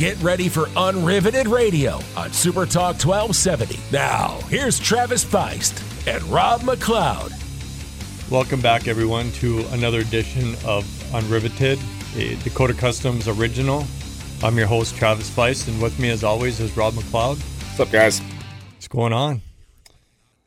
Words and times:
Get 0.00 0.16
ready 0.22 0.48
for 0.48 0.64
Unriveted 0.78 1.46
Radio 1.46 2.00
on 2.16 2.32
Super 2.32 2.64
Talk 2.64 2.96
1270. 2.96 3.78
Now, 3.92 4.40
here's 4.48 4.78
Travis 4.78 5.22
Feist 5.22 5.78
and 6.06 6.24
Rob 6.24 6.62
McLeod. 6.62 7.30
Welcome 8.30 8.62
back, 8.62 8.88
everyone, 8.88 9.30
to 9.32 9.58
another 9.72 9.98
edition 9.98 10.54
of 10.64 10.86
Unriveted, 11.12 11.78
a 12.16 12.36
Dakota 12.42 12.72
Customs 12.72 13.28
original. 13.28 13.84
I'm 14.42 14.56
your 14.56 14.66
host, 14.66 14.96
Travis 14.96 15.28
Feist, 15.28 15.68
and 15.68 15.82
with 15.82 15.98
me, 15.98 16.08
as 16.08 16.24
always, 16.24 16.60
is 16.60 16.74
Rob 16.78 16.94
McLeod. 16.94 17.36
What's 17.36 17.80
up, 17.80 17.90
guys? 17.90 18.22
What's 18.76 18.88
going 18.88 19.12
on? 19.12 19.42
I 19.86 19.92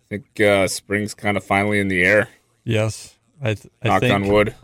think 0.09 0.41
uh, 0.41 0.67
spring's 0.67 1.13
kind 1.13 1.38
of 1.38 1.43
finally 1.43 1.79
in 1.79 1.89
the 1.89 2.04
air. 2.04 2.27
Yes, 2.63 3.20
I, 3.39 3.54
th- 3.54 3.71
I 3.83 3.88
Knock 3.89 3.99
think, 4.01 4.13
on 4.15 4.27
wood. 4.29 4.55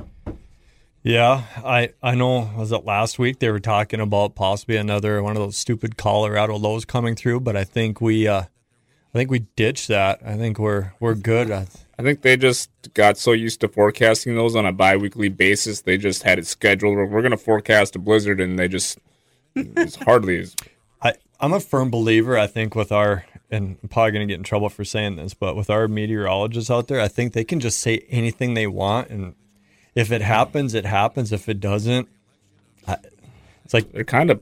Yeah, 1.09 1.45
I 1.65 1.93
I 2.03 2.13
know. 2.13 2.51
Was 2.55 2.71
it 2.71 2.85
last 2.85 3.17
week 3.17 3.39
they 3.39 3.49
were 3.49 3.59
talking 3.59 3.99
about 3.99 4.35
possibly 4.35 4.77
another 4.77 5.23
one 5.23 5.35
of 5.35 5.41
those 5.41 5.57
stupid 5.57 5.97
Colorado 5.97 6.55
lows 6.55 6.85
coming 6.85 7.15
through? 7.15 7.39
But 7.39 7.55
I 7.55 7.63
think 7.63 7.99
we, 7.99 8.27
uh, 8.27 8.41
I 8.41 9.17
think 9.17 9.31
we 9.31 9.39
ditched 9.55 9.87
that. 9.87 10.19
I 10.23 10.37
think 10.37 10.59
we're 10.59 10.93
we're 10.99 11.15
good. 11.15 11.49
I, 11.49 11.65
I 11.97 12.03
think 12.03 12.21
they 12.21 12.37
just 12.37 12.69
got 12.93 13.17
so 13.17 13.31
used 13.31 13.59
to 13.61 13.67
forecasting 13.67 14.35
those 14.35 14.55
on 14.55 14.67
a 14.67 14.71
bi-weekly 14.71 15.29
basis. 15.29 15.81
They 15.81 15.97
just 15.97 16.21
had 16.21 16.37
it 16.37 16.45
scheduled. 16.45 16.95
We're 16.95 17.23
going 17.23 17.31
to 17.31 17.37
forecast 17.37 17.95
a 17.95 17.99
blizzard, 17.99 18.39
and 18.39 18.59
they 18.59 18.67
just 18.67 18.99
it's 19.55 19.95
hardly 19.95 20.41
as 20.41 20.55
I 21.01 21.13
I'm 21.39 21.53
a 21.53 21.59
firm 21.59 21.89
believer. 21.89 22.37
I 22.37 22.45
think 22.45 22.75
with 22.75 22.91
our 22.91 23.25
and 23.49 23.77
I'm 23.81 23.89
probably 23.89 24.11
going 24.11 24.27
to 24.27 24.31
get 24.31 24.37
in 24.37 24.43
trouble 24.43 24.69
for 24.69 24.85
saying 24.85 25.15
this, 25.15 25.33
but 25.33 25.55
with 25.55 25.71
our 25.71 25.87
meteorologists 25.87 26.69
out 26.69 26.87
there, 26.87 27.01
I 27.01 27.07
think 27.07 27.33
they 27.33 27.43
can 27.43 27.59
just 27.59 27.79
say 27.79 28.05
anything 28.09 28.53
they 28.53 28.67
want, 28.67 29.09
and 29.09 29.33
if 29.99 30.11
it 30.11 30.21
happens, 30.21 30.73
it 30.73 30.85
happens. 30.85 31.31
If 31.33 31.49
it 31.49 31.59
doesn't, 31.59 32.07
I, 32.87 32.97
it's 33.65 33.73
like 33.73 33.91
they're 33.91 34.03
kind 34.05 34.31
of 34.31 34.41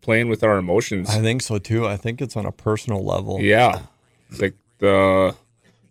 playing 0.00 0.28
with 0.28 0.44
our 0.44 0.56
emotions. 0.56 1.10
I 1.10 1.20
think 1.20 1.42
so 1.42 1.58
too. 1.58 1.86
I 1.86 1.96
think 1.96 2.22
it's 2.22 2.36
on 2.36 2.46
a 2.46 2.52
personal 2.52 3.04
level. 3.04 3.40
Yeah, 3.40 3.80
it's 4.30 4.40
like 4.40 4.54
the 4.78 5.34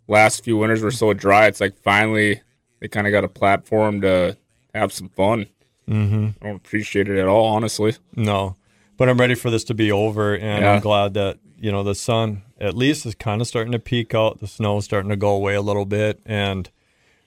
last 0.08 0.44
few 0.44 0.58
winters 0.58 0.82
were 0.82 0.92
so 0.92 1.14
dry. 1.14 1.48
It's 1.48 1.60
like 1.60 1.78
finally 1.82 2.42
they 2.80 2.88
kind 2.88 3.06
of 3.08 3.12
got 3.12 3.26
a 3.26 3.28
platform 3.28 4.02
to 4.02 4.38
have 4.74 4.94
some 4.94 5.10
fun. 5.10 5.48
Mm-hmm. 5.90 6.28
I 6.42 6.46
don't 6.48 6.56
appreciate 6.56 7.10
it 7.10 7.20
at 7.20 7.28
all, 7.28 7.46
honestly. 7.46 7.96
No, 8.16 8.56
but 8.96 9.10
I'm 9.10 9.18
ready 9.20 9.36
for 9.36 9.50
this 9.50 9.66
to 9.66 9.74
be 9.74 9.92
over, 9.92 10.34
and 10.34 10.64
Yeah. 10.64 10.74
I'm 10.74 10.82
glad 10.82 11.14
that 11.16 11.40
you 11.60 11.72
know 11.74 11.84
the 11.84 11.96
sun 11.96 12.44
at 12.58 12.74
least 12.78 13.06
is 13.06 13.16
kind 13.16 13.42
of 13.42 13.48
starting 13.48 13.74
to 13.74 13.80
peak 13.80 14.16
out. 14.16 14.40
The 14.40 14.48
snow 14.48 14.78
is 14.78 14.86
starting 14.86 15.10
to 15.10 15.18
go 15.18 15.32
away 15.32 15.56
a 15.56 15.62
little 15.62 15.86
bit, 15.86 16.22
and 16.26 16.70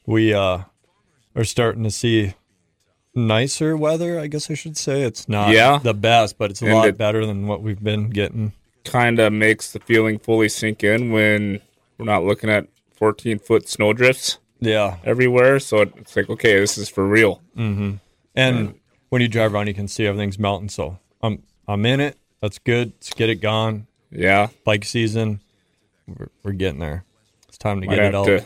we 0.07 0.33
uh, 0.33 0.61
are 1.37 1.45
starting 1.45 1.85
to 1.85 1.91
see 1.91 2.35
nicer 3.15 3.77
weather. 3.77 4.19
I 4.19 4.27
guess 4.27 4.51
I 4.51 4.55
should 4.55 4.77
say 4.77 5.03
it's 5.03 5.29
not 5.29 5.51
Yeah. 5.51 5.79
the 5.79 5.95
best, 5.95 6.39
but 6.39 6.51
it's 6.51 6.63
a 6.63 6.67
And 6.67 6.75
lot 6.75 6.89
it- 6.89 6.99
better 6.99 7.25
than 7.25 7.47
what 7.47 7.63
we've 7.63 7.83
been 7.83 8.11
getting. 8.11 8.53
Kind 8.85 9.19
of 9.19 9.33
makes 9.33 9.73
the 9.73 9.81
feeling 9.81 10.19
fully 10.19 10.49
sink 10.49 10.83
in 10.85 11.11
when 11.13 11.61
we're 11.99 12.05
not 12.07 12.25
looking 12.25 12.51
at 12.51 12.67
14 12.95 13.39
foot 13.39 13.69
snow 13.69 13.93
drifts 13.93 14.39
Yeah, 14.61 14.97
everywhere. 15.05 15.59
So 15.61 15.83
it's 15.83 16.17
like, 16.17 16.31
okay, 16.31 16.59
this 16.59 16.79
is 16.79 16.89
for 16.89 17.07
real. 17.07 17.43
Mm-hmm. 17.57 17.97
and 18.35 18.75
when 19.09 19.23
you 19.23 19.29
drive 19.29 19.55
around, 19.55 19.67
you 19.69 19.75
can 19.75 19.89
see 19.89 20.07
everything's 20.07 20.39
melting. 20.39 20.69
So 20.69 20.99
I'm 21.23 21.43
I'm 21.69 21.85
in 21.87 22.01
it. 22.01 22.17
That's 22.41 22.59
good. 22.59 22.93
Let's 22.97 23.13
get 23.15 23.29
it 23.31 23.37
gone. 23.37 23.87
Yeah, 24.11 24.49
Bike 24.65 24.85
season, 24.85 25.41
we're, 26.07 26.29
we're 26.43 26.53
getting 26.53 26.79
there. 26.81 27.05
It's 27.49 27.59
time 27.59 27.81
to 27.81 27.87
might 27.87 27.97
get 27.97 28.05
it 28.07 28.15
out. 28.15 28.27
to 28.27 28.45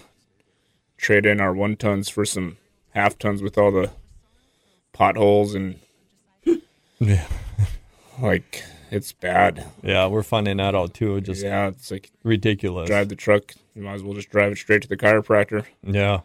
trade 0.97 1.27
in 1.27 1.41
our 1.41 1.53
one 1.53 1.77
tons 1.77 2.09
for 2.09 2.25
some 2.25 2.57
half 2.91 3.19
tons 3.19 3.43
with 3.43 3.57
all 3.59 3.71
the 3.71 3.91
potholes 4.93 5.55
and 5.55 5.79
Yeah. 6.99 7.27
like 8.21 8.65
it's 8.91 9.13
bad. 9.13 9.67
Yeah, 9.83 10.09
we're 10.09 10.23
finding 10.25 10.57
that 10.59 10.75
out 10.75 10.95
too. 10.95 11.21
Just 11.21 11.43
Yeah, 11.45 11.69
it's 11.69 11.91
like 11.91 12.11
ridiculous. 12.25 12.89
drive 12.89 13.09
the 13.09 13.17
truck. 13.17 13.55
You 13.75 13.83
might 13.83 13.95
as 13.95 14.03
well 14.03 14.15
just 14.15 14.31
drive 14.31 14.53
it 14.53 14.59
straight 14.59 14.83
to 14.83 14.89
the 14.89 14.97
chiropractor. 14.97 15.65
Yeah. 15.83 16.21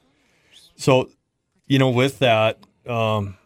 So, 0.75 1.09
you 1.67 1.78
know, 1.79 1.89
with 1.91 2.19
that, 2.19 2.59
um, 2.88 3.38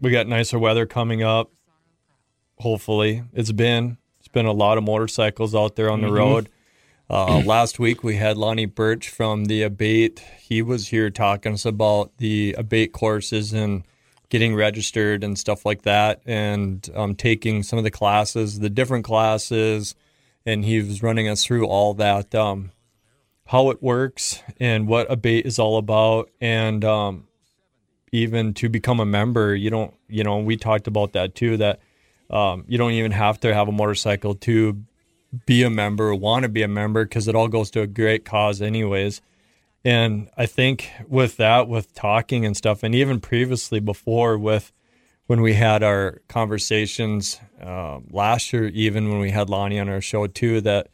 we 0.00 0.10
got 0.10 0.26
nicer 0.26 0.58
weather 0.58 0.86
coming 0.86 1.22
up. 1.22 1.50
Hopefully, 2.58 3.22
it's 3.32 3.52
been 3.52 3.96
it's 4.18 4.28
been 4.28 4.46
a 4.46 4.52
lot 4.52 4.76
of 4.78 4.84
motorcycles 4.84 5.54
out 5.54 5.76
there 5.76 5.90
on 5.90 6.00
the 6.00 6.12
road. 6.12 6.48
Uh, 7.14 7.38
last 7.46 7.78
week 7.78 8.02
we 8.02 8.16
had 8.16 8.36
Lonnie 8.36 8.66
Birch 8.66 9.08
from 9.08 9.44
the 9.44 9.62
Abate. 9.62 10.20
He 10.40 10.62
was 10.62 10.88
here 10.88 11.10
talking 11.10 11.52
to 11.52 11.54
us 11.54 11.64
about 11.64 12.10
the 12.18 12.56
Abate 12.58 12.92
courses 12.92 13.52
and 13.52 13.84
getting 14.30 14.56
registered 14.56 15.22
and 15.22 15.38
stuff 15.38 15.64
like 15.64 15.82
that, 15.82 16.20
and 16.26 16.90
um, 16.92 17.14
taking 17.14 17.62
some 17.62 17.78
of 17.78 17.84
the 17.84 17.90
classes, 17.90 18.58
the 18.58 18.68
different 18.68 19.04
classes, 19.04 19.94
and 20.44 20.64
he 20.64 20.82
was 20.82 21.04
running 21.04 21.28
us 21.28 21.44
through 21.44 21.66
all 21.66 21.94
that. 21.94 22.34
Um, 22.34 22.72
how 23.46 23.68
it 23.68 23.82
works 23.82 24.42
and 24.58 24.88
what 24.88 25.06
abate 25.10 25.44
is 25.44 25.58
all 25.58 25.76
about 25.76 26.30
and 26.40 26.82
um, 26.82 27.28
even 28.10 28.54
to 28.54 28.70
become 28.70 29.00
a 29.00 29.04
member 29.04 29.54
you 29.54 29.68
don't 29.68 29.92
you 30.08 30.24
know 30.24 30.38
we 30.38 30.56
talked 30.56 30.86
about 30.86 31.12
that 31.12 31.34
too 31.34 31.58
that 31.58 31.78
um, 32.30 32.64
you 32.66 32.78
don't 32.78 32.92
even 32.92 33.12
have 33.12 33.38
to 33.38 33.52
have 33.52 33.68
a 33.68 33.72
motorcycle 33.72 34.34
to 34.34 34.82
be 35.46 35.62
a 35.62 35.70
member 35.70 36.14
want 36.14 36.42
to 36.42 36.48
be 36.48 36.62
a 36.62 36.68
member 36.68 37.04
because 37.04 37.28
it 37.28 37.34
all 37.34 37.48
goes 37.48 37.70
to 37.70 37.80
a 37.80 37.86
great 37.86 38.24
cause 38.24 38.60
anyways 38.60 39.20
and 39.84 40.28
i 40.36 40.46
think 40.46 40.90
with 41.08 41.36
that 41.36 41.68
with 41.68 41.94
talking 41.94 42.44
and 42.44 42.56
stuff 42.56 42.82
and 42.82 42.94
even 42.94 43.20
previously 43.20 43.80
before 43.80 44.36
with 44.38 44.72
when 45.26 45.40
we 45.40 45.54
had 45.54 45.82
our 45.82 46.20
conversations 46.28 47.40
uh, 47.62 47.98
last 48.10 48.52
year 48.52 48.66
even 48.68 49.08
when 49.08 49.20
we 49.20 49.30
had 49.30 49.48
lonnie 49.48 49.80
on 49.80 49.88
our 49.88 50.00
show 50.00 50.26
too 50.26 50.60
that 50.60 50.88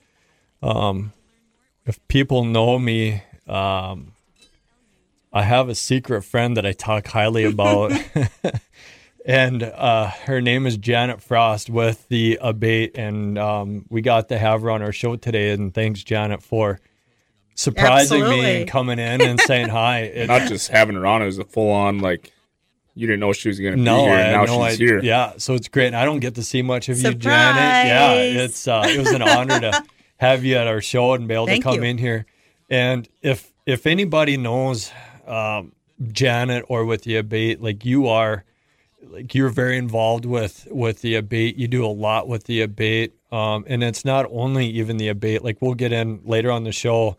if 1.91 2.07
people 2.09 2.45
know 2.45 2.79
me, 2.79 3.23
um, 3.47 4.13
I 5.33 5.43
have 5.43 5.69
a 5.69 5.75
secret 5.75 6.23
friend 6.23 6.57
that 6.57 6.67
I 6.67 6.73
talk 6.73 7.07
highly 7.09 7.45
about. 7.45 7.93
and 9.25 9.63
uh, 9.63 10.09
her 10.25 10.41
name 10.41 10.67
is 10.67 10.77
Janet 10.77 11.23
Frost 11.23 11.71
with 11.71 12.09
the 12.09 12.39
Abate. 12.41 12.97
And 12.97 13.39
um, 13.39 13.87
we 13.89 14.01
got 14.01 14.29
to 14.29 14.39
have 14.39 14.63
her 14.63 14.71
on 14.71 14.83
our 14.83 14.93
show 14.93 15.17
today. 15.17 15.51
And 15.51 15.73
thanks, 15.75 16.03
Janet, 16.03 16.43
for 16.43 16.81
surprising 17.55 18.23
me 18.29 18.61
and 18.61 18.69
coming 18.69 18.99
in 18.99 19.21
and 19.21 19.41
saying 19.41 19.69
hi. 19.71 20.01
It, 20.01 20.29
Not 20.29 20.49
just 20.49 20.69
having 20.69 20.97
her 20.97 21.07
on; 21.07 21.23
it 21.23 21.27
was 21.27 21.39
a 21.39 21.45
full 21.45 21.71
on 21.71 22.01
like 22.01 22.33
you 22.95 23.07
didn't 23.07 23.21
know 23.21 23.33
she 23.33 23.49
was 23.49 23.59
going 23.61 23.77
to 23.77 23.83
be 23.83 23.91
here. 23.91 24.15
And 24.15 24.33
now 24.33 24.45
no 24.45 24.67
she's 24.69 24.75
idea. 24.75 24.89
here. 24.89 25.01
Yeah, 25.03 25.33
so 25.39 25.55
it's 25.55 25.69
great. 25.69 25.89
And 25.89 25.97
I 25.97 26.05
don't 26.05 26.21
get 26.21 26.35
to 26.37 26.43
see 26.43 26.63
much 26.63 26.89
of 26.89 26.99
you, 26.99 27.15
Janet. 27.15 27.87
Yeah, 27.87 28.13
it's 28.15 28.67
uh, 28.67 28.85
it 28.87 28.99
was 28.99 29.11
an 29.11 29.23
honor 29.23 29.61
to 29.61 29.85
have 30.17 30.45
you 30.45 30.57
at 30.57 30.67
our 30.67 30.81
show 30.81 31.15
and 31.15 31.29
be 31.29 31.35
able 31.35 31.47
Thank 31.47 31.65
to 31.65 31.71
come 31.71 31.83
you. 31.83 31.91
in 31.91 31.99
here. 31.99 32.27
And 32.69 33.09
if 33.23 33.53
if 33.67 33.87
anybody 33.87 34.37
knows 34.37 34.91
um, 35.27 35.73
Janet 36.13 36.65
or 36.69 36.85
with 36.85 37.03
the 37.03 37.17
abate, 37.17 37.61
like 37.61 37.85
you 37.85 38.09
are, 38.09 38.45
like 39.09 39.35
you're 39.35 39.49
very 39.49 39.77
involved 39.79 40.25
with 40.25 40.67
with 40.71 41.01
the 41.03 41.15
abate. 41.17 41.57
You 41.57 41.69
do 41.69 41.85
a 41.85 41.89
lot 41.89 42.29
with 42.29 42.45
the 42.45 42.61
abate, 42.63 43.15
um, 43.33 43.65
and 43.67 43.83
it's 43.83 44.05
not 44.05 44.27
only 44.31 44.67
even 44.67 44.97
the 44.97 45.09
abate. 45.09 45.43
Like 45.43 45.59
we'll 45.61 45.75
get 45.75 45.93
in 45.93 46.21
later 46.25 46.51
on 46.51 46.65
the 46.65 46.73
show. 46.73 47.17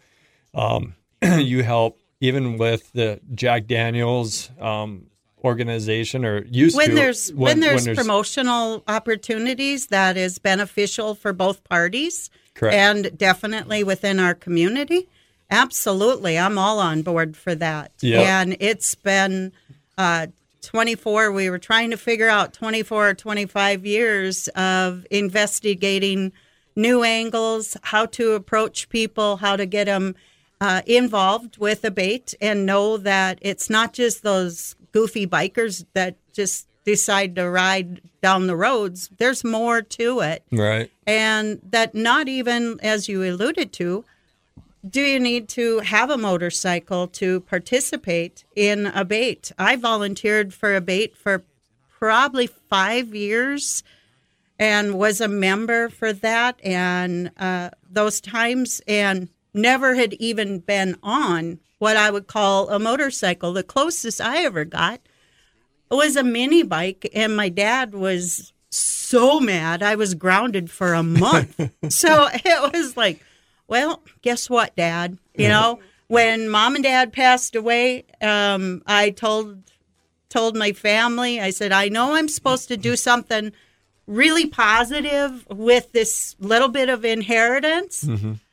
Um, 0.53 0.95
you 1.21 1.63
help 1.63 1.99
even 2.19 2.57
with 2.57 2.91
the 2.93 3.19
Jack 3.33 3.67
Daniels 3.67 4.51
um, 4.59 5.07
organization 5.43 6.23
or 6.23 6.45
used 6.45 6.77
when 6.77 6.89
to 6.89 6.95
there's 6.95 7.33
when, 7.33 7.59
there's 7.59 7.87
promotional 7.87 8.83
opportunities 8.87 9.87
that 9.87 10.17
is 10.17 10.37
beneficial 10.39 11.15
for 11.15 11.33
both 11.33 11.63
parties 11.63 12.29
Correct. 12.53 12.75
and 12.75 13.17
definitely 13.17 13.83
within 13.83 14.19
our 14.19 14.35
community 14.35 15.07
absolutely 15.49 16.37
i'm 16.37 16.59
all 16.59 16.79
on 16.79 17.01
board 17.01 17.35
for 17.35 17.55
that 17.55 17.91
Yeah. 18.01 18.41
and 18.41 18.55
it's 18.59 18.93
been 18.93 19.51
uh, 19.97 20.27
24 20.61 21.31
we 21.31 21.49
were 21.49 21.59
trying 21.59 21.91
to 21.91 21.97
figure 21.97 22.29
out 22.29 22.53
24 22.53 23.09
or 23.09 23.13
25 23.13 23.85
years 23.85 24.47
of 24.49 25.05
investigating 25.09 26.31
new 26.75 27.03
angles 27.03 27.75
how 27.83 28.05
to 28.05 28.33
approach 28.33 28.87
people 28.89 29.37
how 29.37 29.55
to 29.55 29.65
get 29.65 29.85
them 29.85 30.15
uh, 30.61 30.81
involved 30.85 31.57
with 31.57 31.81
ABATE 31.81 32.35
and 32.39 32.65
know 32.67 32.95
that 32.95 33.39
it's 33.41 33.69
not 33.69 33.93
just 33.93 34.21
those 34.21 34.75
goofy 34.91 35.25
bikers 35.25 35.85
that 35.93 36.15
just 36.33 36.67
decide 36.85 37.35
to 37.35 37.49
ride 37.49 38.01
down 38.21 38.47
the 38.47 38.55
roads. 38.55 39.09
There's 39.17 39.43
more 39.43 39.81
to 39.81 40.19
it. 40.19 40.43
right. 40.51 40.91
And 41.07 41.59
that 41.69 41.95
not 41.95 42.27
even, 42.27 42.79
as 42.81 43.09
you 43.09 43.23
alluded 43.23 43.73
to, 43.73 44.05
do 44.87 45.01
you 45.01 45.19
need 45.19 45.47
to 45.49 45.79
have 45.79 46.09
a 46.09 46.17
motorcycle 46.17 47.07
to 47.07 47.41
participate 47.41 48.45
in 48.55 48.85
ABATE? 48.85 49.51
I 49.57 49.75
volunteered 49.75 50.53
for 50.53 50.75
ABATE 50.75 51.15
for 51.15 51.43
probably 51.99 52.47
five 52.47 53.13
years 53.13 53.83
and 54.57 54.95
was 54.95 55.21
a 55.21 55.27
member 55.27 55.89
for 55.89 56.13
that 56.13 56.59
and 56.63 57.31
uh, 57.37 57.69
those 57.89 58.21
times 58.21 58.81
and 58.87 59.29
never 59.53 59.95
had 59.95 60.13
even 60.13 60.59
been 60.59 60.97
on 61.03 61.59
what 61.79 61.97
I 61.97 62.11
would 62.11 62.27
call 62.27 62.69
a 62.69 62.79
motorcycle. 62.79 63.53
The 63.53 63.63
closest 63.63 64.21
I 64.21 64.43
ever 64.43 64.65
got 64.65 65.01
was 65.89 66.15
a 66.15 66.23
mini 66.23 66.63
bike, 66.63 67.09
and 67.13 67.35
my 67.35 67.49
dad 67.49 67.93
was 67.93 68.53
so 68.69 69.39
mad. 69.39 69.83
I 69.83 69.95
was 69.95 70.13
grounded 70.13 70.71
for 70.71 70.93
a 70.93 71.03
month. 71.03 71.59
so 71.89 72.29
it 72.31 72.73
was 72.73 72.95
like, 72.95 73.23
well, 73.71 74.03
guess 74.21 74.49
what, 74.49 74.75
Dad? 74.75 75.17
You 75.35 75.47
know, 75.47 75.79
when 76.07 76.49
Mom 76.49 76.75
and 76.75 76.83
Dad 76.83 77.13
passed 77.13 77.55
away, 77.55 78.03
um, 78.21 78.83
I 78.85 79.11
told 79.11 79.63
told 80.27 80.57
my 80.57 80.73
family. 80.73 81.39
I 81.39 81.51
said, 81.51 81.71
I 81.71 81.87
know 81.87 82.13
I'm 82.15 82.27
supposed 82.27 82.67
to 82.67 82.77
do 82.77 82.95
something 82.97 83.53
really 84.07 84.45
positive 84.45 85.47
with 85.49 85.93
this 85.93 86.35
little 86.39 86.67
bit 86.67 86.89
of 86.89 87.05
inheritance. 87.05 88.05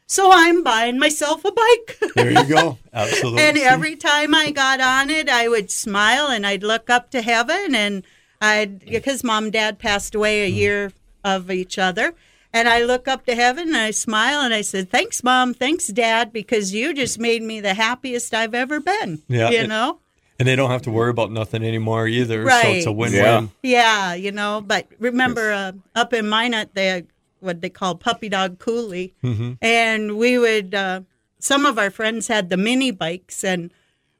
So 0.06 0.30
I'm 0.32 0.62
buying 0.62 0.98
myself 0.98 1.44
a 1.44 1.52
bike. 1.52 1.98
There 2.14 2.30
you 2.30 2.44
go. 2.46 2.78
Absolutely. 2.94 3.42
and 3.42 3.58
every 3.58 3.96
time 3.96 4.34
I 4.34 4.50
got 4.52 4.80
on 4.80 5.10
it, 5.10 5.28
I 5.28 5.48
would 5.48 5.70
smile 5.70 6.28
and 6.28 6.46
I'd 6.46 6.62
look 6.62 6.88
up 6.88 7.10
to 7.10 7.22
heaven 7.22 7.74
and 7.74 8.04
I'd 8.40 8.86
because 8.86 9.24
mom 9.24 9.44
and 9.44 9.52
dad 9.52 9.78
passed 9.78 10.14
away 10.14 10.44
a 10.44 10.48
year 10.48 10.92
of 11.24 11.50
each 11.50 11.76
other. 11.76 12.14
And 12.52 12.68
I 12.68 12.82
look 12.82 13.06
up 13.06 13.26
to 13.26 13.34
heaven 13.34 13.68
and 13.68 13.76
I 13.76 13.90
smile 13.90 14.40
and 14.40 14.54
I 14.54 14.62
said, 14.62 14.90
Thanks, 14.90 15.22
mom. 15.22 15.54
Thanks, 15.54 15.88
dad, 15.88 16.32
because 16.32 16.72
you 16.72 16.94
just 16.94 17.18
made 17.18 17.42
me 17.42 17.60
the 17.60 17.74
happiest 17.74 18.32
I've 18.34 18.54
ever 18.54 18.80
been. 18.80 19.22
Yeah. 19.28 19.50
You 19.50 19.66
know? 19.66 20.00
and 20.38 20.46
they 20.46 20.56
don't 20.56 20.70
have 20.70 20.82
to 20.82 20.90
worry 20.90 21.10
about 21.10 21.32
nothing 21.32 21.64
anymore 21.64 22.06
either. 22.06 22.44
Right. 22.44 22.62
So 22.62 22.70
it's 22.70 22.86
a 22.86 22.92
win-win. 22.92 23.22
Yeah. 23.22 23.48
Yeah, 23.62 24.14
you 24.14 24.32
know, 24.32 24.62
but 24.64 24.86
remember 24.98 25.52
uh, 25.52 25.72
up 25.94 26.12
in 26.12 26.28
Minot, 26.28 26.74
they 26.74 27.04
what 27.40 27.60
they 27.60 27.70
call 27.70 27.94
Puppy 27.94 28.28
Dog 28.28 28.58
Coulee, 28.58 29.14
and 29.60 30.16
we 30.16 30.38
would. 30.38 30.74
Uh, 30.74 31.00
some 31.40 31.66
of 31.66 31.78
our 31.78 31.90
friends 31.90 32.26
had 32.26 32.50
the 32.50 32.56
mini 32.56 32.90
bikes, 32.90 33.44
and 33.44 33.72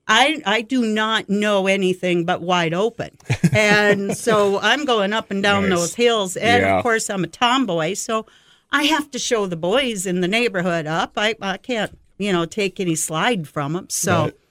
I 0.09 0.43
I 0.47 0.63
do 0.63 0.83
not 0.87 1.29
know 1.29 1.67
anything 1.67 2.25
but 2.25 2.41
wide 2.41 2.73
open, 2.75 3.11
and 3.53 4.17
so 4.27 4.59
I'm 4.61 4.85
going 4.85 5.13
up 5.13 5.31
and 5.31 5.43
down 5.43 5.69
Nice. 5.69 5.79
those 5.79 5.95
hills, 5.95 6.37
and 6.37 6.63
Yeah. 6.63 6.77
of 6.79 6.83
course 6.83 7.11
I'm 7.11 7.25
a 7.25 7.29
tomboy, 7.29 7.95
so 7.95 8.27
I 8.73 8.85
have 8.85 9.11
to 9.13 9.19
show 9.19 9.47
the 9.47 9.57
boys 9.57 10.07
in 10.07 10.21
the 10.21 10.29
neighborhood 10.29 10.87
up. 10.87 11.13
I 11.17 11.35
I 11.43 11.59
can't 11.59 11.97
you 12.19 12.33
know 12.33 12.47
take 12.47 12.81
any 12.81 12.95
slide 12.95 13.47
from 13.49 13.75
them, 13.75 13.87
so. 13.91 14.33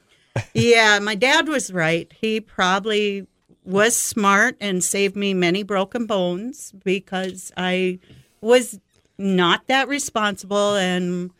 Yeah, 0.54 1.00
my 1.00 1.16
dad 1.16 1.48
was 1.48 1.74
right. 1.74 2.14
He 2.22 2.40
probably 2.40 3.26
was 3.66 3.98
smart 3.98 4.56
and 4.62 4.84
saved 4.84 5.16
me 5.16 5.34
many 5.34 5.64
broken 5.64 6.06
bones 6.06 6.74
because 6.86 7.52
I 7.58 7.98
was 8.40 8.80
not 9.18 9.66
that 9.66 9.88
responsible 9.88 10.76
and 10.76 11.32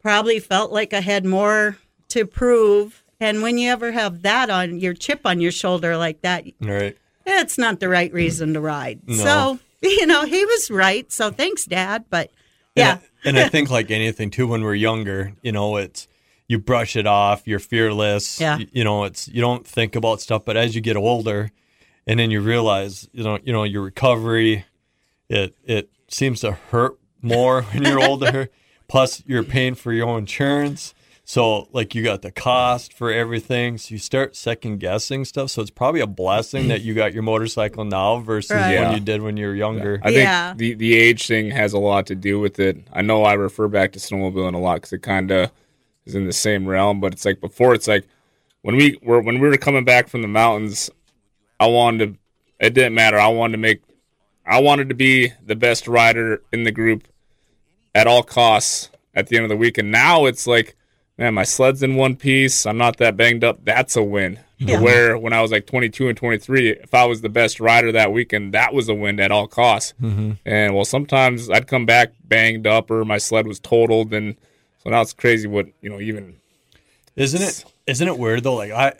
probably 0.00 0.38
felt 0.40 0.72
like 0.72 0.94
I 0.94 1.00
had 1.02 1.26
more 1.26 1.76
to 2.08 2.24
prove. 2.24 2.99
And 3.20 3.42
when 3.42 3.58
you 3.58 3.70
ever 3.70 3.92
have 3.92 4.22
that 4.22 4.48
on 4.50 4.80
your 4.80 4.94
chip 4.94 5.20
on 5.24 5.40
your 5.40 5.52
shoulder 5.52 5.96
like 5.96 6.22
that, 6.22 6.44
Right. 6.60 6.96
it's 7.26 7.58
not 7.58 7.78
the 7.80 7.88
right 7.88 8.12
reason 8.12 8.54
to 8.54 8.60
ride. 8.60 9.00
No. 9.06 9.14
So, 9.14 9.58
you 9.82 10.06
know, 10.06 10.24
he 10.24 10.44
was 10.44 10.70
right. 10.70 11.10
So 11.12 11.30
thanks, 11.30 11.64
Dad. 11.66 12.04
But 12.10 12.30
yeah, 12.74 12.98
And 13.24 13.36
I, 13.36 13.40
and 13.42 13.46
I 13.46 13.48
think 13.50 13.70
like 13.70 13.90
anything 13.90 14.30
too, 14.30 14.46
when 14.46 14.62
we're 14.62 14.74
younger, 14.74 15.32
you 15.42 15.52
know, 15.52 15.76
it's 15.76 16.08
you 16.48 16.58
brush 16.58 16.96
it 16.96 17.06
off. 17.06 17.46
You're 17.46 17.58
fearless. 17.58 18.40
Yeah. 18.40 18.58
You, 18.58 18.66
you 18.72 18.84
know, 18.84 19.04
it's 19.04 19.28
you 19.28 19.40
don't 19.40 19.66
think 19.66 19.94
about 19.94 20.20
stuff. 20.20 20.44
But 20.44 20.56
as 20.56 20.74
you 20.74 20.80
get 20.80 20.96
older, 20.96 21.50
and 22.06 22.18
then 22.18 22.30
you 22.30 22.40
realize, 22.40 23.08
you 23.12 23.22
know, 23.22 23.38
you 23.44 23.52
know, 23.52 23.62
your 23.64 23.82
recovery, 23.82 24.64
it 25.28 25.54
it 25.64 25.90
seems 26.08 26.40
to 26.40 26.52
hurt 26.52 26.98
more 27.22 27.62
when 27.62 27.84
you're 27.84 28.02
older. 28.08 28.48
Plus, 28.88 29.22
you're 29.26 29.44
paying 29.44 29.74
for 29.76 29.92
your 29.92 30.08
own 30.08 30.20
insurance. 30.20 30.94
So, 31.30 31.68
like, 31.70 31.94
you 31.94 32.02
got 32.02 32.22
the 32.22 32.32
cost 32.32 32.92
for 32.92 33.12
everything. 33.12 33.78
So, 33.78 33.92
you 33.92 33.98
start 33.98 34.34
second 34.34 34.78
guessing 34.80 35.24
stuff. 35.24 35.50
So, 35.52 35.62
it's 35.62 35.70
probably 35.70 36.00
a 36.00 36.06
blessing 36.08 36.66
that 36.66 36.80
you 36.82 36.92
got 36.92 37.12
your 37.14 37.22
motorcycle 37.22 37.84
now 37.84 38.18
versus 38.18 38.50
Right. 38.50 38.74
when 38.74 38.82
Yeah. 38.82 38.94
you 38.94 38.98
did 39.00 39.22
when 39.22 39.36
you 39.36 39.46
were 39.46 39.54
younger. 39.54 40.00
I 40.02 40.08
think 40.08 40.24
Yeah. 40.24 40.54
the 40.56 40.74
the 40.74 40.96
age 40.98 41.28
thing 41.28 41.52
has 41.52 41.72
a 41.72 41.78
lot 41.78 42.06
to 42.08 42.16
do 42.16 42.40
with 42.40 42.58
it. 42.58 42.78
I 42.92 43.02
know 43.02 43.22
I 43.22 43.34
refer 43.34 43.68
back 43.68 43.92
to 43.92 44.00
snowmobiling 44.00 44.54
a 44.54 44.58
lot 44.58 44.74
because 44.78 44.92
it 44.92 45.02
kind 45.02 45.30
of 45.30 45.52
is 46.04 46.16
in 46.16 46.26
the 46.26 46.32
same 46.32 46.66
realm. 46.66 46.98
But 46.98 47.12
it's 47.12 47.24
like 47.24 47.40
before, 47.40 47.74
it's 47.76 47.86
like 47.86 48.08
when 48.62 48.74
we 48.74 48.98
were 49.00 49.20
when 49.22 49.38
we 49.38 49.48
were 49.48 49.56
coming 49.56 49.84
back 49.84 50.08
from 50.08 50.22
the 50.22 50.28
mountains, 50.28 50.90
I 51.60 51.68
wanted 51.68 52.14
to. 52.14 52.18
It 52.66 52.74
didn't 52.74 52.94
matter. 52.94 53.20
I 53.20 53.28
wanted 53.28 53.52
to 53.52 53.58
make. 53.58 53.82
I 54.44 54.58
wanted 54.60 54.88
to 54.88 54.96
be 54.96 55.32
the 55.46 55.54
best 55.54 55.86
rider 55.86 56.42
in 56.52 56.64
the 56.64 56.72
group 56.72 57.06
at 57.94 58.08
all 58.08 58.24
costs 58.24 58.90
at 59.14 59.28
the 59.28 59.36
end 59.36 59.44
of 59.44 59.48
the 59.48 59.56
week. 59.56 59.78
And 59.78 59.92
now 59.92 60.26
it's 60.26 60.48
like, 60.48 60.74
man, 61.20 61.34
my 61.34 61.44
sled's 61.44 61.82
in 61.84 61.94
one 61.94 62.16
piece. 62.16 62.66
I'm 62.66 62.78
not 62.78 62.96
that 62.96 63.16
banged 63.16 63.44
up. 63.44 63.64
That's 63.64 63.94
a 63.94 64.02
win. 64.02 64.36
To 64.36 64.64
Yeah. 64.66 64.80
Where 64.80 65.16
when 65.16 65.32
I 65.32 65.40
was 65.40 65.52
like 65.52 65.66
22 65.66 66.08
and 66.08 66.16
23, 66.18 66.70
if 66.70 66.92
I 66.92 67.04
was 67.06 67.20
the 67.20 67.28
best 67.28 67.60
rider 67.60 67.92
that 67.92 68.12
weekend, 68.12 68.52
that 68.54 68.74
was 68.74 68.88
a 68.88 68.94
win 68.94 69.20
at 69.20 69.30
all 69.30 69.46
costs. 69.46 69.94
And 70.02 70.74
well, 70.74 70.84
sometimes 70.84 71.48
I'd 71.48 71.66
come 71.68 71.86
back 71.86 72.12
banged 72.24 72.66
up 72.66 72.90
or 72.90 73.04
my 73.04 73.18
sled 73.18 73.46
was 73.46 73.60
totaled, 73.60 74.12
and 74.12 74.36
so 74.82 74.90
now 74.90 75.00
it's 75.02 75.12
crazy 75.12 75.46
what 75.46 75.66
you 75.80 75.88
know. 75.90 76.00
Even 76.00 76.36
Isn't 77.16 77.40
it? 77.42 77.64
Isn't 77.86 78.08
it 78.08 78.18
weird 78.18 78.42
though? 78.42 78.56
Like 78.56 78.72
I, 78.72 78.94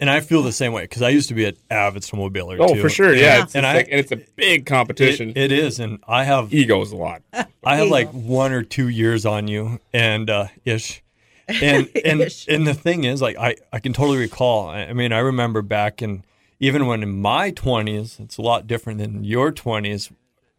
and 0.00 0.08
I 0.10 0.20
feel 0.20 0.42
the 0.42 0.52
same 0.52 0.72
way 0.72 0.82
because 0.82 1.02
I 1.02 1.08
used 1.10 1.28
to 1.28 1.34
be 1.34 1.44
an 1.44 1.56
avid 1.70 2.02
snowmobiler. 2.02 2.56
oh, 2.60 2.74
too. 2.74 2.80
for 2.80 2.88
sure, 2.88 3.12
yeah. 3.14 3.38
Yeah. 3.38 3.42
It's, 3.44 3.54
And 3.56 3.64
it's 3.66 3.70
I- 3.72 3.76
like, 3.76 3.88
and 3.90 4.00
it's 4.00 4.12
a 4.12 4.16
big 4.36 4.66
competition. 4.66 5.30
It, 5.30 5.50
it 5.50 5.52
is, 5.52 5.78
and 5.80 5.98
I 6.08 6.24
have 6.24 6.52
Egos 6.52 6.90
a 6.92 6.96
lot. 6.96 7.22
I 7.64 7.76
have 7.76 7.88
like 7.88 8.10
one 8.10 8.52
or 8.52 8.62
two 8.64 8.88
years 8.88 9.24
on 9.26 9.46
you, 9.48 9.80
and 9.92 10.28
uh, 10.28 10.46
ish. 10.64 11.02
And 11.48 11.88
and 12.04 12.20
and 12.48 12.66
the 12.66 12.74
thing 12.74 13.04
is, 13.04 13.22
like 13.22 13.36
I 13.36 13.56
I 13.72 13.80
can 13.80 13.92
totally 13.92 14.18
recall. 14.18 14.68
I, 14.68 14.80
I 14.86 14.92
mean, 14.92 15.12
I 15.12 15.18
remember 15.18 15.62
back 15.62 16.02
in 16.02 16.24
even 16.60 16.86
when 16.86 17.02
in 17.02 17.20
my 17.20 17.50
twenties, 17.50 18.18
it's 18.20 18.36
a 18.38 18.42
lot 18.42 18.66
different 18.66 18.98
than 18.98 19.24
your 19.24 19.50
twenties. 19.52 20.10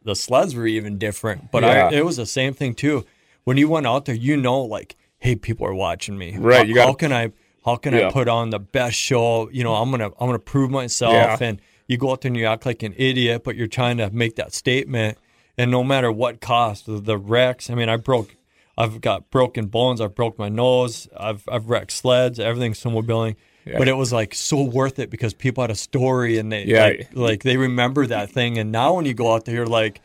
The 0.03 0.15
sleds 0.15 0.55
were 0.55 0.65
even 0.67 0.97
different, 0.97 1.51
but 1.51 1.63
Yeah. 1.63 1.87
I 1.87 1.93
it 1.93 2.05
was 2.05 2.17
the 2.17 2.25
same 2.25 2.53
thing 2.53 2.73
too. 2.73 3.05
When 3.43 3.57
you 3.57 3.67
went 3.69 3.85
out 3.87 4.05
there, 4.05 4.15
you 4.15 4.37
know, 4.37 4.61
like, 4.61 4.95
hey, 5.19 5.35
people 5.35 5.65
are 5.67 5.73
watching 5.73 6.17
me. 6.17 6.37
Right, 6.37 6.57
How, 6.59 6.63
you 6.63 6.73
gotta- 6.75 6.87
how 6.87 6.93
can 6.93 7.13
I 7.13 7.31
how 7.65 7.75
can 7.75 7.93
Yeah. 7.93 8.07
I 8.07 8.11
put 8.11 8.27
on 8.27 8.49
the 8.49 8.59
best 8.59 8.95
show? 8.95 9.49
You 9.51 9.63
know, 9.63 9.75
I'm 9.75 9.91
gonna 9.91 10.07
I'm 10.19 10.27
gonna 10.27 10.39
prove 10.39 10.71
myself 10.71 11.13
Yeah. 11.13 11.37
and 11.41 11.61
you 11.87 11.97
go 11.97 12.11
out 12.11 12.21
there 12.21 12.29
and 12.29 12.37
you 12.37 12.45
act 12.45 12.65
like 12.65 12.81
an 12.83 12.93
idiot, 12.97 13.43
but 13.43 13.55
you're 13.55 13.67
trying 13.67 13.97
to 13.97 14.09
make 14.11 14.35
that 14.37 14.53
statement. 14.53 15.17
And 15.57 15.69
no 15.71 15.83
matter 15.83 16.11
what 16.11 16.39
cost, 16.39 16.85
the, 16.85 16.93
the 17.01 17.17
wrecks. 17.17 17.69
I 17.69 17.75
mean, 17.75 17.89
I 17.89 17.97
broke, 17.97 18.35
I've 18.79 19.01
got 19.01 19.29
broken 19.29 19.67
bones. 19.67 19.99
I've 20.01 20.15
broke 20.15 20.39
my 20.39 20.49
nose. 20.49 21.07
I've 21.15 21.43
I've 21.51 21.69
wrecked 21.69 21.91
sleds. 21.91 22.39
Everything's 22.39 22.81
snowmobiling. 22.81 23.35
But 23.77 23.87
it 23.87 23.93
was 23.93 24.11
like 24.11 24.33
so 24.33 24.63
worth 24.63 24.97
it 24.97 25.11
because 25.11 25.35
people 25.35 25.61
had 25.61 25.69
a 25.69 25.75
story 25.75 26.39
and 26.39 26.51
they 26.51 26.63
Yeah. 26.65 26.85
like, 26.85 27.09
like 27.13 27.43
they 27.43 27.55
remember 27.57 28.07
that 28.07 28.31
thing. 28.31 28.57
And 28.57 28.71
now 28.71 28.95
when 28.95 29.05
you 29.05 29.13
go 29.13 29.31
out 29.33 29.45
there, 29.45 29.53
you're 29.53 29.67
like, 29.67 30.01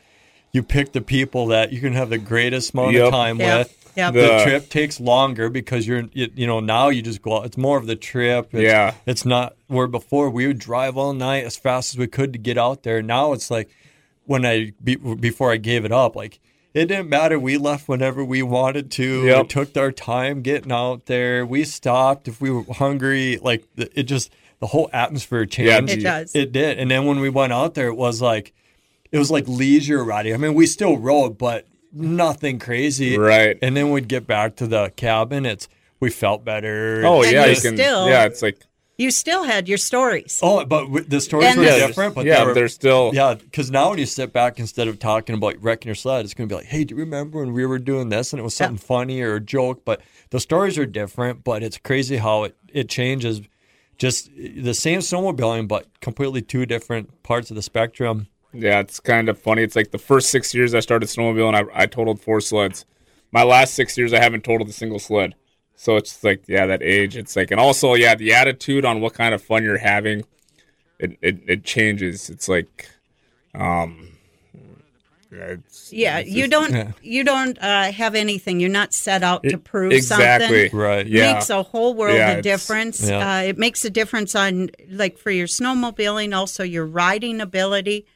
you 0.52 0.62
pick 0.62 0.92
the 0.92 1.00
people 1.00 1.46
that 1.46 1.72
you 1.72 1.80
can 1.80 1.94
have 1.94 2.10
the 2.10 2.18
greatest 2.18 2.74
amount 2.74 2.92
Yep. 2.92 3.04
of 3.06 3.10
time 3.12 3.40
Yep. 3.40 3.58
with. 3.58 3.92
Yep. 3.96 4.12
The, 4.12 4.20
The- 4.20 4.42
trip 4.44 4.68
takes 4.68 5.00
longer 5.00 5.48
because 5.48 5.86
you're 5.86 6.02
you, 6.12 6.28
you 6.34 6.46
know 6.46 6.60
now 6.60 6.88
you 6.90 7.00
just 7.00 7.22
go 7.22 7.38
out. 7.38 7.46
It's 7.46 7.56
more 7.56 7.78
of 7.78 7.86
the 7.86 7.96
trip. 7.96 8.48
It's, 8.52 8.62
Yeah. 8.64 8.92
it's 9.06 9.24
not 9.24 9.54
where 9.68 9.86
before 9.86 10.28
we 10.28 10.46
would 10.46 10.58
drive 10.58 10.98
all 10.98 11.14
night 11.14 11.44
as 11.44 11.56
fast 11.56 11.94
as 11.94 11.98
we 11.98 12.06
could 12.08 12.32
to 12.34 12.38
get 12.38 12.58
out 12.58 12.82
there. 12.82 13.00
Now 13.02 13.32
it's 13.32 13.50
like 13.50 13.70
when 14.26 14.44
I 14.44 14.72
be, 14.82 14.96
before 14.96 15.52
I 15.52 15.56
gave 15.58 15.84
it 15.86 15.92
up, 15.92 16.16
like 16.16 16.38
it 16.74 16.86
didn't 16.86 17.08
matter. 17.08 17.38
We 17.38 17.56
left 17.56 17.88
whenever 17.88 18.24
we 18.24 18.42
wanted 18.42 18.90
to. 18.92 19.24
We 19.38 19.44
took 19.46 19.76
our 19.76 19.92
time 19.92 20.42
getting 20.42 20.72
out 20.72 21.06
there. 21.06 21.46
We 21.46 21.64
stopped 21.64 22.28
if 22.28 22.40
we 22.40 22.50
were 22.50 22.64
hungry. 22.74 23.38
Like 23.40 23.64
it 23.76 24.02
just 24.04 24.32
the 24.60 24.66
whole 24.66 24.90
atmosphere 24.92 25.46
changed. 25.46 25.90
It 25.92 26.02
does. 26.02 26.34
It 26.34 26.52
did. 26.52 26.78
And 26.78 26.90
then 26.90 27.06
when 27.06 27.20
we 27.20 27.28
went 27.28 27.52
out 27.52 27.74
there, 27.74 27.88
it 27.88 27.94
was 27.96 28.20
like 28.20 28.52
it 29.12 29.18
was 29.18 29.30
like 29.30 29.46
leisure 29.46 30.02
riding. 30.04 30.34
I 30.34 30.36
mean, 30.36 30.54
we 30.54 30.66
still 30.66 30.98
rode, 30.98 31.38
but 31.38 31.66
nothing 31.92 32.58
crazy. 32.58 33.16
Right. 33.16 33.56
And 33.62 33.76
then 33.76 33.90
we'd 33.90 34.08
get 34.08 34.26
back 34.26 34.56
to 34.56 34.66
the 34.66 34.90
cabin. 34.96 35.46
It's 35.46 35.68
we 36.00 36.10
felt 36.10 36.44
better. 36.44 37.02
Oh 37.06 37.22
And 37.22 37.32
yeah, 37.32 37.44
you 37.46 37.52
you 37.54 37.60
can. 37.60 37.76
still- 37.76 38.08
yeah, 38.08 38.24
it's 38.24 38.42
like 38.42 38.58
you 38.96 39.10
still 39.10 39.44
had 39.44 39.68
your 39.68 39.78
stories. 39.78 40.38
Oh, 40.42 40.64
but 40.64 41.10
the 41.10 41.20
stories 41.20 41.48
And 41.48 41.58
were 41.58 41.64
the- 41.64 41.86
different. 41.86 42.14
But 42.14 42.26
yeah, 42.26 42.40
they 42.40 42.46
were, 42.46 42.54
they're 42.54 42.68
still. 42.68 43.10
yeah, 43.14 43.34
because 43.34 43.70
now 43.70 43.90
when 43.90 43.98
you 43.98 44.06
sit 44.06 44.32
back 44.32 44.58
instead 44.60 44.86
of 44.88 44.98
talking 44.98 45.34
about 45.34 45.60
wrecking 45.62 45.88
your 45.88 45.94
sled, 45.96 46.24
it's 46.24 46.34
going 46.34 46.48
to 46.48 46.52
be 46.52 46.56
like, 46.56 46.66
hey, 46.68 46.84
do 46.84 46.94
you 46.94 47.00
remember 47.00 47.40
when 47.40 47.52
we 47.52 47.66
were 47.66 47.78
doing 47.78 48.08
this 48.08 48.32
and 48.32 48.40
it 48.40 48.42
was 48.44 48.54
something 48.54 48.78
funny 48.78 49.20
or 49.20 49.34
a 49.34 49.40
joke? 49.40 49.84
But 49.84 50.00
the 50.30 50.40
stories 50.40 50.78
are 50.78 50.86
different. 50.86 51.44
But 51.44 51.62
it's 51.62 51.78
crazy 51.78 52.16
how 52.18 52.44
it 52.44 52.56
it 52.72 52.88
changes. 52.88 53.40
Just 53.96 54.30
the 54.36 54.74
same 54.74 55.00
snowmobiling, 55.00 55.68
but 55.68 55.86
completely 56.00 56.42
two 56.42 56.66
different 56.66 57.22
parts 57.22 57.50
of 57.50 57.56
the 57.56 57.62
spectrum. 57.62 58.26
Yeah, 58.52 58.80
it's 58.80 58.98
kind 59.00 59.28
of 59.28 59.38
funny. 59.38 59.62
It's 59.62 59.76
like 59.76 59.90
the 59.92 59.98
first 59.98 60.30
six 60.30 60.52
years 60.54 60.74
I 60.74 60.80
started 60.80 61.08
snowmobiling, 61.08 61.54
I, 61.54 61.82
I 61.82 61.86
totaled 61.86 62.20
four 62.20 62.40
sleds. 62.40 62.86
My 63.32 63.42
last 63.42 63.74
six 63.74 63.96
years, 63.98 64.12
I 64.12 64.20
haven't 64.20 64.44
totaled 64.44 64.68
a 64.68 64.72
single 64.72 64.98
sled. 65.00 65.34
So 65.76 65.96
it's 65.96 66.22
like, 66.24 66.44
yeah, 66.48 66.66
that 66.66 66.82
age. 66.82 67.16
It's 67.16 67.36
like, 67.36 67.50
and 67.50 67.60
also, 67.60 67.94
yeah, 67.94 68.14
the 68.14 68.32
attitude 68.32 68.84
on 68.84 69.00
what 69.00 69.14
kind 69.14 69.34
of 69.34 69.42
fun 69.42 69.62
you're 69.64 69.78
having, 69.78 70.24
it 70.98 71.18
it, 71.20 71.38
it 71.46 71.64
changes. 71.64 72.30
It's 72.30 72.48
like, 72.48 72.88
um, 73.54 74.08
yeah, 75.32 75.44
it's, 75.46 75.92
Yeah, 75.92 76.18
it's 76.18 76.30
you 76.30 76.46
just- 76.48 76.70
don't 76.72 76.94
you 77.02 77.24
don't 77.24 77.58
uh, 77.60 77.90
have 77.92 78.14
anything. 78.14 78.60
You're 78.60 78.70
not 78.70 78.94
set 78.94 79.22
out 79.24 79.42
to 79.44 79.58
prove 79.58 79.92
exactly 79.92 80.68
something. 80.68 80.78
Right. 80.78 81.06
Yeah, 81.06 81.34
Makes 81.34 81.50
a 81.50 81.62
whole 81.64 81.94
world 81.94 82.16
Yeah, 82.16 82.32
of 82.32 82.42
difference. 82.42 83.08
Yeah. 83.08 83.38
Uh, 83.38 83.42
it 83.42 83.58
makes 83.58 83.84
a 83.84 83.90
difference 83.90 84.34
on 84.36 84.70
like 84.88 85.18
for 85.18 85.30
your 85.32 85.48
snowmobiling, 85.48 86.34
also 86.36 86.62
your 86.62 86.86
riding 86.86 87.40
ability. 87.40 88.06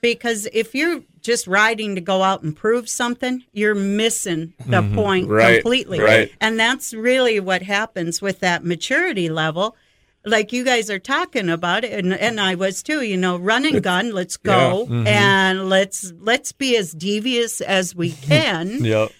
because 0.00 0.48
if 0.52 0.74
you're 0.74 1.02
just 1.22 1.46
riding 1.46 1.94
to 1.94 2.00
go 2.00 2.22
out 2.22 2.42
and 2.42 2.54
prove 2.54 2.88
something, 2.88 3.44
you're 3.52 3.74
missing 3.74 4.52
the 4.66 4.82
mm-hmm. 4.82 4.94
point 4.94 5.28
Right, 5.28 5.62
completely. 5.62 6.00
right. 6.00 6.32
And 6.40 6.58
that's 6.58 6.92
really 6.92 7.40
what 7.40 7.62
happens 7.62 8.20
with 8.20 8.40
that 8.40 8.64
maturity 8.64 9.28
level. 9.28 9.76
Like 10.24 10.52
you 10.52 10.64
guys 10.64 10.88
are 10.88 11.00
talking 11.00 11.48
about 11.48 11.84
it, 11.84 11.92
and, 11.92 12.12
and 12.12 12.40
I 12.40 12.54
was 12.54 12.82
too. 12.82 13.02
You 13.02 13.16
know, 13.16 13.36
run 13.38 13.64
and 13.66 13.82
gun. 13.82 14.12
Let's 14.12 14.36
go 14.36 14.86
mm-hmm. 14.88 15.06
and 15.06 15.68
let's 15.68 16.12
let's 16.20 16.52
be 16.52 16.76
as 16.76 16.92
devious 16.92 17.60
as 17.60 17.96
we 17.96 18.12
can. 18.28 18.84
Yep. 18.84 19.10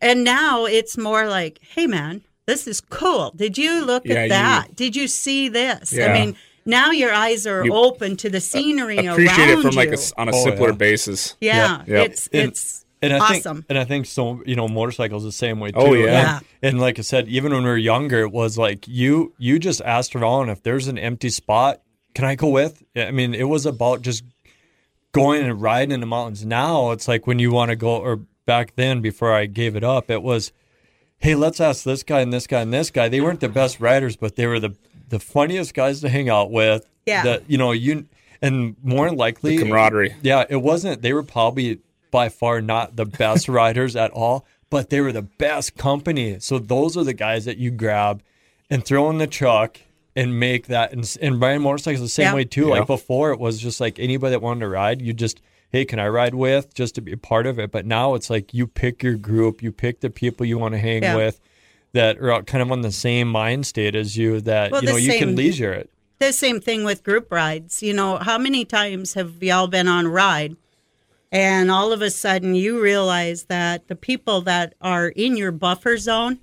And 0.00 0.22
now 0.22 0.64
it's 0.66 0.96
more 0.96 1.26
like, 1.26 1.58
hey, 1.60 1.88
man, 1.88 2.22
this 2.46 2.68
is 2.68 2.80
cool. 2.80 3.32
Did 3.34 3.58
you 3.58 3.84
look 3.84 4.04
Yeah, 4.06 4.14
at 4.14 4.22
you- 4.22 4.28
that? 4.28 4.76
Did 4.76 4.94
you 4.94 5.08
see 5.08 5.48
this? 5.48 5.92
Yeah. 5.92 6.06
I 6.06 6.12
mean, 6.12 6.36
now 6.68 6.90
your 6.92 7.12
eyes 7.12 7.46
are 7.46 7.64
You 7.64 7.74
open 7.74 8.16
to 8.18 8.28
the 8.30 8.40
scenery 8.40 8.98
Appreciate 8.98 9.38
around 9.48 9.58
it 9.58 9.62
from 9.62 9.74
like 9.74 9.90
you. 9.90 9.98
on 10.16 10.28
a 10.28 10.32
Oh, 10.34 10.44
simpler 10.44 10.68
yeah. 10.70 10.74
basis. 10.76 11.34
yeah, 11.40 11.82
Yeah. 11.86 12.02
it's 12.02 12.28
And- 12.32 12.48
it's 12.50 12.84
And 13.00 13.12
I 13.12 13.18
awesome. 13.18 13.56
think, 13.58 13.66
and 13.70 13.78
I 13.78 13.84
think 13.84 14.06
so. 14.06 14.42
You 14.44 14.56
know, 14.56 14.66
motorcycles 14.68 15.22
the 15.24 15.30
same 15.32 15.60
way 15.60 15.70
oh, 15.74 15.86
too. 15.86 15.90
Oh, 15.90 15.94
yeah. 15.94 16.04
Yeah. 16.06 16.36
And, 16.36 16.44
and 16.74 16.80
like 16.80 16.98
I 16.98 17.02
said, 17.02 17.28
even 17.28 17.52
when 17.52 17.62
we 17.62 17.68
were 17.70 17.76
younger, 17.76 18.20
it 18.22 18.32
was 18.32 18.58
like 18.58 18.86
you 18.88 19.32
you 19.38 19.58
just 19.58 19.80
asked 19.82 20.14
around 20.16 20.48
if 20.50 20.62
there's 20.64 20.88
an 20.88 20.98
empty 20.98 21.30
spot, 21.30 21.80
can 22.14 22.24
I 22.24 22.34
go 22.34 22.48
with? 22.48 22.82
I 22.96 23.10
mean, 23.12 23.34
it 23.34 23.48
was 23.48 23.66
about 23.66 24.02
just 24.02 24.24
going 25.12 25.44
and 25.44 25.60
riding 25.62 25.92
in 25.92 26.00
the 26.00 26.06
mountains. 26.06 26.44
Now 26.44 26.90
it's 26.90 27.06
like 27.08 27.26
when 27.26 27.38
you 27.38 27.50
want 27.52 27.70
to 27.70 27.76
go, 27.76 27.96
or 27.98 28.20
back 28.46 28.74
then 28.76 29.00
before 29.00 29.32
I 29.32 29.46
gave 29.46 29.76
it 29.76 29.84
up, 29.84 30.10
it 30.10 30.22
was, 30.22 30.52
hey, 31.18 31.34
let's 31.34 31.60
ask 31.60 31.84
this 31.84 32.02
guy 32.02 32.20
and 32.20 32.32
this 32.32 32.46
guy 32.46 32.62
and 32.62 32.72
this 32.72 32.90
guy. 32.90 33.08
They 33.08 33.20
weren't 33.20 33.40
the 33.40 33.48
best 33.48 33.78
riders, 33.80 34.16
but 34.16 34.36
they 34.36 34.46
were 34.46 34.58
the 34.60 34.74
the 35.08 35.18
funniest 35.20 35.74
guys 35.74 36.00
to 36.02 36.08
hang 36.08 36.28
out 36.28 36.50
with. 36.50 36.86
Yeah. 37.06 37.22
That 37.24 37.42
you 37.48 37.56
know 37.58 37.72
you 37.72 38.06
and 38.42 38.76
more 38.82 39.08
than 39.08 39.16
likely 39.18 39.56
Camaraderie. 39.58 40.14
yeah, 40.22 40.44
it 40.48 40.56
wasn't. 40.56 41.02
They 41.02 41.12
were 41.12 41.22
probably 41.22 41.80
by 42.10 42.28
far 42.28 42.60
not 42.60 42.96
the 42.96 43.04
best 43.06 43.48
riders 43.60 43.96
at 43.96 44.10
all, 44.12 44.46
but 44.70 44.90
they 44.90 45.00
were 45.00 45.12
the 45.12 45.22
best 45.22 45.76
company. 45.76 46.38
So 46.40 46.58
those 46.58 46.96
are 46.96 47.04
the 47.04 47.14
guys 47.14 47.44
that 47.46 47.56
you 47.58 47.70
grab 47.70 48.22
and 48.70 48.84
throw 48.84 49.08
in 49.10 49.18
the 49.18 49.26
truck 49.26 49.78
and 50.14 50.38
make 50.38 50.66
that. 50.68 50.92
And, 50.92 51.16
and 51.22 51.40
riding 51.40 51.62
motorcycles 51.62 52.00
the 52.00 52.08
same 52.08 52.24
Yeah. 52.26 52.34
way 52.34 52.44
too. 52.44 52.66
Yeah. 52.68 52.74
Like 52.80 52.86
before, 52.86 53.32
it 53.32 53.40
was 53.40 53.58
just 53.58 53.80
like 53.80 53.98
anybody 53.98 54.30
that 54.32 54.42
wanted 54.42 54.60
to 54.60 54.68
ride, 54.68 55.00
you 55.02 55.12
just 55.12 55.40
hey, 55.70 55.84
can 55.84 55.98
I 55.98 56.08
ride 56.08 56.34
with 56.34 56.72
just 56.72 56.94
to 56.94 57.02
be 57.02 57.12
a 57.12 57.16
part 57.18 57.46
of 57.46 57.58
it? 57.58 57.70
But 57.70 57.84
now 57.84 58.14
it's 58.14 58.30
like 58.30 58.54
you 58.54 58.66
pick 58.66 59.02
your 59.02 59.16
group, 59.16 59.62
you 59.62 59.70
pick 59.70 60.00
the 60.00 60.08
people 60.10 60.46
you 60.46 60.56
want 60.58 60.72
to 60.72 60.78
hang 60.78 61.02
Yeah. 61.02 61.16
with. 61.16 61.40
That 61.98 62.18
are 62.20 62.42
kind 62.44 62.62
of 62.62 62.70
on 62.70 62.82
the 62.82 62.92
same 62.92 63.28
mind 63.28 63.66
state 63.66 63.96
as 63.96 64.16
you. 64.16 64.40
That 64.40 64.70
Well, 64.70 64.82
you 64.84 64.88
know 64.90 64.96
you 64.96 65.10
same- 65.10 65.18
can 65.18 65.36
leisure 65.36 65.72
it. 65.72 65.90
the 66.20 66.32
same 66.32 66.60
thing 66.60 66.84
with 66.84 67.02
group 67.02 67.32
rides. 67.32 67.82
You 67.82 67.92
know, 67.92 68.16
how 68.18 68.38
many 68.38 68.64
times 68.64 69.14
have 69.14 69.42
y'all 69.42 69.66
been 69.66 69.88
on 69.88 70.06
a 70.06 70.08
ride 70.08 70.54
and 71.32 71.70
all 71.72 71.92
of 71.92 72.00
a 72.00 72.10
sudden 72.10 72.54
you 72.54 72.80
realize 72.80 73.44
that 73.44 73.88
the 73.88 73.96
people 73.96 74.40
that 74.42 74.74
are 74.80 75.08
in 75.08 75.36
your 75.36 75.50
buffer 75.52 75.96
zone 75.96 76.38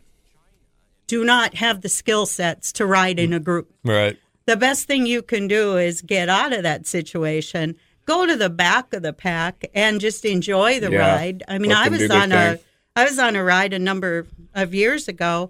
do 1.08 1.24
not 1.24 1.56
have 1.56 1.82
the 1.82 1.90
skill 1.90 2.26
sets 2.26 2.72
to 2.74 2.86
ride 2.86 3.18
in 3.20 3.32
a 3.32 3.40
group? 3.40 3.72
Right. 3.84 4.18
the 4.48 4.56
best 4.58 4.86
thing 4.88 5.06
you 5.08 5.22
can 5.24 5.48
do 5.48 5.76
is 5.78 6.02
get 6.04 6.30
out 6.30 6.54
of 6.54 6.62
that 6.64 6.86
situation, 6.86 7.76
go 8.06 8.28
to 8.28 8.36
the 8.36 8.50
back 8.50 8.94
of 8.94 9.02
the 9.02 9.12
pack, 9.14 9.66
and 9.74 10.00
just 10.00 10.24
enjoy 10.24 10.80
the 10.80 10.92
Yeah. 10.92 11.00
ride. 11.16 11.44
I 11.48 11.58
mean, 11.58 11.70
Let 11.72 11.80
I 11.80 11.90
was 11.90 12.12
on 12.12 12.32
a. 12.32 12.60
I 12.96 13.04
was 13.04 13.20
on 13.20 13.36
a 13.36 13.44
ride 13.44 13.74
a 13.74 13.80
number 13.80 14.28
of 14.54 14.74
years 14.74 15.08
ago, 15.08 15.50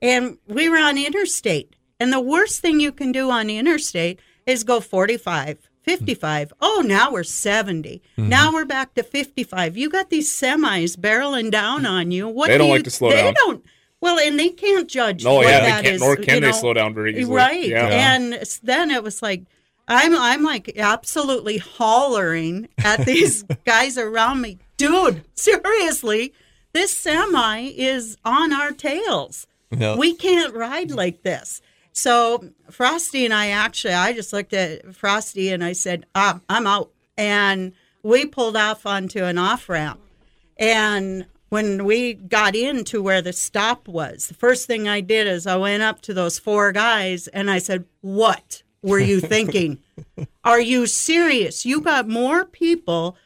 and 0.00 0.38
we 0.46 0.68
were 0.68 0.78
on 0.78 0.96
interstate. 0.98 1.74
And 2.00 2.12
the 2.12 2.20
worst 2.20 2.60
thing 2.60 2.80
you 2.80 2.92
can 2.92 3.12
do 3.12 3.30
on 3.30 3.50
interstate 3.50 4.20
is 4.46 4.64
go 4.64 4.80
45, 4.80 5.68
55. 5.82 6.52
Oh, 6.60 6.82
now 6.86 7.10
we're 7.12 7.24
70. 7.24 8.00
Mm-hmm. 8.16 8.28
Now 8.28 8.52
we're 8.52 8.64
back 8.64 8.94
to 8.94 9.02
55. 9.02 9.76
You 9.76 9.90
got 9.90 10.08
these 10.10 10.30
semis 10.32 10.96
barreling 10.96 11.50
down 11.50 11.84
on 11.84 12.10
you. 12.10 12.28
What 12.28 12.46
They 12.48 12.54
do 12.54 12.58
don't 12.58 12.66
you- 12.68 12.72
like 12.74 12.84
to 12.84 12.90
slow 12.90 13.10
they 13.10 13.16
down. 13.16 13.34
don't. 13.34 13.64
Well, 14.00 14.20
and 14.20 14.38
they 14.38 14.50
can't 14.50 14.88
judge. 14.88 15.24
No, 15.24 15.34
what 15.34 15.46
yeah, 15.46 15.58
that 15.60 15.76
they 15.78 15.82
can't, 15.82 15.94
is, 15.96 16.00
nor 16.00 16.14
can 16.14 16.36
you 16.36 16.40
they 16.40 16.46
know. 16.46 16.52
slow 16.52 16.72
down 16.72 16.94
very 16.94 17.18
easily. 17.18 17.34
Right. 17.34 17.68
Yeah. 17.68 17.88
And 18.14 18.40
then 18.62 18.92
it 18.92 19.02
was 19.02 19.20
like 19.22 19.42
I'm 19.88 20.14
I'm 20.14 20.44
like 20.44 20.72
absolutely 20.78 21.58
hollering 21.58 22.68
at 22.78 23.04
these 23.04 23.42
guys 23.64 23.98
around 23.98 24.40
me. 24.40 24.58
Dude, 24.76 25.24
seriously, 25.34 26.32
this 26.78 26.96
semi 26.96 27.72
is 27.76 28.16
on 28.24 28.52
our 28.52 28.70
tails. 28.70 29.48
Yeah. 29.76 29.96
We 29.96 30.14
can't 30.14 30.54
ride 30.54 30.92
like 30.92 31.22
this. 31.22 31.60
So 31.92 32.50
Frosty 32.70 33.24
and 33.24 33.34
I 33.34 33.48
actually 33.48 33.94
I 33.94 34.12
just 34.12 34.32
looked 34.32 34.52
at 34.52 34.94
Frosty 34.94 35.48
and 35.48 35.64
I 35.64 35.72
said, 35.72 36.06
ah, 36.14 36.38
I'm 36.48 36.68
out. 36.68 36.92
And 37.16 37.72
we 38.04 38.26
pulled 38.26 38.56
off 38.56 38.86
onto 38.86 39.24
an 39.24 39.38
off 39.38 39.68
ramp. 39.68 39.98
And 40.56 41.26
when 41.48 41.84
we 41.84 42.14
got 42.14 42.54
into 42.54 43.02
where 43.02 43.22
the 43.22 43.32
stop 43.32 43.88
was, 43.88 44.28
the 44.28 44.34
first 44.34 44.68
thing 44.68 44.86
I 44.86 45.00
did 45.00 45.26
is 45.26 45.48
I 45.48 45.56
went 45.56 45.82
up 45.82 46.00
to 46.02 46.14
those 46.14 46.38
four 46.38 46.70
guys 46.70 47.26
and 47.26 47.50
I 47.50 47.58
said, 47.58 47.86
What 48.02 48.62
were 48.82 49.00
you 49.00 49.18
thinking? 49.34 49.80
Are 50.44 50.60
you 50.60 50.86
serious? 50.86 51.66
You 51.66 51.80
got 51.80 52.06
more 52.06 52.44
people 52.44 53.16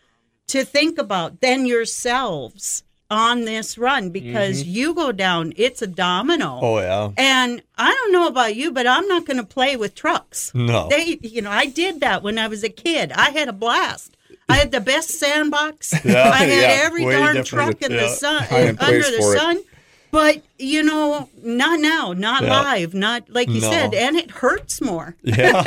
to 0.46 0.64
think 0.64 0.96
about 0.96 1.42
than 1.42 1.66
yourselves 1.66 2.82
on 3.12 3.44
this 3.44 3.76
run 3.76 4.08
because 4.08 4.62
mm-hmm. 4.62 4.70
you 4.70 4.94
go 4.94 5.12
down, 5.12 5.52
it's 5.56 5.82
a 5.82 5.86
domino. 5.86 6.58
Oh 6.60 6.78
yeah. 6.78 7.10
And 7.18 7.62
I 7.76 7.92
don't 7.92 8.12
know 8.12 8.26
about 8.26 8.56
you, 8.56 8.72
but 8.72 8.86
I'm 8.86 9.06
not 9.06 9.26
going 9.26 9.36
to 9.36 9.44
play 9.44 9.76
with 9.76 9.94
trucks. 9.94 10.50
No. 10.54 10.88
They, 10.88 11.18
you 11.20 11.42
know, 11.42 11.50
I 11.50 11.66
did 11.66 12.00
that 12.00 12.22
when 12.22 12.38
I 12.38 12.48
was 12.48 12.64
a 12.64 12.70
kid. 12.70 13.12
I 13.12 13.30
had 13.30 13.48
a 13.48 13.52
blast. 13.52 14.16
I 14.48 14.56
had 14.56 14.72
the 14.72 14.80
best 14.80 15.10
sandbox. 15.10 15.92
Yeah, 16.04 16.30
I 16.30 16.36
had 16.38 16.48
yeah, 16.48 16.84
every 16.84 17.04
darn 17.04 17.44
truck 17.44 17.82
in 17.82 17.92
Yeah. 17.92 18.00
the 18.00 18.08
sun, 18.08 18.44
uh, 18.50 18.74
under 18.80 19.02
the 19.02 19.18
for 19.20 19.34
it. 19.34 19.38
sun. 19.38 19.60
But 20.10 20.42
you 20.58 20.82
know, 20.82 21.28
not 21.42 21.80
now, 21.80 22.12
not 22.12 22.44
live, 22.44 22.92
not 22.92 23.30
like 23.30 23.48
you 23.48 23.60
No. 23.60 23.70
said, 23.70 23.94
and 23.94 24.16
it 24.16 24.30
hurts 24.30 24.80
more. 24.80 25.16
Yeah. 25.22 25.62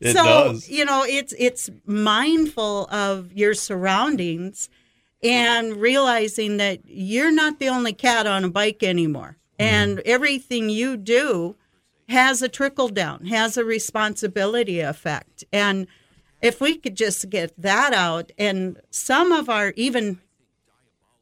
it 0.00 0.12
so 0.16 0.24
does. 0.24 0.68
you 0.68 0.84
know, 0.84 1.04
it's 1.06 1.34
it's 1.38 1.70
mindful 1.86 2.86
of 2.90 3.32
your 3.32 3.54
surroundings 3.54 4.68
and 5.22 5.76
realizing 5.76 6.56
that 6.58 6.80
you're 6.86 7.30
not 7.32 7.58
the 7.58 7.68
only 7.68 7.92
cat 7.92 8.26
on 8.26 8.44
a 8.44 8.48
bike 8.50 8.82
anymore, 8.82 9.36
and 9.58 10.00
everything 10.00 10.68
you 10.68 10.96
do 10.96 11.56
has 12.08 12.42
a 12.42 12.48
trickle 12.48 12.88
down, 12.88 13.26
has 13.26 13.56
a 13.56 13.64
responsibility 13.64 14.80
effect, 14.80 15.44
and 15.52 15.86
if 16.40 16.60
we 16.60 16.76
could 16.76 16.96
just 16.96 17.30
get 17.30 17.52
that 17.56 17.92
out, 17.94 18.32
and 18.36 18.76
some 18.90 19.30
of 19.30 19.48
our 19.48 19.72
even, 19.76 20.18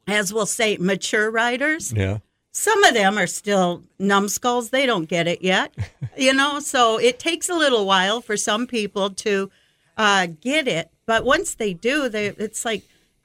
as 0.07 0.33
we'll 0.33 0.47
say, 0.47 0.77
mature 0.79 1.29
riders, 1.29 1.93
Yeah. 1.95 2.17
some 2.51 2.83
of 2.83 2.95
them 2.95 3.19
are 3.19 3.27
still 3.27 3.83
numbskulls. 3.99 4.71
They 4.71 4.87
don't 4.87 5.05
get 5.05 5.27
it 5.27 5.43
yet, 5.43 5.73
you 6.17 6.33
know. 6.33 6.59
So 6.59 6.97
it 6.97 7.19
takes 7.19 7.49
a 7.49 7.53
little 7.53 7.85
while 7.85 8.19
for 8.19 8.35
some 8.35 8.65
people 8.65 9.11
to 9.11 9.51
uh, 9.95 10.25
get 10.41 10.67
it, 10.67 10.89
but 11.05 11.23
once 11.23 11.53
they 11.53 11.73
do, 11.75 12.09
they 12.09 12.27
it's 12.29 12.65
like, 12.65 12.81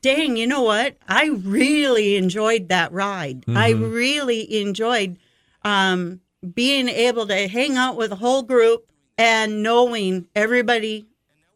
dang, 0.07 0.37
you 0.37 0.47
know 0.47 0.63
what? 0.63 0.97
I 1.09 1.27
really 1.27 2.17
enjoyed 2.17 2.69
that 2.69 2.93
ride. 2.93 3.45
I 3.49 3.71
really 3.71 4.61
enjoyed 4.61 5.19
um, 5.63 6.21
being 6.55 6.89
able 6.89 7.27
to 7.27 7.49
hang 7.49 7.77
out 7.77 7.97
with 7.97 8.13
a 8.13 8.17
whole 8.17 8.43
group 8.43 8.89
and 9.19 9.63
knowing 9.65 10.27
everybody 10.35 11.07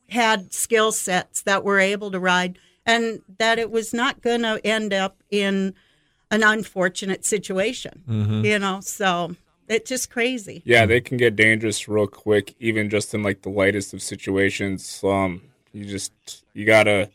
had 0.09 0.53
skill 0.53 0.91
sets 0.91 1.43
that 1.43 1.63
were 1.63 1.79
able 1.79 2.11
to 2.11 2.19
ride 2.19 2.59
and 2.85 3.23
that 3.39 3.61
it 3.61 3.71
was 3.71 3.95
not 3.95 4.21
going 4.21 4.43
to 4.43 4.61
end 4.65 4.93
up 4.93 5.23
in 5.31 5.75
an 6.33 6.43
unfortunate 6.43 7.25
situation 7.25 8.03
you 8.45 8.59
know 8.59 8.81
so 8.81 9.35
it's 9.69 9.89
just 9.89 10.11
crazy 10.11 10.63
Yeah, 10.65 10.87
they 10.87 11.01
can 11.01 11.17
get 11.17 11.37
dangerous 11.37 11.87
real 11.87 12.09
quick, 12.09 12.57
even 12.59 12.91
just 12.91 13.15
in 13.15 13.23
like 13.23 13.43
the 13.43 13.51
lightest 13.51 13.95
of 13.95 14.03
situations. 14.03 15.01
Um, 15.05 15.43
you 15.73 15.85
just 15.85 16.13
you 16.55 16.65
gotta 16.65 17.09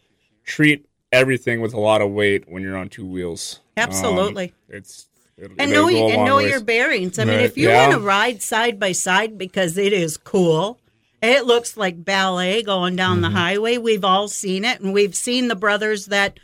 treat 0.45 0.85
everything 1.11 1.61
with 1.61 1.73
a 1.73 1.79
lot 1.79 2.01
of 2.01 2.11
weight 2.11 2.45
when 2.47 2.61
you're 2.63 2.77
on 2.77 2.89
two 2.89 3.05
wheels. 3.05 3.59
Um, 3.77 3.83
Absolutely. 3.83 4.53
it's 4.69 5.07
it, 5.37 5.51
and 5.59 5.71
know 5.71 5.89
a 5.89 6.11
and 6.11 6.25
know 6.25 6.37
ways. 6.37 6.49
your 6.49 6.61
bearings 6.61 7.19
i 7.19 7.25
mean 7.25 7.39
if 7.41 7.57
you 7.57 7.67
Yeah. 7.67 7.89
want 7.89 7.99
to 7.99 8.05
ride 8.05 8.41
side 8.41 8.79
by 8.79 8.93
side 8.93 9.37
because 9.37 9.77
it 9.77 9.91
is 9.91 10.15
cool 10.15 10.79
it 11.21 11.45
looks 11.45 11.75
like 11.75 12.05
ballet 12.05 12.63
going 12.63 12.95
down 12.95 13.15
Mm-hmm. 13.17 13.21
the 13.23 13.29
highway 13.31 13.77
we've 13.77 14.05
all 14.05 14.29
seen 14.29 14.63
it 14.63 14.79
and 14.79 14.93
we've 14.93 15.13
seen 15.15 15.49
the 15.49 15.55
brothers 15.55 16.05
that 16.05 16.39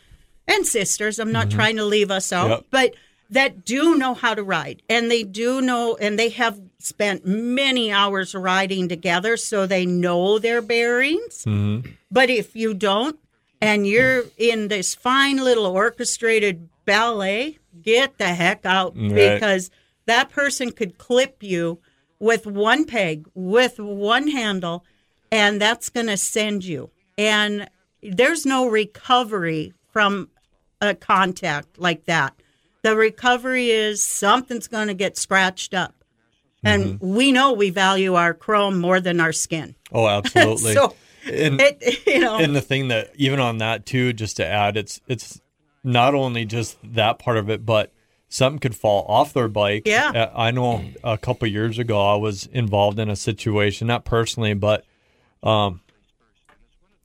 and 0.46 0.66
sisters 0.66 1.20
i'm 1.20 1.32
not 1.32 1.50
trying 1.50 1.78
to 1.78 1.86
leave 1.86 2.12
us 2.12 2.34
out 2.34 2.50
Yep. 2.50 2.66
but 2.70 2.94
that 3.30 3.64
do 3.64 3.96
know 3.96 4.14
how 4.14 4.34
to 4.34 4.44
ride 4.44 4.82
and 4.90 5.10
they 5.10 5.24
do 5.24 5.62
know 5.62 5.96
and 5.96 6.20
they 6.20 6.28
have 6.28 6.60
spent 6.80 7.26
many 7.26 7.94
hours 7.94 8.36
riding 8.36 8.90
together 8.90 9.38
so 9.38 9.66
they 9.66 9.86
know 9.86 10.38
their 10.38 10.62
bearings 10.62 11.46
but 12.12 12.30
if 12.30 12.58
you 12.58 12.74
don't 12.74 13.18
and 13.62 13.86
you're 13.88 14.24
in 14.38 14.68
this 14.68 14.96
fine 14.96 15.38
little 15.38 15.66
orchestrated 15.66 16.68
ballet 16.86 17.58
get 17.82 18.18
the 18.18 18.28
heck 18.34 18.66
out 18.66 18.94
Right. 18.96 19.14
because 19.40 19.70
that 20.08 20.30
person 20.30 20.72
could 20.72 20.98
clip 20.98 21.42
you 21.44 21.80
with 22.20 22.46
one 22.46 22.86
peg 22.86 23.28
with 23.34 23.80
one 23.80 24.28
handle 24.30 24.84
and 25.32 25.62
that's 25.62 25.90
going 25.90 26.08
to 26.08 26.18
send 26.18 26.64
you 26.66 26.90
and 27.18 27.70
there's 28.04 28.46
no 28.46 28.68
recovery 28.68 29.74
from 29.92 30.30
a 30.82 30.96
contact 30.96 31.78
like 31.80 32.06
that. 32.06 32.34
The 32.82 32.96
recovery 32.96 33.70
is 33.70 34.04
something's 34.04 34.68
going 34.68 34.88
to 34.88 34.96
get 34.96 35.16
scratched 35.18 35.76
up. 35.76 35.94
And 36.64 36.84
Mm-hmm. 37.00 37.14
we 37.16 37.32
know 37.32 37.54
we 37.54 37.70
value 37.70 38.16
our 38.16 38.34
chrome 38.34 38.80
more 38.80 39.00
than 39.00 39.20
our 39.20 39.32
skin. 39.34 39.76
Oh, 39.92 40.08
absolutely. 40.18 40.74
So 40.74 40.96
and, 41.26 41.62
it, 41.62 42.06
you 42.08 42.20
know, 42.20 42.38
and 42.38 42.56
the 42.56 42.62
thing 42.62 42.90
that 42.90 43.12
even 43.16 43.40
on 43.40 43.60
that 43.60 43.86
too, 43.86 44.14
just 44.14 44.38
to 44.38 44.46
add, 44.46 44.78
it's 44.78 45.02
it's 45.08 45.42
not 45.84 46.14
only 46.14 46.46
just 46.46 46.78
that 46.84 47.20
part 47.20 47.38
of 47.38 47.50
it, 47.50 47.66
but 47.66 47.92
something 48.30 48.60
could 48.60 48.76
fall 48.76 49.06
off 49.08 49.34
their 49.34 49.48
bike. 49.48 49.84
Yeah. 49.86 50.10
Uh, 50.10 50.32
I 50.36 50.52
know 50.52 50.84
a 51.04 51.18
couple 51.18 51.48
years 51.48 51.80
ago 51.80 52.00
I 52.00 52.16
was 52.16 52.48
involved 52.48 53.00
in 53.00 53.10
a 53.10 53.16
situation, 53.16 53.88
not 53.88 54.06
personally, 54.06 54.54
but 54.54 54.86
um, 55.44 55.82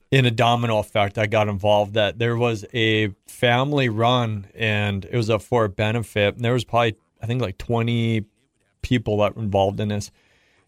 in 0.09 0.25
a 0.25 0.31
domino 0.31 0.79
effect, 0.79 1.17
I 1.17 1.25
got 1.25 1.49
involved 1.49 1.95
that 1.95 2.17
there 2.17 2.37
was 2.37 2.65
a 2.73 3.09
family 3.27 3.89
run 3.89 4.47
and 4.55 5.05
it 5.05 5.15
was 5.15 5.29
a 5.29 5.39
for 5.39 5.65
a 5.65 5.69
benefit. 5.69 6.35
And 6.35 6.45
there 6.45 6.53
was 6.53 6.63
probably 6.63 6.95
I 7.21 7.25
think 7.25 7.41
like 7.41 7.57
twenty 7.57 8.25
people 8.81 9.17
that 9.17 9.35
were 9.35 9.43
involved 9.43 9.79
in 9.79 9.89
this. 9.89 10.11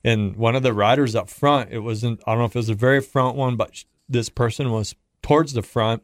And 0.03 0.36
one 0.36 0.56
of 0.56 0.63
the 0.63 0.74
riders 0.74 1.15
up 1.15 1.29
front, 1.29 1.72
it 1.72 1.79
wasn't, 1.79 2.22
I 2.25 2.32
don't 2.32 2.39
know 2.39 2.46
if 2.46 2.56
it 2.56 2.60
was 2.60 2.68
the 2.68 2.74
very 2.74 3.01
front 3.01 3.36
one, 3.36 3.56
but 3.58 3.84
this 4.08 4.29
person 4.29 4.72
was 4.72 4.96
towards 5.22 5.53
the 5.53 5.62
front 5.62 6.03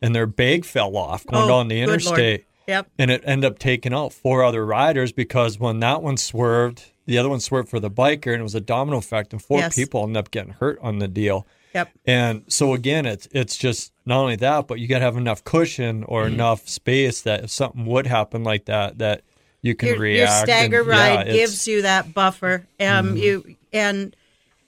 and 0.00 0.14
their 0.14 0.26
bag 0.26 0.64
fell 0.64 0.96
off 0.96 1.26
going 1.26 1.44
Oh, 1.44 1.48
down 1.48 1.68
the 1.68 1.80
interstate. 1.80 2.46
yep. 2.66 2.88
And 2.98 3.10
it 3.10 3.22
ended 3.26 3.50
up 3.50 3.58
taking 3.58 3.92
out 3.92 4.12
four 4.12 4.42
other 4.42 4.64
riders 4.64 5.12
because 5.12 5.58
when 5.60 5.80
that 5.80 6.02
one 6.02 6.16
swerved, 6.16 6.90
the 7.06 7.18
other 7.18 7.28
one 7.28 7.40
swerved 7.40 7.68
for 7.68 7.80
the 7.80 7.90
biker 7.90 8.32
and 8.32 8.40
it 8.40 8.42
was 8.42 8.54
a 8.54 8.60
domino 8.60 8.96
effect 8.98 9.32
and 9.32 9.42
four 9.42 9.58
Yes. 9.58 9.74
people 9.74 10.02
ended 10.02 10.16
up 10.16 10.30
getting 10.30 10.54
hurt 10.54 10.78
on 10.80 10.98
the 10.98 11.08
deal. 11.08 11.46
Yep. 11.74 11.90
And 12.06 12.44
so 12.48 12.72
again, 12.72 13.04
it's 13.04 13.28
it's 13.32 13.56
just 13.56 13.92
not 14.06 14.20
only 14.20 14.36
that, 14.36 14.68
but 14.68 14.78
you 14.78 14.86
got 14.88 15.00
to 15.00 15.04
have 15.04 15.16
enough 15.16 15.44
cushion 15.44 16.04
or 16.04 16.22
Mm-hmm. 16.24 16.34
enough 16.34 16.68
space 16.68 17.20
that 17.22 17.44
if 17.44 17.50
something 17.50 17.84
would 17.84 18.06
happen 18.06 18.42
like 18.44 18.64
that, 18.66 18.98
that 18.98 19.22
you 19.64 19.74
can 19.74 19.88
your, 19.88 20.06
your 20.06 20.26
stagger 20.26 20.80
and, 20.80 20.88
ride 20.88 21.26
yeah, 21.26 21.32
gives 21.32 21.66
you 21.66 21.82
that 21.82 22.12
buffer. 22.12 22.66
Um, 22.78 23.16
you 23.16 23.56
and 23.72 24.14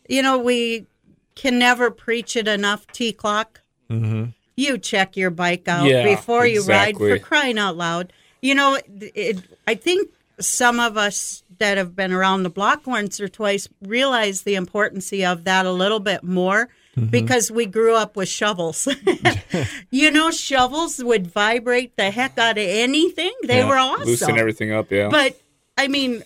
you 0.09 0.23
know 0.23 0.39
we 0.39 0.87
can 1.35 1.59
never 1.59 1.91
preach 1.91 2.35
it 2.35 2.49
enough. 2.49 2.87
T-CLOCS. 2.89 3.61
Mm-hmm. 3.91 4.25
You 4.57 4.79
check 4.79 5.15
your 5.15 5.29
bike 5.29 5.69
out 5.69 5.87
Yeah, 5.87 6.03
before 6.03 6.47
you 6.47 6.65
ride. 6.65 6.97
For 6.97 7.19
crying 7.19 7.59
out 7.59 7.77
loud, 7.77 8.11
you 8.41 8.55
know. 8.55 8.77
It, 8.77 9.13
it, 9.15 9.43
I 9.67 9.75
think 9.75 10.09
some 10.41 10.81
of 10.81 10.97
us 10.97 11.45
that 11.59 11.77
have 11.77 11.95
been 11.95 12.13
around 12.13 12.45
the 12.45 12.51
block 12.51 12.87
once 12.87 13.21
or 13.21 13.29
twice 13.29 13.69
realize 13.83 14.43
the 14.43 14.55
importance 14.55 15.13
of 15.13 15.45
that 15.45 15.67
a 15.67 15.73
little 15.73 16.01
bit 16.01 16.23
more. 16.23 16.71
Mm-hmm. 16.97 17.09
Because 17.09 17.51
we 17.51 17.67
grew 17.67 17.95
up 17.95 18.17
with 18.17 18.29
shovels. 18.29 18.89
you 19.91 20.11
know, 20.11 20.31
shovels 20.31 21.03
would 21.05 21.27
vibrate 21.27 21.95
the 21.97 22.11
heck 22.11 22.39
out 22.39 22.57
of 22.57 22.65
anything. 22.67 23.33
They 23.45 23.59
Yeah, 23.59 23.69
were 23.69 23.77
awesome. 23.77 24.07
Loosen 24.07 24.39
everything 24.39 24.73
up, 24.73 24.91
yeah. 24.91 25.09
But 25.11 25.39
I 25.77 25.89
mean, 25.89 26.25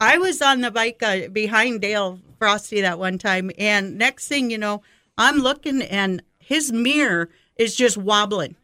I 0.00 0.18
was 0.18 0.40
on 0.40 0.60
the 0.60 0.70
bike 0.70 1.02
uh, 1.02 1.28
behind 1.28 1.80
Dale 1.80 2.20
Frosty 2.38 2.80
that 2.82 3.00
one 3.00 3.18
time, 3.18 3.50
and 3.58 3.98
next 3.98 4.28
thing 4.28 4.48
you 4.50 4.58
know, 4.58 4.82
I'm 5.18 5.38
looking 5.38 5.82
and 5.82 6.22
his 6.38 6.70
mirror 6.72 7.28
is 7.56 7.74
just 7.74 7.96
wobbling. 7.96 8.56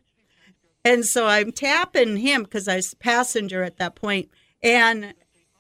And 0.85 1.05
so 1.05 1.27
I'm 1.27 1.51
tapping 1.51 2.19
him 2.19 2.45
because 2.45 2.69
I 2.69 2.77
was 2.77 2.95
passenger 2.95 3.65
at 3.65 3.79
that 3.79 3.97
point, 3.97 4.31
and 4.63 5.13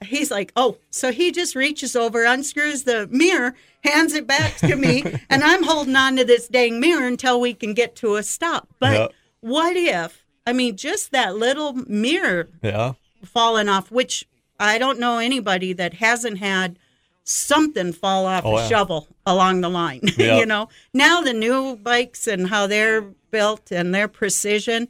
he's 0.05 0.31
like, 0.31 0.53
"Oh!" 0.57 0.79
So 0.91 1.12
he 1.12 1.33
just 1.33 1.55
reaches 1.55 1.97
over, 1.97 2.25
unscrews 2.25 2.85
the 2.85 3.07
mirror, 3.11 3.55
hands 3.85 4.15
it 4.15 4.26
back 4.26 4.57
to 4.59 4.76
me, 4.76 5.03
and 5.31 5.43
I'm 5.45 5.62
holding 5.62 5.97
on 5.97 6.17
to 6.17 6.25
this 6.25 6.49
dang 6.49 6.81
mirror 6.81 7.07
until 7.07 7.41
we 7.41 7.55
can 7.55 7.75
get 7.75 7.97
to 7.97 8.17
a 8.17 8.23
stop. 8.23 8.69
But 8.79 8.93
Yeah. 8.93 9.09
what 9.41 9.76
if? 9.76 10.25
I 10.47 10.53
mean, 10.53 10.76
just 10.76 11.11
that 11.12 11.37
little 11.37 11.73
mirror 11.73 12.49
Yeah. 12.62 12.93
fallen 13.25 13.69
off, 13.69 13.91
which 13.91 14.26
I 14.61 14.78
don't 14.78 14.99
know 15.00 15.19
anybody 15.19 15.73
that 15.75 15.95
hasn't 15.95 16.39
had 16.39 16.78
something 17.25 17.93
fall 17.93 18.26
off 18.26 18.45
Oh, 18.45 18.56
a 18.56 18.63
yeah. 18.63 18.69
shovel 18.69 19.09
along 19.26 19.61
the 19.61 19.69
line. 19.69 20.00
Yeah. 20.17 20.37
you 20.39 20.47
know, 20.47 20.69
now 20.95 21.21
the 21.21 21.32
new 21.32 21.76
bikes 21.76 22.26
and 22.26 22.49
how 22.49 22.67
they're 22.67 23.02
built 23.30 23.71
and 23.73 23.95
their 23.95 24.06
precision, 24.09 24.89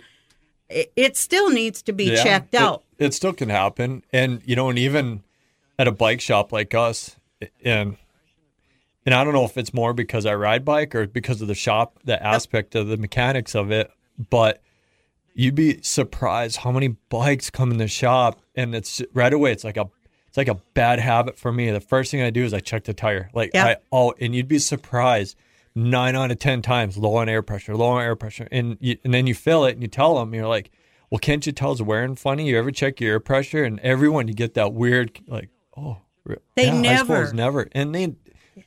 it, 0.69 0.93
it 0.97 1.17
still 1.17 1.51
needs 1.51 1.83
to 1.83 1.93
be 1.93 2.05
Yeah, 2.05 2.23
checked 2.23 2.55
out. 2.55 2.83
It, 2.99 3.15
still 3.15 3.33
can 3.33 3.49
happen, 3.49 4.03
and 4.13 4.43
you 4.45 4.57
know, 4.57 4.69
and 4.69 4.79
even 4.79 5.23
at 5.79 5.87
a 5.87 5.93
bike 5.93 6.21
shop 6.21 6.53
like 6.53 6.75
us, 6.75 7.17
and 7.65 7.97
and 9.05 9.15
I 9.15 9.23
don't 9.23 9.35
know 9.35 9.45
if 9.45 9.57
it's 9.57 9.73
more 9.73 9.93
because 9.93 10.27
I 10.27 10.35
ride 10.35 10.65
bike 10.65 10.95
or 10.95 11.07
because 11.07 11.41
of 11.43 11.49
the 11.49 11.55
shop, 11.55 11.99
the 12.05 12.21
aspect 12.23 12.75
of 12.75 12.89
the 12.89 12.97
mechanics 12.97 13.55
of 13.55 13.71
it, 13.71 13.91
but 14.31 14.61
you'd 15.35 15.55
be 15.55 15.81
surprised 15.83 16.57
how 16.59 16.73
many 16.73 16.89
bikes 16.89 17.51
come 17.51 17.71
in 17.71 17.77
the 17.79 17.89
shop, 17.89 18.41
and 18.55 18.75
it's 18.75 19.03
right 19.13 19.33
away. 19.33 19.53
It's 19.53 19.65
like 19.65 19.77
a 19.77 19.89
it's 20.29 20.37
like 20.37 20.49
a 20.49 20.61
bad 20.75 20.99
habit 20.99 21.39
for 21.39 21.53
me. 21.53 21.71
The 21.71 21.81
first 21.81 22.11
thing 22.11 22.23
I 22.23 22.31
do 22.31 22.45
is 22.45 22.53
I 22.53 22.61
check 22.61 22.85
the 22.85 22.95
tire, 22.95 23.31
like 23.33 23.51
Yeah. 23.55 23.67
I 23.67 23.77
oh, 23.93 24.15
and 24.21 24.35
you'd 24.35 24.49
be 24.49 24.59
surprised. 24.59 25.37
Nine 25.79 26.17
out 26.17 26.31
of 26.31 26.39
ten 26.39 26.63
times, 26.63 26.97
low 26.97 27.17
on 27.17 27.29
air 27.29 27.43
pressure, 27.43 27.77
low 27.77 27.91
on 27.91 28.03
air 28.03 28.17
pressure, 28.17 28.49
and 28.51 28.79
you, 28.81 28.97
and 29.05 29.13
then 29.13 29.27
you 29.27 29.35
fill 29.35 29.67
it, 29.67 29.73
and 29.75 29.83
you 29.83 29.89
tell 29.89 30.15
them, 30.19 30.33
you're 30.35 30.49
like, 30.49 30.71
well, 31.11 31.19
can't 31.19 31.45
you 31.45 31.53
tell 31.53 31.73
it's 31.73 31.83
wearing 31.83 32.17
funny? 32.17 32.49
You 32.49 32.59
ever 32.59 32.71
check 32.71 32.99
your 33.01 33.13
air 33.13 33.21
pressure? 33.21 33.63
And 33.63 33.79
everyone, 33.81 34.27
you 34.27 34.33
get 34.35 34.55
that 34.55 34.73
weird, 34.73 35.21
like, 35.29 35.51
oh, 35.77 35.99
They 36.55 36.65
yeah, 36.67 36.81
never. 36.81 37.33
never. 37.35 37.69
And 37.73 37.95
they 37.95 38.15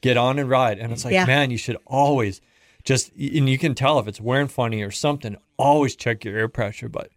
get 0.02 0.18
on 0.18 0.38
and 0.40 0.48
ride. 0.50 0.78
And 0.78 0.94
it's 0.94 1.04
like, 1.04 1.14
Yeah. 1.14 1.26
man, 1.26 1.50
you 1.52 1.58
should 1.58 1.78
always 1.88 2.40
just, 2.86 3.12
and 3.14 3.50
you 3.50 3.58
can 3.58 3.74
tell 3.76 3.98
if 4.00 4.08
it's 4.08 4.22
wearing 4.22 4.48
funny 4.48 4.82
or 4.84 4.92
something, 4.92 5.36
always 5.58 5.96
check 5.96 6.24
your 6.24 6.38
air 6.38 6.48
pressure. 6.48 6.88
But 6.90 7.10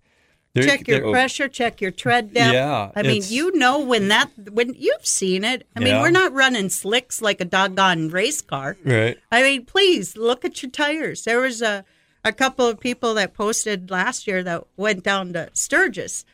Check 0.54 0.86
your 0.86 1.00
there- 1.00 1.10
pressure, 1.10 1.48
check 1.48 1.80
your 1.80 1.90
tread 1.90 2.34
depth. 2.34 2.52
Yeah, 2.52 2.90
I 2.94 3.02
mean, 3.02 3.22
you 3.26 3.56
know 3.56 3.80
when 3.80 4.08
that 4.08 4.30
when 4.50 4.74
you've 4.74 5.06
seen 5.06 5.44
it. 5.44 5.66
I 5.74 5.80
mean, 5.80 5.88
Yeah. 5.94 6.02
we're 6.02 6.10
not 6.10 6.32
running 6.34 6.68
slicks 6.68 7.22
like 7.22 7.40
a 7.40 7.46
doggone 7.46 8.10
race 8.10 8.42
car. 8.42 8.76
Right. 8.84 9.18
I 9.30 9.42
mean, 9.42 9.64
please 9.64 10.14
look 10.16 10.44
at 10.44 10.62
your 10.62 10.70
tires. 10.70 11.22
There 11.24 11.40
was 11.40 11.62
a, 11.62 11.84
a 12.22 12.32
couple 12.32 12.66
of 12.66 12.78
people 12.80 13.14
that 13.14 13.32
posted 13.32 13.90
last 13.90 14.26
year 14.26 14.42
that 14.42 14.64
went 14.76 15.02
down 15.02 15.32
to 15.32 15.48
Sturgis 15.54 16.26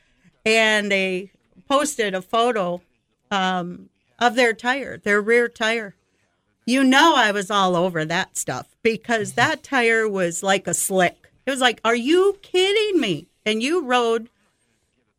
and 0.45 0.91
they 0.91 1.31
posted 1.69 2.13
a 2.13 2.23
photo 2.23 2.81
um, 3.31 3.89
of 4.19 4.35
their 4.35 4.53
tire, 4.53 4.99
their 4.99 5.21
rear 5.21 5.47
tire. 5.49 5.95
You 6.67 6.83
know, 6.83 7.15
I 7.17 7.31
was 7.31 7.53
all 7.53 7.77
over 7.77 8.05
that 8.05 8.37
stuff 8.37 8.67
because 8.83 9.35
that 9.35 9.63
tire 9.63 10.09
was 10.09 10.43
like 10.43 10.67
a 10.67 10.75
slick. 10.75 11.31
It 11.47 11.51
was 11.51 11.61
like, 11.61 11.81
are 11.85 11.95
you 11.95 12.37
kidding 12.43 13.01
me? 13.01 13.28
And 13.49 13.63
you 13.63 13.83
rode 13.85 14.29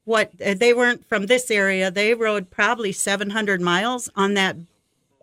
what 0.06 0.32
they 0.38 0.74
weren't 0.74 1.08
from 1.08 1.26
this 1.26 1.50
area. 1.52 1.90
They 1.92 2.14
rode 2.14 2.50
probably 2.52 2.92
700 2.92 3.60
miles 3.62 4.10
on 4.16 4.36
that. 4.36 4.56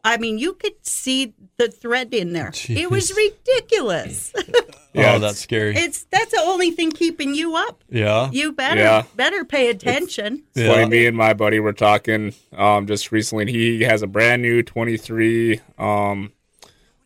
I 0.04 0.16
mean, 0.18 0.38
you 0.38 0.52
could 0.54 0.74
see 0.86 1.34
the 1.56 1.68
thread 1.68 2.14
in 2.14 2.32
there. 2.32 2.52
It 2.68 2.90
was 2.90 3.12
ridiculous. 3.16 4.32
Yeah, 4.96 5.16
oh, 5.16 5.18
that's 5.18 5.38
scary. 5.40 5.76
it's 5.76 6.04
that's 6.10 6.30
the 6.30 6.40
only 6.40 6.70
thing 6.70 6.90
keeping 6.90 7.34
you 7.34 7.54
up. 7.54 7.84
yeah. 7.90 8.30
You 8.32 8.52
better 8.52 8.80
Yeah. 8.80 9.02
better 9.14 9.44
pay 9.44 9.68
attention. 9.68 10.44
It's 10.54 10.64
Yeah. 10.64 10.72
funny, 10.72 10.86
me 10.88 11.04
and 11.06 11.14
my 11.14 11.34
buddy 11.34 11.60
were 11.60 11.74
talking 11.74 12.32
um, 12.56 12.86
just 12.86 13.12
recently. 13.12 13.42
And 13.42 13.50
he 13.50 13.82
has 13.82 14.00
a 14.00 14.06
brand 14.06 14.40
new 14.40 14.62
23 14.62 15.60
um, 15.78 16.32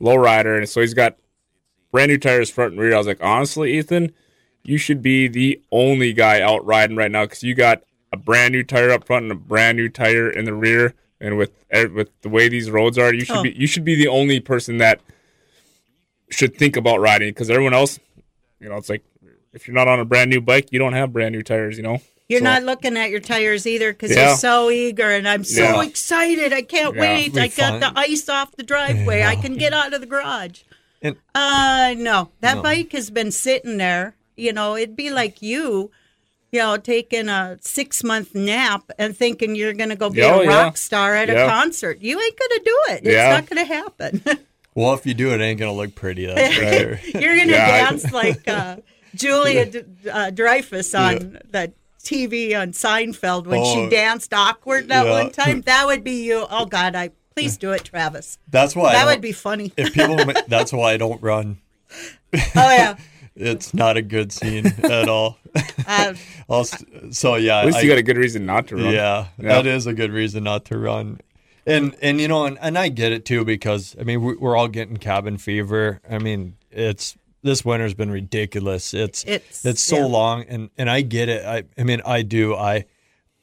lowrider, 0.01 0.57
and 0.57 0.69
so 0.69 0.81
he's 0.81 0.95
got 0.95 1.17
brand 1.91 2.11
new 2.13 2.19
tires 2.19 2.49
front 2.49 2.75
and 2.75 2.81
rear. 2.81 2.95
I 2.95 2.99
was 2.99 3.09
like, 3.09 3.21
honestly, 3.25 3.77
Ethan, 3.77 4.13
you 4.63 4.79
should 4.79 5.03
be 5.03 5.29
the 5.29 5.61
only 5.73 6.13
guy 6.13 6.41
out 6.41 6.65
riding 6.65 6.97
right 6.97 7.11
now 7.11 7.25
because 7.25 7.43
you 7.43 7.55
got 7.55 7.83
a 8.13 8.17
brand 8.17 8.53
new 8.53 8.63
tire 8.63 8.91
up 8.91 9.07
front 9.07 9.25
and 9.25 9.33
a 9.33 9.37
brand 9.37 9.77
new 9.77 9.89
tire 9.89 10.29
in 10.31 10.45
the 10.45 10.55
rear. 10.55 10.95
And 11.21 11.37
with 11.37 11.53
with 11.93 12.09
the 12.23 12.29
way 12.29 12.49
these 12.49 12.71
roads 12.71 12.97
are, 12.99 13.13
you 13.13 13.25
should 13.25 13.37
Oh. 13.37 13.43
be 13.43 13.51
you 13.53 13.67
should 13.67 13.85
be 13.85 13.95
the 13.95 14.09
only 14.09 14.41
person 14.41 14.79
that 14.79 15.01
should 16.31 16.57
think 16.57 16.77
about 16.77 17.01
riding 17.01 17.31
because 17.31 17.51
everyone 17.51 17.75
else, 17.75 17.99
you 18.61 18.69
know, 18.69 18.77
it's 18.77 18.89
like 18.89 19.03
if 19.53 19.67
you're 19.67 19.75
not 19.75 19.89
on 19.89 19.99
a 20.01 20.05
brand 20.05 20.31
new 20.31 20.41
bike, 20.41 20.69
you 20.71 20.79
don't 20.79 20.93
have 20.93 21.13
brand 21.13 21.35
new 21.35 21.43
tires, 21.43 21.77
you 21.77 21.83
know. 21.83 22.01
You're 22.29 22.39
So- 22.39 22.45
not 22.45 22.63
looking 22.63 22.97
at 22.97 23.11
your 23.11 23.19
tires 23.21 23.67
either 23.67 23.93
because 23.93 24.13
Yeah. 24.13 24.29
you're 24.29 24.37
so 24.37 24.71
eager, 24.71 25.11
and 25.11 25.27
I'm 25.27 25.43
so 25.43 25.63
Yeah. 25.63 25.83
excited. 25.83 26.53
I 26.53 26.63
can't 26.63 26.95
Yeah. 26.95 27.01
wait. 27.01 27.37
I 27.37 27.49
got 27.49 27.57
fun. 27.57 27.81
the 27.81 27.93
ice 27.97 28.29
off 28.29 28.55
the 28.57 28.63
driveway. 28.63 29.25
I 29.25 29.35
can 29.35 29.57
get 29.57 29.73
out 29.73 29.93
of 29.93 30.01
the 30.01 30.07
garage. 30.07 30.61
And- 31.03 31.17
uh, 31.35 31.95
no, 31.99 32.31
that 32.41 32.57
No. 32.59 32.63
bike 32.63 32.93
has 32.93 33.11
been 33.11 33.33
sitting 33.33 33.79
there. 33.79 34.15
You 34.41 34.53
know, 34.53 34.77
it'd 34.77 34.97
be 34.97 35.11
like 35.11 35.43
you, 35.43 35.91
you 36.53 36.59
know, 36.61 36.77
taking 36.77 37.29
a 37.29 37.59
six 37.61 38.03
month 38.03 38.35
nap 38.35 38.91
and 38.99 39.17
thinking 39.17 39.55
you're 39.55 39.73
going 39.75 39.91
to 39.91 39.97
go 39.97 40.11
be 40.11 40.23
Oh, 40.23 40.41
a 40.41 40.45
yeah. 40.45 40.63
rock 40.65 40.77
star 40.77 41.15
at 41.15 41.31
a 41.31 41.35
concert. 41.47 42.01
You 42.01 42.21
ain't 42.21 42.39
going 42.39 42.51
to 42.51 42.63
do 42.65 42.79
it. 42.95 43.01
It's 43.05 43.15
Yeah. 43.15 43.31
not 43.35 43.49
going 43.49 43.67
to 43.67 43.73
happen. 43.75 44.23
Well, 44.73 44.95
if 44.95 45.05
you 45.05 45.15
do, 45.15 45.31
it 45.35 45.41
ain't 45.41 45.59
going 45.59 45.71
to 45.71 45.77
look 45.77 45.97
pretty. 45.97 46.27
That's 46.27 46.55
for 46.55 46.63
sure. 46.63 47.21
You're 47.21 47.37
gonna 47.37 47.51
Yeah, 47.51 47.91
dance 47.91 48.13
like 48.23 48.47
uh, 48.47 48.77
Julia 49.17 49.67
D- 49.67 49.83
uh, 50.09 50.31
Dreyfus 50.31 50.95
on 50.95 51.39
the 51.51 51.73
TV 52.01 52.55
on 52.59 52.71
Seinfeld 52.71 53.47
when 53.47 53.59
Oh. 53.61 53.75
she 53.75 53.91
danced 53.91 54.33
awkward 54.33 54.87
that 54.89 55.07
Yeah. 55.07 55.11
one 55.13 55.33
time. 55.33 55.63
That 55.63 55.87
would 55.89 56.05
be 56.05 56.23
you. 56.25 56.47
Oh 56.49 56.67
God, 56.67 56.95
I 56.95 57.11
please 57.35 57.57
do 57.57 57.73
it, 57.73 57.83
Travis. 57.85 58.39
That's 58.49 58.77
why. 58.77 58.93
That 58.93 59.01
don't- 59.01 59.15
would 59.15 59.21
be 59.21 59.33
funny. 59.33 59.73
If 59.77 59.93
people, 59.93 60.17
that's 60.47 60.73
why 60.73 60.93
I 60.93 60.97
don't 60.97 61.21
run. 61.21 61.59
oh 62.33 62.41
yeah, 62.55 62.95
it's 63.41 63.73
not 63.75 63.97
a 63.97 64.03
good 64.03 64.33
scene 64.33 64.67
at 64.85 65.09
all. 65.09 65.39
Uh, 65.87 66.15
Also- 66.49 66.85
so 67.11 67.37
yeah, 67.37 67.61
At 67.61 67.67
least 67.67 67.79
I- 67.79 67.81
you 67.83 67.89
got 67.89 67.99
a 67.99 68.03
good 68.03 68.17
reason 68.17 68.45
not 68.47 68.67
to 68.69 68.77
run. 68.77 68.93
yeah, 68.93 69.27
Yeah. 69.39 69.49
that 69.55 69.67
is 69.67 69.87
a 69.87 69.93
good 69.93 70.13
reason 70.13 70.45
not 70.45 70.65
to 70.67 70.79
run. 70.79 71.21
And 71.67 71.95
and 72.03 72.21
you 72.21 72.27
know, 72.29 72.47
and, 72.47 72.59
and 72.61 72.77
I 72.79 72.89
get 72.89 73.13
it 73.13 73.25
too 73.25 73.45
because 73.45 73.95
I 74.01 74.03
mean 74.05 74.23
we, 74.23 74.35
we're 74.37 74.57
all 74.57 74.69
getting 74.69 74.97
cabin 74.97 75.37
fever. 75.39 76.01
I 76.11 76.19
mean, 76.19 76.57
it's 76.71 77.17
this 77.43 77.65
winter's 77.65 77.95
been 77.95 78.11
ridiculous. 78.11 78.93
It's 78.95 79.25
It's- 79.27 79.65
it's 79.65 79.83
so 79.83 79.99
yeah. 79.99 80.05
long, 80.07 80.45
and 80.49 80.71
and 80.79 80.91
I 80.91 81.03
get 81.03 81.29
it. 81.29 81.45
I 81.45 81.65
I 81.79 81.85
mean, 81.85 82.01
I 82.05 82.23
do. 82.23 82.55
I 82.57 82.85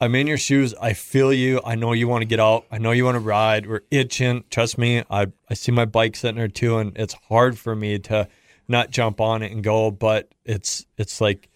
I'm 0.00 0.14
in 0.14 0.26
your 0.26 0.36
shoes. 0.38 0.74
I 0.80 0.92
feel 0.92 1.32
you. 1.32 1.60
I 1.64 1.74
know 1.76 1.92
you 1.92 2.06
want 2.08 2.22
to 2.22 2.26
get 2.26 2.38
out. 2.40 2.66
I 2.70 2.78
know 2.78 2.90
you 2.92 3.04
want 3.04 3.16
to 3.16 3.20
ride. 3.20 3.66
We're 3.66 3.80
itching. 3.90 4.44
Trust 4.50 4.78
me. 4.78 5.02
I 5.10 5.28
I 5.48 5.54
see 5.54 5.72
my 5.72 5.84
bike 5.86 6.14
sitting 6.16 6.36
there 6.36 6.48
too, 6.48 6.76
and 6.78 6.92
it's 6.96 7.14
hard 7.28 7.56
for 7.58 7.74
me 7.74 7.98
to 8.00 8.28
not 8.68 8.90
jump 8.90 9.20
on 9.20 9.42
it 9.42 9.50
and 9.52 9.64
go. 9.64 9.90
But 9.90 10.28
it's 10.44 10.86
it's 10.96 11.20
like 11.20 11.48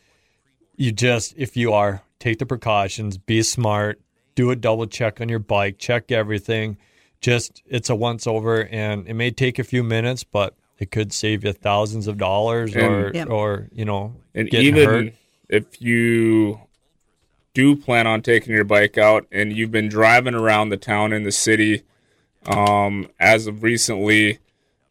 you 0.77 0.91
just 0.93 1.35
if 1.37 1.57
you 1.57 1.73
are 1.73 2.03
take 2.19 2.39
the 2.39 2.47
precautions 2.47 3.19
be 3.19 3.43
smart 3.43 4.01
do 4.35 4.51
a 4.51 4.57
double 4.57 4.87
check 4.87 5.21
on 5.21 5.29
your 5.29 5.39
bike 5.41 5.77
check 5.79 6.11
everything 6.13 6.77
just 7.21 7.63
it's 7.67 7.91
a 7.91 7.95
once 7.95 8.27
over 8.27 8.65
and 8.69 9.07
it 9.09 9.15
may 9.15 9.31
take 9.31 9.59
a 9.59 9.65
few 9.65 9.83
minutes 9.83 10.23
but 10.25 10.55
it 10.79 10.91
could 10.91 11.13
save 11.13 11.45
you 11.45 11.53
thousands 11.53 12.07
of 12.07 12.17
dollars 12.19 12.75
or 12.77 13.07
And- 13.09 13.15
Yep. 13.15 13.29
or 13.31 13.69
you 13.73 13.85
know 13.85 14.15
And 14.35 14.53
even 14.55 14.85
hurt. 14.89 15.13
if 15.49 15.83
you 15.83 16.61
do 17.55 17.77
plan 17.77 18.07
on 18.07 18.23
taking 18.23 18.55
your 18.55 18.65
bike 18.65 18.97
out 18.97 19.27
and 19.31 19.53
you've 19.53 19.73
been 19.73 19.89
driving 19.89 20.35
around 20.35 20.71
the 20.71 20.77
town 20.79 21.13
and 21.13 21.27
the 21.27 21.33
city 21.33 21.83
um, 22.47 23.09
as 23.21 23.47
of 23.47 23.63
recently, 23.63 24.39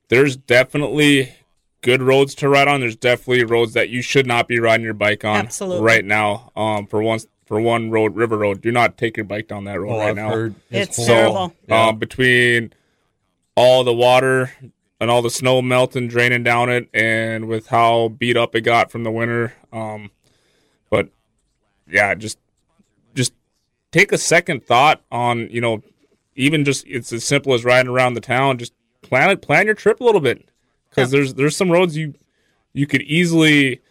there's 0.09 0.35
definitely 0.37 1.33
good 1.81 2.01
roads 2.01 2.35
to 2.35 2.49
ride 2.49 2.67
on. 2.67 2.79
There's 2.79 2.95
definitely 2.95 3.43
roads 3.43 3.73
that 3.73 3.89
you 3.89 4.01
should 4.01 4.27
not 4.27 4.47
be 4.47 4.59
riding 4.59 4.83
your 4.83 4.93
bike 4.93 5.25
on 5.25 5.37
Absolutely. 5.37 5.83
right 5.83 6.05
now. 6.05 6.51
Um, 6.55 6.87
for 6.87 7.01
one, 7.01 7.19
for 7.45 7.59
one 7.59 7.91
road, 7.91 8.15
River 8.15 8.37
Road, 8.37 8.61
do 8.61 8.71
not 8.71 8.97
take 8.97 9.17
your 9.17 9.25
bike 9.25 9.47
down 9.47 9.65
that 9.65 9.79
road 9.79 9.95
oh, 9.95 9.99
right 9.99 10.09
I've 10.09 10.15
now. 10.15 10.29
heard 10.29 10.55
It's 10.69 10.97
horrible. 10.97 11.15
terrible. 11.15 11.55
Yeah. 11.67 11.87
Um, 11.87 11.97
between 11.97 12.73
all 13.55 13.83
the 13.83 13.93
water 13.93 14.51
and 14.99 15.09
all 15.09 15.21
the 15.21 15.29
snow 15.29 15.61
melting, 15.61 16.07
draining 16.07 16.43
down 16.43 16.69
it, 16.69 16.87
and 16.93 17.47
with 17.47 17.67
how 17.67 18.09
beat 18.09 18.37
up 18.37 18.55
it 18.55 18.61
got 18.61 18.91
from 18.91 19.03
the 19.03 19.11
winter. 19.11 19.53
Um, 19.73 20.11
but 20.89 21.09
yeah, 21.89 22.13
just 22.15 22.37
just 23.15 23.33
take 23.91 24.11
a 24.11 24.17
second 24.17 24.63
thought 24.63 25.01
on 25.11 25.49
you 25.49 25.59
know, 25.59 25.81
even 26.35 26.63
just 26.63 26.85
it's 26.87 27.11
as 27.11 27.23
simple 27.25 27.53
as 27.53 27.65
riding 27.65 27.91
around 27.91 28.13
the 28.13 28.21
town. 28.21 28.59
Just 28.59 28.73
plan 29.01 29.29
it, 29.31 29.41
plan 29.41 29.65
your 29.65 29.75
trip 29.75 29.99
a 29.99 30.03
little 30.03 30.21
bit 30.21 30.47
because 30.91 31.09
there's 31.09 31.33
there's 31.33 31.57
some 31.57 31.71
roads 31.71 31.97
you 31.97 32.13
you 32.73 32.85
could 32.85 33.01
easily, 33.01 33.81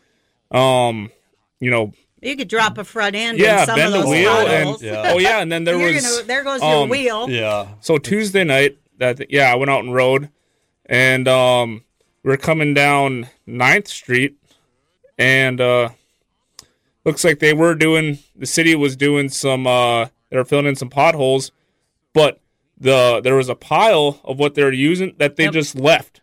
um, 0.52 1.10
you 1.58 1.70
know, 1.70 1.92
you 2.22 2.36
could 2.36 2.48
drop 2.48 2.78
a 2.78 2.84
front 2.84 3.14
end 3.16 3.38
yeah, 3.38 3.62
in 3.62 3.66
some 3.66 3.76
bend 3.76 3.86
of 3.88 3.92
the 3.92 3.98
those 4.06 4.08
wheel 4.10 4.30
potholes. 4.30 4.82
and 4.82 4.90
Yeah. 4.92 5.12
oh 5.12 5.18
yeah, 5.18 5.40
and 5.40 5.50
then 5.50 5.64
there 5.64 5.76
You're 5.76 5.92
was 5.94 6.10
gonna, 6.16 6.26
there 6.26 6.44
goes 6.44 6.60
your 6.62 6.84
um, 6.84 6.88
wheel. 6.88 7.28
yeah 7.28 7.68
so 7.80 7.98
Tuesday 7.98 8.44
night, 8.44 8.78
that 8.98 9.30
yeah, 9.30 9.50
I 9.52 9.56
went 9.56 9.70
out 9.70 9.82
and 9.84 9.92
rode, 9.94 10.30
and 10.86 11.26
um, 11.28 11.84
we 12.22 12.32
are 12.32 12.36
coming 12.36 12.72
down 12.74 13.28
9th 13.48 13.88
Street, 13.88 14.36
and 15.18 15.60
uh, 15.60 15.90
looks 17.04 17.24
like 17.24 17.38
they 17.38 17.52
were 17.54 17.74
doing 17.74 18.18
the 18.36 18.46
city 18.46 18.74
was 18.74 18.96
doing 18.96 19.28
some 19.28 19.66
uh, 19.66 20.06
they 20.30 20.36
were 20.36 20.44
filling 20.44 20.66
in 20.66 20.76
some 20.76 20.90
potholes, 20.90 21.50
but 22.12 22.40
the 22.78 23.20
there 23.22 23.34
was 23.36 23.48
a 23.48 23.54
pile 23.54 24.20
of 24.24 24.38
what 24.38 24.54
they 24.54 24.62
were 24.64 24.72
using 24.72 25.14
that 25.18 25.36
they 25.36 25.44
Yep. 25.44 25.52
just 25.52 25.74
left, 25.74 26.19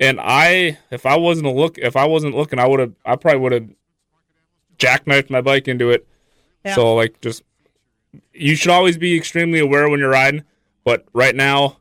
and 0.00 0.18
I 0.20 0.78
if 0.90 1.06
I 1.06 1.16
wasn't 1.16 1.46
a 1.46 1.50
look 1.50 1.78
if 1.78 1.94
I 1.96 2.06
wasn't 2.06 2.34
looking 2.34 2.58
I 2.58 2.66
would 2.66 2.80
have 2.80 2.92
I 3.04 3.14
probably 3.16 3.40
would 3.40 3.52
have 3.52 3.68
jackknifed 4.78 5.30
my 5.30 5.40
bike 5.40 5.68
into 5.68 5.90
it. 5.90 6.06
Yeah. 6.64 6.74
So 6.74 6.94
like 6.94 7.20
just 7.20 7.42
you 8.32 8.56
should 8.56 8.70
always 8.70 8.98
be 8.98 9.16
extremely 9.16 9.60
aware 9.60 9.88
when 9.88 10.00
you're 10.00 10.10
riding, 10.10 10.42
but 10.84 11.04
right 11.12 11.36
now 11.36 11.76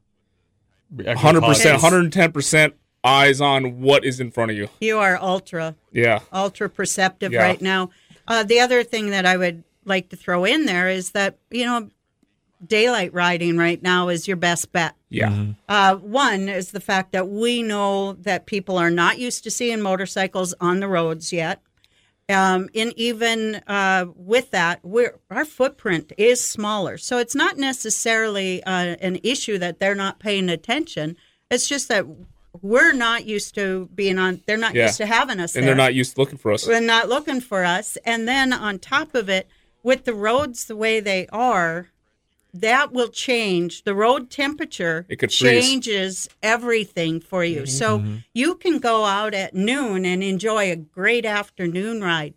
hundred 1.17 1.41
percent, 1.41 1.81
hundred 1.81 1.99
and 2.01 2.13
ten 2.13 2.31
percent 2.31 2.75
eyes 3.03 3.39
on 3.39 3.79
what 3.81 4.03
is 4.03 4.19
in 4.19 4.29
front 4.31 4.51
of 4.51 4.57
you. 4.57 4.67
You 4.81 4.99
are 4.99 5.17
ultra 5.19 5.75
Yeah, 5.91 6.19
ultra 6.33 6.69
perceptive 6.69 7.31
Yeah. 7.31 7.41
right 7.43 7.61
now. 7.61 7.89
Uh, 8.27 8.43
the 8.43 8.59
other 8.59 8.83
thing 8.83 9.09
that 9.09 9.25
I 9.25 9.37
would 9.37 9.63
like 9.85 10.09
to 10.09 10.15
throw 10.15 10.45
in 10.45 10.65
there 10.65 10.89
is 10.89 11.11
that 11.11 11.37
you 11.49 11.65
know 11.65 11.89
daylight 12.65 13.13
riding 13.13 13.57
right 13.57 13.81
now 13.81 14.09
is 14.09 14.27
your 14.27 14.37
best 14.37 14.71
bet. 14.71 14.93
Yeah, 15.09 15.45
Uh, 15.67 15.95
one 15.95 16.47
is 16.49 16.71
the 16.71 16.79
fact 16.79 17.11
that 17.13 17.27
we 17.29 17.63
know 17.63 18.13
that 18.13 18.45
people 18.45 18.77
are 18.77 18.91
not 18.91 19.17
used 19.19 19.43
to 19.43 19.51
seeing 19.51 19.81
motorcycles 19.81 20.53
on 20.61 20.79
the 20.79 20.87
roads 20.87 21.33
yet. 21.33 21.61
Um, 22.29 22.69
and 22.75 22.93
even 22.95 23.55
uh, 23.65 24.05
with 24.15 24.51
that, 24.51 24.81
we're, 24.83 25.17
our 25.31 25.45
footprint 25.45 26.13
is 26.17 26.45
smaller. 26.45 26.99
So 26.99 27.17
it's 27.17 27.33
not 27.33 27.57
necessarily 27.57 28.63
uh, 28.63 28.95
an 29.01 29.17
issue 29.23 29.57
that 29.57 29.79
they're 29.79 29.95
not 29.95 30.19
paying 30.19 30.47
attention. 30.47 31.17
It's 31.49 31.67
just 31.67 31.87
that 31.87 32.05
we're 32.61 32.93
not 32.93 33.25
used 33.25 33.55
to 33.55 33.89
being 33.95 34.19
on, 34.19 34.41
they're 34.45 34.57
not 34.57 34.75
Yeah. 34.75 34.85
used 34.85 34.97
to 34.97 35.07
having 35.07 35.39
us 35.39 35.55
and 35.55 35.63
there 35.63 35.69
they're 35.73 35.83
not 35.85 35.95
used 35.95 36.15
to 36.15 36.21
looking 36.21 36.37
for 36.37 36.51
us. 36.51 36.67
and 36.67 36.85
not 36.85 37.09
looking 37.09 37.41
for 37.41 37.65
us. 37.65 37.97
And 38.05 38.27
then 38.27 38.53
on 38.53 38.77
top 38.77 39.15
of 39.15 39.27
it, 39.27 39.47
with 39.81 40.05
the 40.05 40.13
roads 40.13 40.65
the 40.65 40.75
way 40.75 40.99
they 40.99 41.25
are, 41.31 41.87
that 42.53 42.91
will 42.91 43.09
change. 43.09 43.83
The 43.83 43.95
road 43.95 44.29
temperature 44.29 45.05
It 45.09 45.17
could 45.17 45.31
freeze. 45.31 45.63
changes 45.63 46.29
everything 46.41 47.19
for 47.19 47.43
you. 47.43 47.61
Mm-hmm. 47.61 47.65
So 47.65 48.03
you 48.33 48.55
can 48.55 48.79
go 48.79 49.05
out 49.05 49.33
at 49.33 49.53
noon 49.53 50.05
and 50.05 50.23
enjoy 50.23 50.71
a 50.71 50.75
great 50.75 51.25
afternoon 51.25 52.01
ride, 52.01 52.35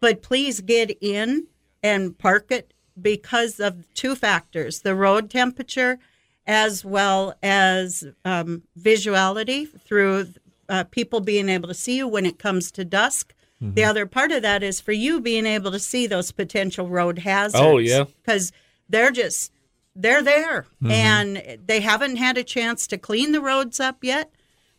but 0.00 0.22
please 0.22 0.60
get 0.60 0.96
in 1.00 1.46
and 1.82 2.18
park 2.18 2.50
it 2.50 2.74
because 3.00 3.58
of 3.58 3.92
two 3.94 4.14
factors 4.14 4.80
the 4.80 4.94
road 4.94 5.30
temperature 5.30 5.98
as 6.46 6.84
well 6.84 7.34
as 7.42 8.04
um, 8.24 8.62
visuality 8.78 9.68
through 9.80 10.26
uh, 10.68 10.84
people 10.84 11.20
being 11.20 11.48
able 11.48 11.68
to 11.68 11.74
see 11.74 11.96
you 11.96 12.08
when 12.08 12.26
it 12.26 12.38
comes 12.38 12.70
to 12.72 12.84
dusk. 12.84 13.34
Mm-hmm. 13.62 13.74
The 13.74 13.84
other 13.84 14.06
part 14.06 14.32
of 14.32 14.42
that 14.42 14.62
is 14.62 14.80
for 14.80 14.92
you 14.92 15.20
being 15.20 15.46
able 15.46 15.70
to 15.70 15.78
see 15.78 16.06
those 16.06 16.32
potential 16.32 16.88
road 16.88 17.20
hazards. 17.20 17.62
Oh, 17.62 17.78
yeah. 17.78 18.04
Because 18.22 18.52
they're 18.92 19.10
just, 19.10 19.50
they're 19.96 20.22
there 20.22 20.66
Mm-hmm. 20.82 20.90
and 20.90 21.58
they 21.66 21.80
haven't 21.80 22.16
had 22.16 22.38
a 22.38 22.44
chance 22.44 22.86
to 22.88 22.96
clean 22.98 23.32
the 23.32 23.40
roads 23.40 23.80
up 23.80 23.98
yet, 24.02 24.30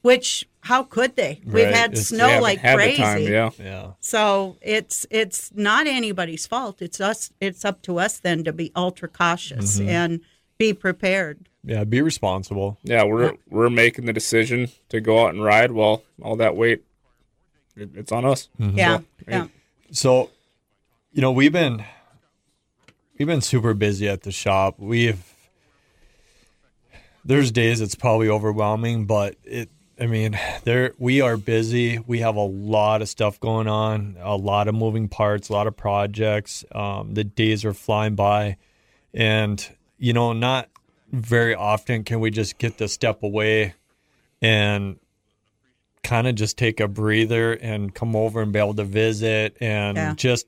which, 0.02 0.48
how 0.62 0.84
could 0.84 1.16
they? 1.18 1.42
We've 1.46 1.68
had 1.68 1.92
It's- 1.92 2.08
snow 2.08 2.40
like 2.42 2.60
had 2.60 2.76
crazy. 2.76 3.02
time, 3.02 3.22
yeah. 3.24 3.50
yeah 3.60 3.92
So 4.00 4.56
it's 4.62 5.06
it's 5.10 5.52
not 5.54 5.88
anybody's 5.88 6.48
fault. 6.48 6.82
It's 6.82 7.00
us. 7.02 7.32
It's 7.42 7.66
up 7.66 7.82
to 7.84 8.00
us 8.00 8.20
then 8.20 8.44
to 8.46 8.54
be 8.54 8.72
ultra 8.76 9.08
cautious 9.10 9.78
Mm-hmm. 9.80 9.90
and 9.90 10.22
be 10.58 10.74
prepared. 10.74 11.50
yeah 11.66 11.84
be 11.84 12.02
responsible 12.02 12.78
Yeah, 12.84 13.04
we're 13.04 13.34
we're 13.50 13.70
making 13.70 14.06
the 14.06 14.14
decision 14.14 14.70
to 14.90 15.00
go 15.02 15.26
out 15.26 15.34
and 15.34 15.44
ride. 15.44 15.72
Well, 15.72 16.04
all 16.22 16.36
that 16.38 16.56
weight, 16.56 16.84
it, 17.76 17.90
it's 17.96 18.12
on 18.12 18.24
us. 18.26 18.50
Yeah, 18.60 18.98
So, 19.00 19.04
yeah. 19.28 19.48
So, 19.92 20.30
you 21.12 21.22
know, 21.22 21.32
we've 21.32 21.52
been 21.54 21.84
we've 23.18 23.28
been 23.28 23.42
super 23.42 23.74
busy 23.74 24.08
at 24.08 24.22
the 24.24 24.32
shop. 24.32 24.76
We've 24.78 25.22
there's 27.26 27.52
days 27.52 27.80
it's 27.82 27.96
probably 27.96 28.30
overwhelming, 28.30 29.06
but 29.06 29.36
it 29.44 29.70
I 30.00 30.08
mean, 30.08 30.38
there 30.64 30.94
we 30.98 31.22
are 31.22 31.38
busy. 31.38 32.00
We 32.00 32.20
have 32.20 32.36
a 32.36 32.42
lot 32.44 33.02
of 33.02 33.10
stuff 33.10 33.40
going 33.40 33.68
on, 33.68 34.18
a 34.20 34.36
lot 34.36 34.68
of 34.68 34.76
moving 34.76 35.08
parts, 35.08 35.50
a 35.50 35.54
lot 35.54 35.68
of 35.68 35.78
projects. 35.78 36.66
Um, 36.72 37.14
the 37.14 37.24
days 37.24 37.64
are 37.64 37.74
flying 37.74 38.16
by, 38.16 38.58
and 39.14 39.66
you 39.98 40.14
know, 40.14 40.34
not 40.34 40.70
very 41.12 41.54
often 41.54 42.04
can 42.04 42.20
we 42.20 42.32
just 42.32 42.58
get 42.58 42.78
to 42.80 42.88
step 42.88 43.22
away 43.22 43.76
and 44.42 45.00
kind 46.04 46.28
of 46.28 46.36
just 46.36 46.58
take 46.58 46.80
a 46.80 46.88
breather 46.88 47.54
and 47.54 47.94
come 47.94 48.16
over 48.16 48.42
and 48.42 48.52
be 48.52 48.60
able 48.60 48.74
to 48.74 48.84
visit 48.84 49.56
and 49.62 49.96
Yeah. 49.96 50.14
just 50.18 50.48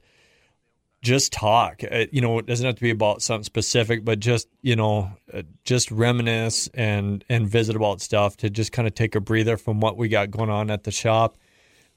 just 1.06 1.32
talk. 1.32 1.84
Uh, 1.90 2.06
you 2.12 2.20
know, 2.20 2.40
it 2.40 2.48
doesn't 2.48 2.66
have 2.66 2.76
to 2.76 2.82
be 2.82 2.90
about 2.90 3.22
something 3.22 3.44
specific, 3.44 4.04
but 4.04 4.20
just 4.20 4.48
you 4.62 4.76
know, 4.76 5.12
uh, 5.34 5.44
just 5.64 5.92
reminisce 5.92 6.68
and 6.74 7.24
and 7.30 7.48
visit 7.48 7.76
about 7.76 8.02
stuff 8.02 8.36
to 8.38 8.50
just 8.50 8.72
kind 8.72 8.88
of 8.88 8.96
take 8.96 9.16
a 9.16 9.22
breather 9.22 9.56
from 9.56 9.80
what 9.80 9.96
we 9.96 10.10
got 10.10 10.32
going 10.32 10.50
on 10.50 10.70
at 10.70 10.84
the 10.84 10.92
shop. 10.92 11.38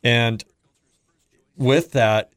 And 0.05 0.45
with 1.57 1.93
that, 1.93 2.31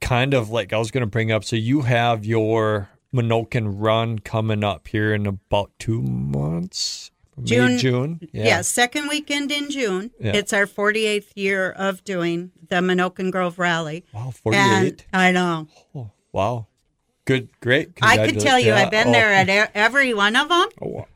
kind 0.00 0.34
of 0.34 0.50
like 0.50 0.72
I 0.72 0.78
was 0.78 0.90
going 0.90 1.00
to 1.00 1.10
bring 1.10 1.32
up, 1.32 1.42
so 1.42 1.56
you 1.56 1.80
have 1.80 2.24
your 2.24 2.90
Menoken 3.12 3.80
run 3.80 4.18
coming 4.18 4.62
up 4.62 4.86
here 4.86 5.14
in 5.14 5.26
about 5.26 5.72
two 5.78 6.02
months, 6.02 7.10
May, 7.38 7.44
June- 7.46 7.78
June, 7.78 8.28
Yeah. 8.32 8.60
second 8.62 9.08
weekend 9.08 9.50
in 9.52 9.70
June. 9.70 10.10
Yeah. 10.20 10.32
It's 10.36 10.52
our 10.52 10.66
48th 10.66 11.32
year 11.36 11.70
of 11.70 12.04
doing 12.04 12.50
the 12.68 12.76
Menoken 12.82 13.30
Grove 13.30 13.58
Rally. 13.58 14.04
Wow, 14.12 14.26
And 14.26 14.34
48. 14.36 15.06
I 15.12 15.32
know. 15.32 15.68
Oh, 15.94 16.10
wow. 16.32 16.66
Good, 17.24 17.48
great. 17.60 17.90
I 18.02 18.16
could 18.26 18.40
tell 18.40 18.58
you, 18.58 18.72
Congratulations. 18.72 18.82
I've 18.86 18.90
been 18.90 19.08
Yeah. 19.12 19.44
there 19.44 19.62
at 19.64 19.70
every 19.74 20.14
one 20.14 20.34
of 20.36 20.48
them. 20.48 20.68
Oh, 20.80 20.88
wow. 20.88 21.06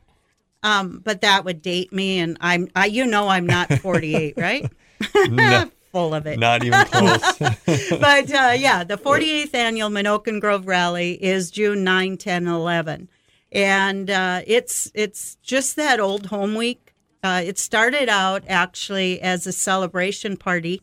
Um, 0.61 1.01
but 1.03 1.21
that 1.21 1.43
would 1.43 1.61
date 1.61 1.91
me, 1.91 2.19
and 2.19 2.37
I'm, 2.39 2.69
I, 2.75 2.85
you 2.85 3.05
know, 3.05 3.27
I'm 3.27 3.45
not 3.45 3.71
48, 3.79 4.35
right? 4.37 4.69
Oh, 5.15 5.27
no. 5.29 5.69
full 5.91 6.15
of 6.15 6.25
it. 6.25 6.39
Not 6.39 6.63
even 6.63 6.83
close. 6.85 7.37
but 7.37 8.31
uh, 8.31 8.53
yeah, 8.57 8.83
the 8.83 8.97
48th 8.97 9.53
annual 9.53 9.89
Menoken 9.89 10.39
Grove 10.39 10.65
Rally 10.67 11.23
is 11.23 11.51
June 11.51 11.83
9, 11.83 12.17
10, 12.17 12.47
11. 12.47 13.09
And 13.53 14.09
uh, 14.09 14.41
it's 14.47 14.91
it's 14.93 15.35
just 15.43 15.75
that 15.75 15.99
old 15.99 16.25
home 16.27 16.55
week. 16.55 16.93
Uh, 17.23 17.41
it 17.45 17.57
started 17.57 18.09
out 18.09 18.43
actually 18.49 19.21
as 19.21 19.47
a 19.47 19.53
celebration 19.53 20.35
party 20.35 20.81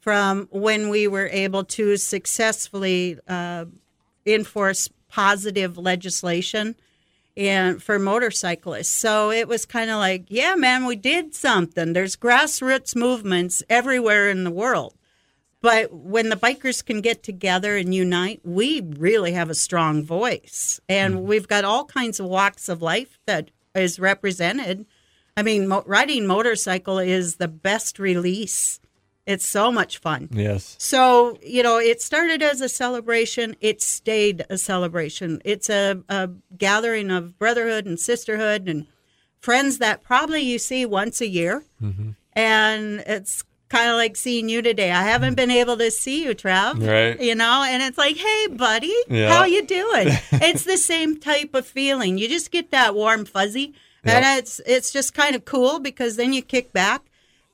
from 0.00 0.48
when 0.50 0.88
we 0.88 1.06
were 1.06 1.28
able 1.28 1.64
to 1.64 1.96
successfully 1.96 3.18
uh, 3.28 3.66
enforce 4.26 4.88
positive 5.08 5.78
legislation 5.78 6.74
and 7.36 7.80
for 7.80 7.98
motorcyclists. 7.98 8.88
So 8.88 9.30
it 9.30 9.46
was 9.46 9.64
kind 9.64 9.90
of 9.90 9.98
like, 9.98 10.24
yeah, 10.28 10.56
man, 10.56 10.86
we 10.86 10.96
did 10.96 11.34
something. 11.34 11.92
There's 11.92 12.16
grassroots 12.16 12.96
movements 12.96 13.62
everywhere 13.70 14.28
in 14.28 14.42
the 14.42 14.50
world. 14.50 14.94
But 15.60 15.92
when 15.92 16.28
the 16.28 16.36
bikers 16.36 16.84
can 16.84 17.00
get 17.00 17.22
together 17.22 17.76
and 17.76 17.94
unite, 17.94 18.40
we 18.44 18.80
really 18.80 19.32
have 19.32 19.50
a 19.50 19.54
strong 19.54 20.04
voice. 20.04 20.80
And 20.88 21.14
mm-hmm. 21.14 21.26
we've 21.26 21.48
got 21.48 21.64
all 21.64 21.84
kinds 21.84 22.20
of 22.20 22.26
walks 22.26 22.68
of 22.68 22.80
life 22.80 23.18
that 23.26 23.50
is 23.74 23.98
represented. 23.98 24.86
I 25.36 25.42
mean, 25.42 25.68
mo- 25.68 25.84
riding 25.86 26.26
motorcycle 26.26 26.98
is 26.98 27.36
the 27.36 27.48
best 27.48 27.98
release. 27.98 28.80
It's 29.26 29.46
so 29.46 29.70
much 29.70 29.98
fun. 29.98 30.28
yes. 30.32 30.74
So, 30.78 31.38
you 31.42 31.62
know, 31.62 31.78
it 31.78 32.00
started 32.00 32.40
as 32.40 32.62
a 32.62 32.68
celebration. 32.68 33.56
It 33.60 33.82
stayed 33.82 34.46
a 34.48 34.56
celebration. 34.56 35.42
It's 35.44 35.68
a, 35.68 36.02
a 36.08 36.30
gathering 36.56 37.10
of 37.10 37.38
brotherhood 37.38 37.84
and 37.84 38.00
sisterhood 38.00 38.68
and 38.68 38.86
friends 39.40 39.78
that 39.78 40.02
probably 40.02 40.40
you 40.40 40.58
see 40.58 40.86
once 40.86 41.20
a 41.20 41.28
year. 41.28 41.64
Mm-hmm. 41.82 42.10
And 42.32 43.00
it's 43.00 43.44
kind 43.68 43.90
of 43.90 43.96
like 43.96 44.16
seeing 44.16 44.48
you 44.48 44.62
today. 44.62 44.90
I 44.90 45.02
haven't 45.02 45.34
been 45.34 45.50
able 45.50 45.76
to 45.76 45.90
see 45.90 46.24
you, 46.24 46.34
Trav. 46.34 46.86
Right. 46.86 47.20
You 47.20 47.34
know, 47.34 47.64
and 47.68 47.82
it's 47.82 47.98
like, 47.98 48.16
hey, 48.16 48.46
buddy, 48.48 48.94
Yeah. 49.08 49.32
how 49.34 49.44
you 49.44 49.64
doing? 49.64 50.08
it's 50.32 50.64
the 50.64 50.76
same 50.78 51.18
type 51.18 51.54
of 51.54 51.66
feeling. 51.66 52.18
You 52.18 52.28
just 52.28 52.50
get 52.50 52.70
that 52.70 52.94
warm 52.94 53.24
fuzzy. 53.24 53.74
And 54.04 54.24
it's 54.38 54.58
it's 54.64 54.90
just 54.90 55.12
kind 55.12 55.36
of 55.36 55.44
cool 55.44 55.80
because 55.80 56.16
then 56.16 56.32
you 56.32 56.40
kick 56.40 56.72
back 56.72 57.02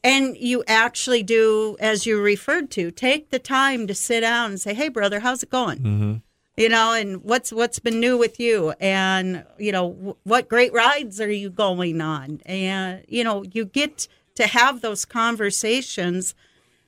and 0.04 0.36
you 0.36 0.62
actually 0.68 1.22
do, 1.24 1.76
as 1.80 2.06
you 2.06 2.20
referred 2.20 2.70
to, 2.72 2.90
take 2.92 3.30
the 3.30 3.38
time 3.40 3.86
to 3.88 3.94
sit 3.94 4.20
down 4.20 4.50
and 4.50 4.60
say, 4.60 4.72
"Hey, 4.74 4.88
brother, 4.88 5.18
how's 5.20 5.42
it 5.42 5.50
going?" 5.50 5.78
Mm-hmm. 5.78 6.14
You 6.56 6.68
know, 6.68 6.92
and 6.92 7.24
what's 7.24 7.52
what's 7.52 7.80
been 7.80 7.98
new 7.98 8.16
with 8.16 8.38
you, 8.38 8.72
and 8.78 9.44
you 9.58 9.72
know, 9.72 9.90
w- 9.94 10.16
what 10.22 10.48
great 10.48 10.72
rides 10.72 11.20
are 11.20 11.32
you 11.32 11.50
going 11.50 12.00
on, 12.00 12.40
and 12.46 13.02
you 13.08 13.24
know, 13.24 13.42
you 13.42 13.64
get 13.64 14.06
to 14.34 14.46
have 14.46 14.80
those 14.80 15.04
conversations 15.04 16.34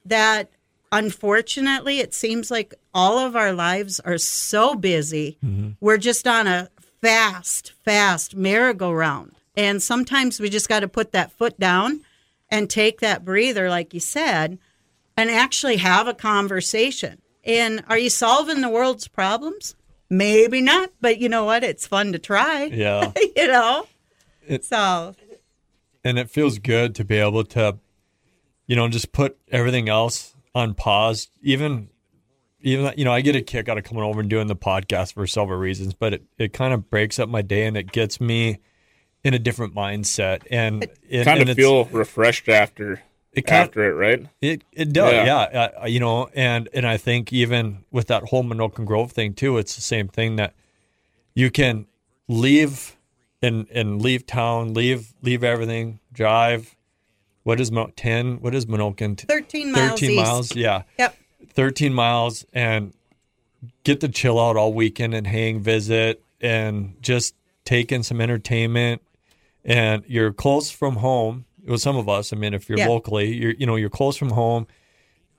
that, 0.04 0.50
unfortunately, 0.92 2.00
it 2.00 2.14
seems 2.14 2.50
like 2.50 2.74
all 2.94 3.18
of 3.18 3.36
our 3.36 3.52
lives 3.52 4.00
are 4.00 4.18
so 4.18 4.74
busy. 4.74 5.38
Mm-hmm. 5.44 5.70
We're 5.80 5.98
just 5.98 6.26
on 6.26 6.46
a 6.46 6.70
fast, 7.00 7.72
fast 7.84 8.34
merry-go-round, 8.34 9.32
and 9.56 9.82
sometimes 9.82 10.40
we 10.40 10.50
just 10.50 10.68
got 10.68 10.80
to 10.80 10.88
put 10.88 11.12
that 11.12 11.32
foot 11.32 11.58
down 11.58 12.00
and 12.50 12.68
take 12.70 13.00
that 13.00 13.24
breather, 13.24 13.68
like 13.68 13.94
you 13.94 14.00
said, 14.00 14.58
and 15.16 15.30
actually 15.30 15.76
have 15.76 16.06
a 16.06 16.14
conversation. 16.14 17.20
And 17.44 17.84
are 17.88 17.98
you 17.98 18.10
solving 18.10 18.60
the 18.60 18.68
world's 18.68 19.08
problems? 19.08 19.76
Maybe 20.10 20.60
not, 20.60 20.90
but 21.00 21.18
you 21.18 21.28
know 21.28 21.44
what? 21.44 21.64
It's 21.64 21.86
fun 21.86 22.12
to 22.12 22.18
try. 22.18 22.64
Yeah. 22.64 23.12
you 23.36 23.46
know? 23.48 23.86
It- 24.46 24.64
so, 24.64 25.14
and 26.06 26.18
it 26.18 26.30
feels 26.30 26.58
good 26.58 26.94
to 26.94 27.04
be 27.04 27.16
able 27.16 27.44
to 27.44 27.76
you 28.66 28.76
know 28.76 28.88
just 28.88 29.12
put 29.12 29.36
everything 29.50 29.88
else 29.88 30.34
on 30.54 30.72
pause 30.74 31.28
even 31.42 31.88
even 32.60 32.92
you 32.96 33.04
know 33.04 33.12
i 33.12 33.20
get 33.20 33.34
a 33.36 33.42
kick 33.42 33.68
out 33.68 33.76
of 33.76 33.84
coming 33.84 34.02
over 34.04 34.20
and 34.20 34.30
doing 34.30 34.46
the 34.46 34.56
podcast 34.56 35.14
for 35.14 35.26
several 35.26 35.58
reasons 35.58 35.94
but 35.94 36.14
it, 36.14 36.22
it 36.38 36.52
kind 36.52 36.72
of 36.72 36.88
breaks 36.88 37.18
up 37.18 37.28
my 37.28 37.42
day 37.42 37.64
and 37.66 37.76
it 37.76 37.90
gets 37.92 38.20
me 38.20 38.58
in 39.24 39.34
a 39.34 39.38
different 39.38 39.74
mindset 39.74 40.42
and 40.50 40.88
it, 41.08 41.24
kind 41.24 41.40
and 41.40 41.50
of 41.50 41.56
feel 41.56 41.84
refreshed 41.86 42.48
after 42.48 43.02
it 43.32 43.42
kind 43.42 43.64
after 43.64 43.84
it, 43.90 43.92
right? 43.94 44.26
it 44.40 44.64
it 44.72 44.92
does, 44.94 45.12
Yeah. 45.12 45.48
yeah. 45.52 45.68
Uh, 45.82 45.86
you 45.86 46.00
know, 46.00 46.30
and 46.34 46.70
and 46.72 46.86
I 46.86 46.96
think 46.96 47.34
even 47.34 47.84
with 47.90 48.06
that 48.06 48.22
whole 48.22 48.42
Menoken 48.42 48.86
Grove 48.86 49.12
thing 49.12 49.34
too, 49.34 49.58
it's 49.58 49.74
the 49.74 49.82
same 49.82 50.08
thing 50.08 50.36
that 50.36 50.54
you 51.34 51.50
can 51.50 51.86
leave 52.28 52.95
and 53.42 53.66
and 53.70 54.00
leave 54.02 54.26
town, 54.26 54.74
leave 54.74 55.12
leave 55.22 55.44
everything, 55.44 56.00
drive. 56.12 56.74
What 57.42 57.60
is 57.60 57.70
Mo- 57.70 57.92
ten? 57.96 58.40
What 58.40 58.54
is 58.54 58.66
Menoken? 58.66 59.16
13 59.20 59.70
miles 59.72 59.90
Thirteen 59.90 60.10
east. 60.12 60.22
miles, 60.24 60.56
yeah, 60.56 60.82
Yep. 60.98 61.16
thirteen 61.52 61.94
miles, 61.94 62.44
and 62.52 62.92
get 63.84 64.00
to 64.00 64.08
chill 64.08 64.40
out 64.40 64.56
all 64.56 64.72
weekend 64.72 65.14
and 65.14 65.26
hang, 65.26 65.60
visit, 65.60 66.22
and 66.40 66.94
just 67.00 67.34
take 67.64 67.92
in 67.92 68.02
some 68.02 68.20
entertainment. 68.20 69.00
And 69.64 70.02
you're 70.06 70.32
close 70.32 70.70
from 70.70 70.96
home. 70.96 71.44
Well, 71.66 71.78
some 71.78 71.96
of 71.96 72.08
us. 72.08 72.32
I 72.32 72.36
mean, 72.36 72.54
if 72.54 72.68
you're 72.68 72.78
Yeah. 72.78 72.88
locally, 72.88 73.32
you're 73.34 73.52
you 73.58 73.66
know 73.66 73.76
you're 73.76 73.90
close 73.90 74.16
from 74.16 74.30
home, 74.30 74.66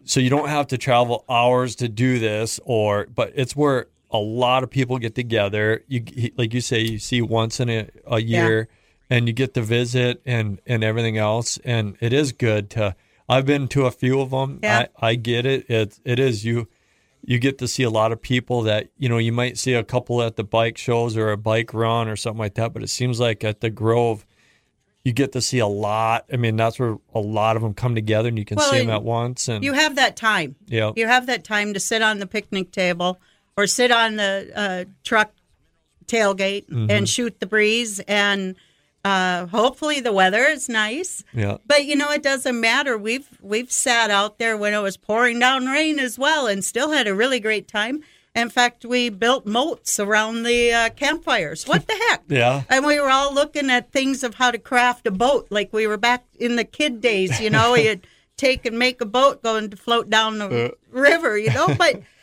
so 0.06 0.20
you 0.20 0.30
don't 0.30 0.50
have 0.50 0.68
to 0.68 0.78
travel 0.78 1.26
hours 1.30 1.76
to 1.78 1.88
do 1.90 2.20
this. 2.20 2.60
Or, 2.66 3.08
but 3.14 3.32
it's 3.36 3.56
where 3.56 3.88
a 4.12 4.18
lot 4.18 4.64
of 4.64 4.70
people 4.70 4.98
get 5.00 5.16
together. 5.16 5.84
You 5.88 6.04
like 6.38 6.54
you 6.54 6.62
say, 6.62 6.80
you 6.82 7.00
see 7.00 7.22
once 7.22 7.60
in 7.60 7.70
a, 7.70 7.90
a 8.06 8.20
year, 8.22 8.68
and 9.10 9.28
you 9.28 9.34
get 9.34 9.54
to 9.56 9.62
visit 9.62 10.22
and 10.26 10.60
and 10.66 10.84
everything 10.84 11.18
else. 11.18 11.58
And 11.66 11.98
it 12.00 12.14
is 12.14 12.32
good 12.32 12.70
to. 12.72 12.96
I've 13.30 13.46
been 13.46 13.68
to 13.70 13.86
a 13.86 13.92
few 13.92 14.22
of 14.22 14.30
them. 14.32 14.60
Yeah. 14.64 14.86
I, 15.02 15.08
I 15.10 15.16
get 15.16 15.46
it. 15.46 15.70
It 15.70 16.00
it 16.06 16.20
is 16.20 16.46
you 16.46 16.68
you 17.24 17.40
get 17.40 17.58
to 17.58 17.68
see 17.68 17.84
a 17.84 17.90
lot 17.90 18.14
of 18.14 18.22
people 18.22 18.62
that 18.62 18.88
you 18.98 19.10
know 19.10 19.18
you 19.18 19.34
might 19.34 19.58
see 19.58 19.74
a 19.74 19.84
couple 19.84 20.22
at 20.22 20.38
the 20.38 20.44
bike 20.46 20.78
shows 20.78 21.18
or 21.18 21.32
a 21.32 21.38
bike 21.38 21.74
run 21.74 22.08
or 22.08 22.16
something 22.16 22.40
like 22.40 22.54
that 22.54 22.72
but 22.74 22.84
it 22.84 22.88
seems 22.90 23.20
like 23.20 23.44
at 23.44 23.60
the 23.60 23.70
grove 23.72 24.24
you 25.04 25.12
get 25.12 25.32
to 25.34 25.42
see 25.42 25.60
a 25.60 25.68
lot 25.68 26.26
i 26.32 26.38
mean 26.38 26.56
that's 26.56 26.80
where 26.80 26.96
a 27.16 27.20
lot 27.20 27.56
of 27.58 27.64
them 27.64 27.74
come 27.74 27.96
together 27.96 28.30
and 28.30 28.38
you 28.38 28.46
can 28.46 28.56
Well, 28.58 28.72
see 28.72 28.78
them 28.80 28.92
at 28.92 29.04
once 29.04 29.48
and 29.50 29.64
You 29.64 29.74
have 29.74 29.96
that 29.96 30.16
time. 30.16 30.56
yeah 30.68 30.92
You 30.96 31.08
have 31.08 31.26
that 31.26 31.44
time 31.44 31.74
to 31.74 31.80
sit 31.82 32.02
on 32.02 32.20
the 32.20 32.28
picnic 32.28 32.72
table 32.72 33.20
or 33.58 33.68
sit 33.68 33.92
on 33.92 34.16
the 34.18 34.52
uh, 34.56 34.86
truck 35.04 35.32
tailgate 36.06 36.68
Mm-hmm. 36.70 36.90
and 36.92 37.10
shoot 37.10 37.40
the 37.40 37.46
breeze. 37.46 38.00
And 38.08 38.56
uh, 39.04 39.46
hopefully 39.48 40.00
the 40.00 40.12
weather 40.14 40.44
is 40.44 40.70
nice. 40.70 41.24
yeah 41.34 41.58
But 41.66 41.86
you 41.86 41.96
know, 41.96 42.12
it 42.12 42.24
doesn't 42.24 42.60
matter. 42.60 42.98
We've 42.98 43.28
we've 43.42 43.72
sat 43.72 44.10
out 44.12 44.38
there 44.38 44.56
when 44.58 44.74
it 44.74 44.80
was 44.82 44.98
pouring 44.98 45.40
down 45.40 45.66
rain 45.66 46.00
as 46.00 46.18
well, 46.20 46.48
and 46.48 46.64
still 46.64 46.92
had 46.92 47.08
a 47.08 47.14
really 47.16 47.40
great 47.40 47.68
time. 47.68 48.04
In 48.36 48.50
fact, 48.50 48.86
we 48.86 49.10
built 49.10 49.48
moats 49.48 50.00
around 50.00 50.44
the 50.44 50.72
uh, 50.72 50.90
campfires. 50.90 51.66
What 51.68 51.88
the 51.88 51.96
heck? 52.10 52.24
yeah 52.28 52.64
And 52.70 52.86
we 52.86 53.00
were 53.00 53.10
all 53.10 53.34
looking 53.34 53.72
at 53.72 53.92
things 53.92 54.24
of 54.24 54.36
how 54.36 54.52
to 54.52 54.60
craft 54.60 55.08
a 55.08 55.12
boat, 55.12 55.48
like 55.50 55.74
we 55.74 55.88
were 55.88 55.98
back 55.98 56.24
in 56.40 56.56
the 56.56 56.64
kid 56.64 57.02
days. 57.02 57.40
You 57.40 57.50
know, 57.50 57.74
you'd 57.84 58.06
take 58.38 58.66
and 58.66 58.78
make 58.78 59.02
a 59.02 59.06
boat 59.06 59.42
going 59.42 59.70
to 59.72 59.78
float 59.78 60.10
down 60.10 60.38
the 60.38 60.74
river. 60.92 61.38
You 61.38 61.52
know, 61.52 61.74
but 61.78 62.02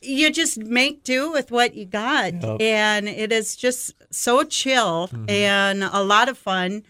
you 0.00 0.30
just 0.32 0.58
make 0.58 1.04
do 1.04 1.30
with 1.30 1.50
what 1.50 1.74
you 1.74 1.84
got, 1.84 2.42
Yep. 2.42 2.60
and 2.60 3.08
it 3.08 3.32
is 3.32 3.54
just 3.56 3.94
so 4.10 4.44
chill 4.44 5.10
and 5.28 5.84
a 5.84 6.02
lot 6.02 6.28
of 6.28 6.38
fun. 6.38 6.82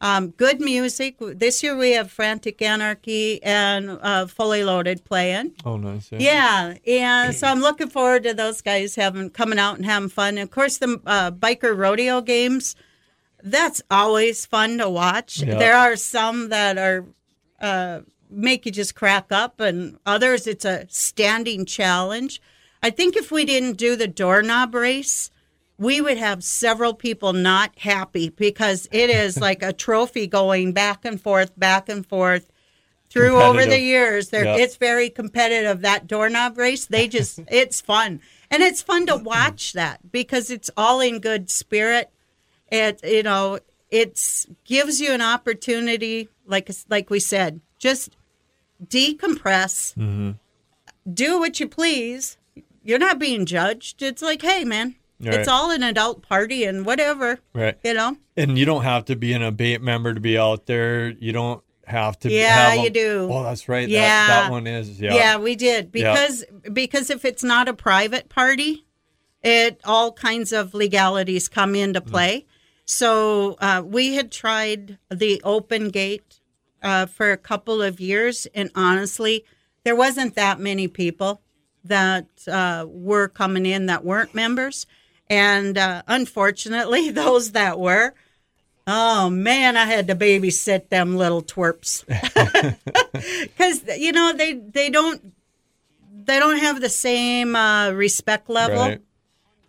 Um, 0.00 0.28
good 0.30 0.60
music. 0.60 1.16
This 1.20 1.62
year 1.62 1.74
we 1.74 1.92
have 1.92 2.10
Frantic 2.10 2.60
Anarchy 2.60 3.42
and 3.42 3.98
uh, 4.02 4.26
Fully 4.26 4.62
Loaded 4.62 5.04
playing. 5.04 5.52
oh 5.64 5.78
nice 5.78 6.10
Yeah, 6.12 6.74
and 6.86 7.34
so 7.34 7.46
I'm 7.46 7.60
looking 7.60 7.88
forward 7.88 8.24
to 8.24 8.34
those 8.34 8.60
guys 8.60 8.94
having 8.96 9.30
coming 9.30 9.58
out 9.58 9.76
and 9.76 9.86
having 9.86 10.10
fun. 10.10 10.36
of 10.36 10.50
course, 10.50 10.76
the 10.78 11.00
uh, 11.06 11.30
biker 11.30 11.74
rodeo 11.76 12.20
games. 12.20 12.76
That's 13.42 13.80
always 13.90 14.44
fun 14.44 14.78
to 14.78 14.90
watch. 14.90 15.40
Yeah. 15.42 15.56
There 15.58 15.76
are 15.76 15.96
some 15.96 16.48
that 16.50 16.76
are 16.78 17.06
uh, 17.60 18.00
make 18.28 18.66
you 18.66 18.72
just 18.72 18.94
crack 18.94 19.26
up, 19.30 19.60
and 19.60 19.98
others 20.04 20.46
it's 20.46 20.64
a 20.66 20.84
standing 20.90 21.64
challenge. 21.64 22.40
I 22.86 22.90
think 22.90 23.16
if 23.16 23.32
we 23.32 23.44
didn't 23.44 23.78
do 23.78 23.96
the 23.96 24.06
doorknob 24.06 24.72
race, 24.72 25.32
we 25.76 26.00
would 26.00 26.18
have 26.18 26.44
several 26.44 26.94
people 26.94 27.32
not 27.32 27.76
happy 27.76 28.28
because 28.28 28.88
it 28.92 29.10
is 29.10 29.40
like 29.40 29.60
a 29.60 29.72
trophy 29.72 30.28
going 30.28 30.72
back 30.72 31.04
and 31.04 31.20
forth, 31.20 31.58
back 31.58 31.88
and 31.88 32.06
forth 32.06 32.48
through 33.10 33.42
over 33.42 33.66
the 33.66 33.80
years. 33.80 34.28
There, 34.28 34.44
it's 34.44 34.76
very 34.76 35.10
competitive. 35.10 35.80
That 35.80 36.06
doorknob 36.06 36.56
race, 36.58 36.86
they 36.86 37.08
just, 37.18 37.40
it's 37.48 37.80
fun, 37.80 38.20
and 38.52 38.62
it's 38.62 38.82
fun 38.82 39.06
to 39.06 39.16
watch 39.16 39.72
that 39.72 40.12
because 40.12 40.48
it's 40.48 40.70
all 40.76 41.00
in 41.00 41.18
good 41.18 41.50
spirit. 41.50 42.08
It, 42.70 43.00
you 43.02 43.24
know, 43.24 43.58
it's 43.90 44.46
gives 44.64 45.00
you 45.00 45.10
an 45.10 45.22
opportunity, 45.22 46.28
like 46.46 46.70
like 46.88 47.10
we 47.10 47.18
said, 47.18 47.60
just 47.80 48.14
decompress, 48.80 49.92
mm-hmm. 49.96 50.30
do 51.12 51.40
what 51.40 51.58
you 51.58 51.66
please. 51.66 52.38
You're 52.86 52.98
not 52.98 53.18
being 53.18 53.46
judged. 53.46 54.02
It's 54.02 54.22
like, 54.22 54.42
hey, 54.42 54.64
man, 54.64 54.94
Right. 55.20 55.34
it's 55.34 55.48
all 55.48 55.70
an 55.70 55.82
adult 55.82 56.22
party 56.22 56.64
and 56.64 56.84
whatever, 56.84 57.38
right 57.54 57.76
you 57.82 57.94
know. 57.94 58.16
and 58.36 58.58
you 58.58 58.64
don't 58.66 58.82
have 58.84 59.06
to 59.06 59.16
be 59.16 59.32
an 59.32 59.42
abate 59.42 59.80
member 59.80 60.12
to 60.12 60.20
be 60.20 60.36
out 60.38 60.66
there 60.66 61.08
you 61.08 61.32
don't 61.32 61.62
have 61.86 62.18
to. 62.18 62.28
Be 62.28 62.34
Yeah, 62.34 62.70
have 62.72 62.84
you 62.84 62.90
do. 62.90 63.28
Oh, 63.32 63.42
that's 63.42 63.66
right. 63.68 63.88
Yeah. 63.88 64.00
that, 64.26 64.42
that 64.42 64.50
one 64.50 64.66
is. 64.66 65.00
Yeah, 65.00 65.14
Yeah, 65.14 65.36
we 65.38 65.54
did 65.56 65.90
Yeah. 65.94 66.12
because 66.12 66.44
because 66.72 67.08
if 67.10 67.24
it's 67.24 67.42
not 67.44 67.66
a 67.68 67.72
private 67.74 68.28
party, 68.28 68.84
it 69.42 69.80
all 69.84 70.12
kinds 70.12 70.52
of 70.52 70.74
legalities 70.74 71.48
come 71.48 71.74
into 71.74 72.00
Mm-hmm. 72.00 72.10
play. 72.10 72.46
So 72.84 73.56
uh, 73.60 73.82
we 73.84 74.14
had 74.16 74.30
tried 74.30 74.98
the 75.10 75.40
open 75.44 75.88
gate 75.88 76.40
uh, 76.82 77.06
for 77.06 77.32
a 77.32 77.36
couple 77.38 77.80
of 77.82 78.00
years, 78.00 78.46
and 78.54 78.70
honestly, 78.74 79.44
there 79.84 79.96
wasn't 79.96 80.34
that 80.34 80.60
many 80.60 80.88
people 80.88 81.40
that 81.88 82.26
uh, 82.48 82.86
were 82.88 83.28
coming 83.28 83.66
in 83.66 83.86
that 83.86 84.04
weren't 84.04 84.34
members, 84.34 84.86
and 85.28 85.76
uh, 85.78 86.02
unfortunately, 86.06 87.10
those 87.24 87.52
that 87.52 87.78
were. 87.78 88.14
Oh 88.88 89.28
man, 89.30 89.76
I 89.76 89.86
had 89.86 90.06
to 90.06 90.14
babysit 90.14 90.90
them 90.90 91.16
little 91.16 91.42
twerps 91.42 92.04
because 93.12 93.82
you 93.98 94.12
know 94.12 94.32
they 94.32 94.52
they 94.54 94.90
don't 94.90 95.32
they 96.24 96.38
don't 96.38 96.58
have 96.58 96.80
the 96.80 96.88
same 96.88 97.56
uh, 97.56 97.90
respect 97.90 98.48
level, 98.48 98.78
Right. 98.78 99.02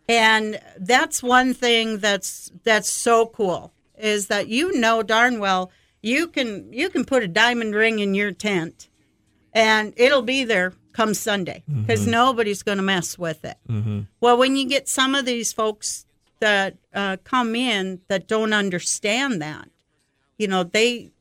and 0.07 0.59
that's 0.77 1.23
one 1.23 1.53
thing 1.55 1.97
that's 1.97 2.51
that's 2.63 2.91
so 2.91 3.25
cool 3.25 3.73
is 3.97 4.27
that 4.27 4.47
you 4.49 4.77
know 4.79 5.01
darn 5.01 5.39
well 5.39 5.71
you 6.03 6.27
can 6.27 6.71
you 6.71 6.87
can 6.89 7.03
put 7.03 7.23
a 7.23 7.27
diamond 7.27 7.73
ring 7.73 7.97
in 7.97 8.13
your 8.13 8.31
tent, 8.31 8.87
and 9.51 9.93
it'll 9.97 10.21
be 10.21 10.43
there 10.43 10.73
come 10.97 11.13
Sunday 11.13 11.63
because 11.67 12.07
nobody's 12.07 12.63
going 12.63 12.79
to 12.79 12.83
mess 12.83 13.17
with 13.19 13.45
it. 13.45 13.57
Well, 14.19 14.37
when 14.37 14.55
you 14.55 14.67
get 14.67 14.89
some 14.89 15.13
of 15.15 15.25
these 15.25 15.53
folks 15.53 16.05
that 16.39 16.75
uh, 16.93 17.17
come 17.23 17.55
in 17.55 18.01
that 18.09 18.27
don't 18.27 18.51
understand 18.53 19.41
that, 19.41 19.69
you 20.37 20.47
know 20.47 20.63
they 20.63 21.11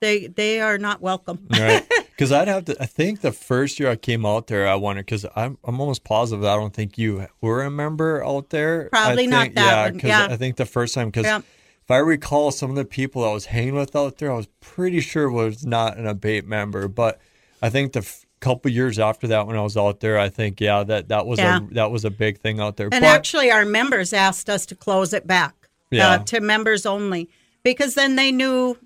they 0.00 0.28
they 0.28 0.60
are 0.60 0.78
not 0.78 1.00
welcome. 1.02 1.38
right? 1.50 1.86
Because 2.12 2.30
I'd 2.30 2.46
have 2.46 2.66
to. 2.66 2.80
I 2.80 2.86
think 2.86 3.20
the 3.22 3.32
first 3.32 3.80
year 3.80 3.88
I 3.90 3.96
came 3.96 4.24
out 4.24 4.46
there, 4.46 4.68
I 4.68 4.76
wondered 4.76 5.06
because 5.06 5.26
I'm 5.34 5.58
I'm 5.64 5.80
almost 5.80 6.04
positive 6.04 6.44
I 6.44 6.54
don't 6.54 6.72
think 6.72 6.96
you 6.96 7.26
were 7.40 7.62
a 7.64 7.70
member 7.70 8.24
out 8.24 8.50
there. 8.50 8.88
Probably 8.90 9.24
I 9.24 9.26
not 9.26 9.42
think, 9.42 9.54
that 9.56 9.64
yeah, 9.66 9.84
one, 9.90 9.98
'cause 9.98 10.08
yeah. 10.08 10.26
I 10.30 10.36
think 10.36 10.56
the 10.56 10.66
first 10.66 10.94
time 10.94 11.08
because. 11.08 11.24
Yeah. 11.26 11.40
If 11.84 11.90
I 11.90 11.96
recall, 11.98 12.52
some 12.52 12.70
of 12.70 12.76
the 12.76 12.84
people 12.84 13.24
I 13.28 13.32
was 13.32 13.46
hanging 13.46 13.74
with 13.74 13.96
out 13.96 14.18
there, 14.18 14.30
I 14.30 14.36
was 14.36 14.46
pretty 14.60 15.00
sure 15.00 15.28
was 15.28 15.66
not 15.66 15.96
an 15.98 16.06
abate 16.06 16.46
member. 16.46 16.86
But 16.86 17.18
I 17.60 17.70
think 17.70 17.92
the 17.92 18.02
couple 18.42 18.70
years 18.70 18.98
after 18.98 19.26
that, 19.28 19.46
when 19.46 19.56
I 19.56 19.62
was 19.62 19.76
out 19.76 20.00
there, 20.00 20.18
I 20.18 20.28
think 20.28 20.60
yeah, 20.60 20.84
that 20.84 21.08
that 21.08 21.24
was 21.26 21.38
Yeah. 21.38 21.58
a 21.58 21.74
that 21.74 21.90
was 21.90 22.04
a 22.04 22.10
big 22.10 22.38
thing 22.40 22.60
out 22.60 22.76
there. 22.76 22.88
And 22.92 23.02
but 23.02 23.04
actually, 23.18 23.50
our 23.50 23.64
members 23.64 24.12
asked 24.12 24.50
us 24.50 24.66
to 24.66 24.74
close 24.74 25.12
it 25.14 25.26
back 25.26 25.54
Yeah. 25.90 26.10
uh, 26.10 26.18
to 26.30 26.40
members 26.40 26.84
only 26.84 27.28
because 27.62 27.94
then 27.94 28.16
they 28.16 28.32
knew, 28.32 28.76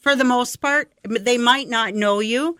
for 0.00 0.14
the 0.16 0.24
most 0.24 0.60
part, 0.60 0.92
they 1.04 1.36
might 1.38 1.68
not 1.68 1.94
know 1.94 2.20
you, 2.20 2.56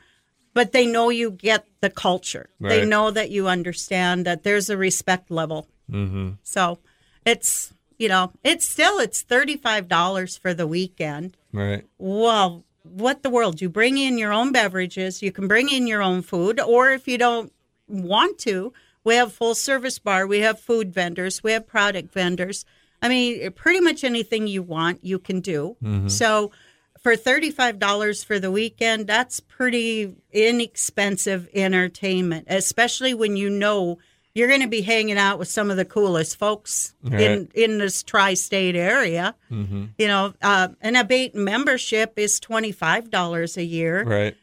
but 0.52 0.72
they 0.72 0.84
know 0.86 1.08
you 1.10 1.30
get 1.30 1.64
the 1.80 1.90
culture. 1.90 2.50
They 2.60 2.84
know 2.84 3.10
that 3.12 3.30
you 3.30 3.48
understand 3.48 4.26
that 4.26 4.42
there's 4.42 4.68
a 4.68 4.76
respect 4.76 5.30
level. 5.30 5.68
Mm-hmm. 5.90 6.30
So 6.42 6.78
it's 7.24 7.72
you 7.98 8.08
know 8.08 8.32
it's 8.42 8.68
still 8.68 8.98
it's 8.98 9.22
thirty 9.22 9.56
five 9.56 9.86
dollars 9.88 10.36
for 10.36 10.52
the 10.54 10.66
weekend. 10.66 11.36
right, 11.52 11.84
Well, 11.98 12.64
what 12.82 13.22
the 13.22 13.30
world? 13.30 13.60
You 13.60 13.68
bring 13.68 13.98
in 13.98 14.18
your 14.18 14.32
own 14.32 14.52
beverages, 14.52 15.22
you 15.22 15.32
can 15.32 15.48
bring 15.48 15.68
in 15.68 15.86
your 15.86 16.02
own 16.02 16.22
food, 16.22 16.60
or 16.60 16.90
if 16.90 17.06
you 17.06 17.18
don't 17.18 17.52
want 17.88 18.38
to, 18.38 18.72
we 19.04 19.14
have 19.16 19.32
full 19.32 19.54
service 19.54 19.98
bar, 19.98 20.26
we 20.26 20.40
have 20.40 20.60
food 20.60 20.92
vendors, 20.92 21.42
we 21.42 21.52
have 21.52 21.66
product 21.66 22.12
vendors. 22.12 22.64
I 23.02 23.08
mean, 23.08 23.50
pretty 23.52 23.80
much 23.80 24.04
anything 24.04 24.46
you 24.46 24.62
want, 24.62 25.04
you 25.04 25.18
can 25.18 25.40
do. 25.40 25.76
Mm-hmm. 25.82 26.08
So 26.08 26.52
for 27.00 27.16
$35 27.16 28.24
for 28.24 28.38
the 28.38 28.50
weekend, 28.50 29.06
that's 29.06 29.40
pretty 29.40 30.14
inexpensive 30.32 31.48
entertainment, 31.54 32.46
especially 32.48 33.14
when 33.14 33.36
you 33.36 33.48
know 33.48 33.98
you're 34.34 34.48
going 34.48 34.60
to 34.60 34.68
be 34.68 34.82
hanging 34.82 35.18
out 35.18 35.38
with 35.38 35.48
some 35.48 35.70
of 35.70 35.76
the 35.76 35.84
coolest 35.84 36.36
folks 36.36 36.94
in, 37.04 37.12
Right. 37.12 37.48
in 37.54 37.78
this 37.78 38.02
tri-state 38.02 38.76
area. 38.76 39.34
You 39.50 39.88
know, 39.98 40.34
uh, 40.40 40.68
an 40.80 40.94
abate 40.96 41.34
membership 41.34 42.12
is 42.16 42.38
twenty 42.40 42.72
five 42.72 43.10
dollars 43.10 43.56
a 43.56 43.64
year. 43.64 44.04
right, 44.04 44.36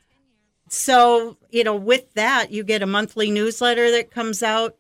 So 0.70 1.38
you 1.50 1.64
know, 1.64 1.76
with 1.76 2.14
that, 2.16 2.52
you 2.52 2.64
get 2.64 2.82
a 2.82 2.86
monthly 2.88 3.32
newsletter 3.32 3.90
that 3.92 4.12
comes 4.12 4.44
out, 4.44 4.76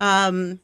um, 0.00 0.60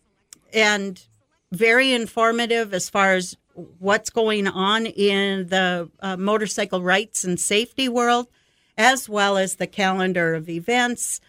and 0.53 1.03
very 1.51 1.93
informative 1.93 2.73
as 2.75 2.89
far 2.89 3.15
as 3.15 3.37
what's 3.81 4.11
going 4.11 4.47
on 4.47 4.87
in 4.87 5.49
the 5.49 5.91
uh, 6.01 6.17
motorcycle 6.17 6.83
rights 6.83 7.25
and 7.25 7.41
safety 7.41 7.89
world, 7.89 8.29
as 8.77 9.09
well 9.09 9.37
as 9.37 9.57
the 9.57 9.67
calendar 9.67 10.35
of 10.35 10.49
events. 10.49 11.21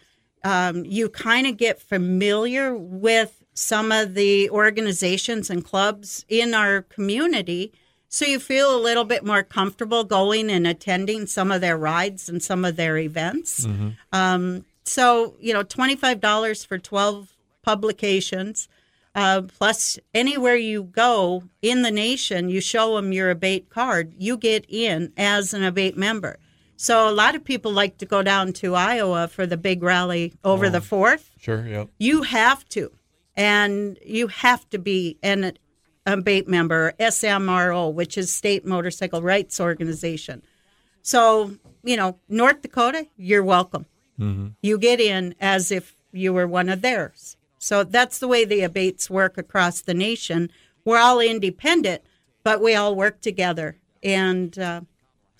Um, 0.42 0.84
you 0.84 1.08
kind 1.08 1.46
of 1.46 1.56
get 1.56 1.80
familiar 1.80 2.74
with 2.74 3.42
some 3.52 3.92
of 3.92 4.14
the 4.14 4.48
organizations 4.50 5.50
and 5.50 5.64
clubs 5.64 6.24
in 6.28 6.54
our 6.54 6.82
community. 6.82 7.72
So 8.08 8.24
you 8.24 8.40
feel 8.40 8.74
a 8.74 8.80
little 8.80 9.04
bit 9.04 9.24
more 9.24 9.42
comfortable 9.42 10.04
going 10.04 10.50
and 10.50 10.66
attending 10.66 11.26
some 11.26 11.52
of 11.52 11.60
their 11.60 11.76
rides 11.76 12.28
and 12.28 12.42
some 12.42 12.64
of 12.64 12.76
their 12.76 12.96
events. 12.96 13.66
Um, 14.12 14.64
so, 14.84 15.36
you 15.40 15.52
know, 15.52 15.62
$25 15.62 16.66
for 16.66 16.78
12 16.78 17.32
publications. 17.62 18.68
Uh, 19.14 19.42
plus, 19.42 19.98
anywhere 20.14 20.56
you 20.56 20.84
go 20.84 21.44
in 21.62 21.82
the 21.82 21.90
nation, 21.90 22.48
you 22.48 22.60
show 22.60 22.96
them 22.96 23.12
your 23.12 23.30
abate 23.30 23.68
card, 23.68 24.14
you 24.16 24.36
get 24.36 24.64
in 24.68 25.12
as 25.16 25.52
an 25.52 25.62
abate 25.64 25.96
member. 25.96 26.38
So, 26.82 27.10
a 27.10 27.12
lot 27.12 27.34
of 27.34 27.44
people 27.44 27.72
like 27.72 27.98
to 27.98 28.06
go 28.06 28.22
down 28.22 28.54
to 28.54 28.74
Iowa 28.74 29.28
for 29.28 29.44
the 29.44 29.58
big 29.58 29.82
rally 29.82 30.32
over 30.42 30.70
the 30.70 30.78
4th 30.80 31.24
sure, 31.38 31.66
yep, 31.66 31.90
you 31.98 32.22
have 32.22 32.66
to 32.70 32.90
and 33.36 33.98
you 34.02 34.28
have 34.28 34.66
to 34.70 34.78
be 34.78 35.18
an 35.22 35.58
abate 36.06 36.48
member 36.48 36.94
smro 36.98 37.92
which 37.92 38.16
is 38.16 38.32
state 38.32 38.64
motorcycle 38.64 39.20
rights 39.20 39.60
organization. 39.60 40.40
So 41.02 41.52
you 41.84 41.98
know 41.98 42.18
north 42.30 42.62
dakota 42.62 43.06
you're 43.18 43.44
welcome. 43.44 43.84
You 44.62 44.78
get 44.78 45.00
in 45.00 45.34
as 45.38 45.70
if 45.70 45.94
you 46.12 46.32
were 46.32 46.46
one 46.46 46.70
of 46.70 46.80
theirs. 46.80 47.36
So 47.58 47.84
that's 47.84 48.18
the 48.18 48.28
way 48.28 48.46
the 48.46 48.62
abates 48.62 49.10
work 49.10 49.36
across 49.36 49.82
the 49.82 49.92
nation. 49.92 50.50
We're 50.86 50.98
all 50.98 51.20
independent 51.20 52.00
but 52.42 52.62
we 52.62 52.74
all 52.74 52.96
work 52.96 53.20
together. 53.20 53.76
And 54.02 54.58
uh, 54.58 54.80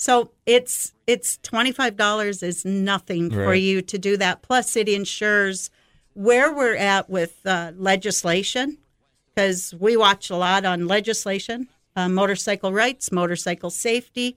so 0.00 0.30
it's 0.46 0.94
it's 1.06 1.36
twenty 1.42 1.72
five 1.72 1.94
dollars 1.94 2.42
is 2.42 2.64
nothing 2.64 3.30
for 3.30 3.54
you 3.54 3.82
to 3.82 3.98
do 3.98 4.16
that. 4.16 4.40
Plus, 4.40 4.74
it 4.74 4.88
ensures 4.88 5.70
where 6.14 6.54
we're 6.54 6.74
at 6.74 7.10
with 7.10 7.44
uh, 7.44 7.72
legislation 7.76 8.78
because 9.34 9.74
we 9.78 9.98
watch 9.98 10.30
a 10.30 10.36
lot 10.36 10.64
on 10.64 10.88
legislation, 10.88 11.68
uh, 11.96 12.08
motorcycle 12.08 12.72
rights, 12.72 13.12
motorcycle 13.12 13.68
safety, 13.68 14.36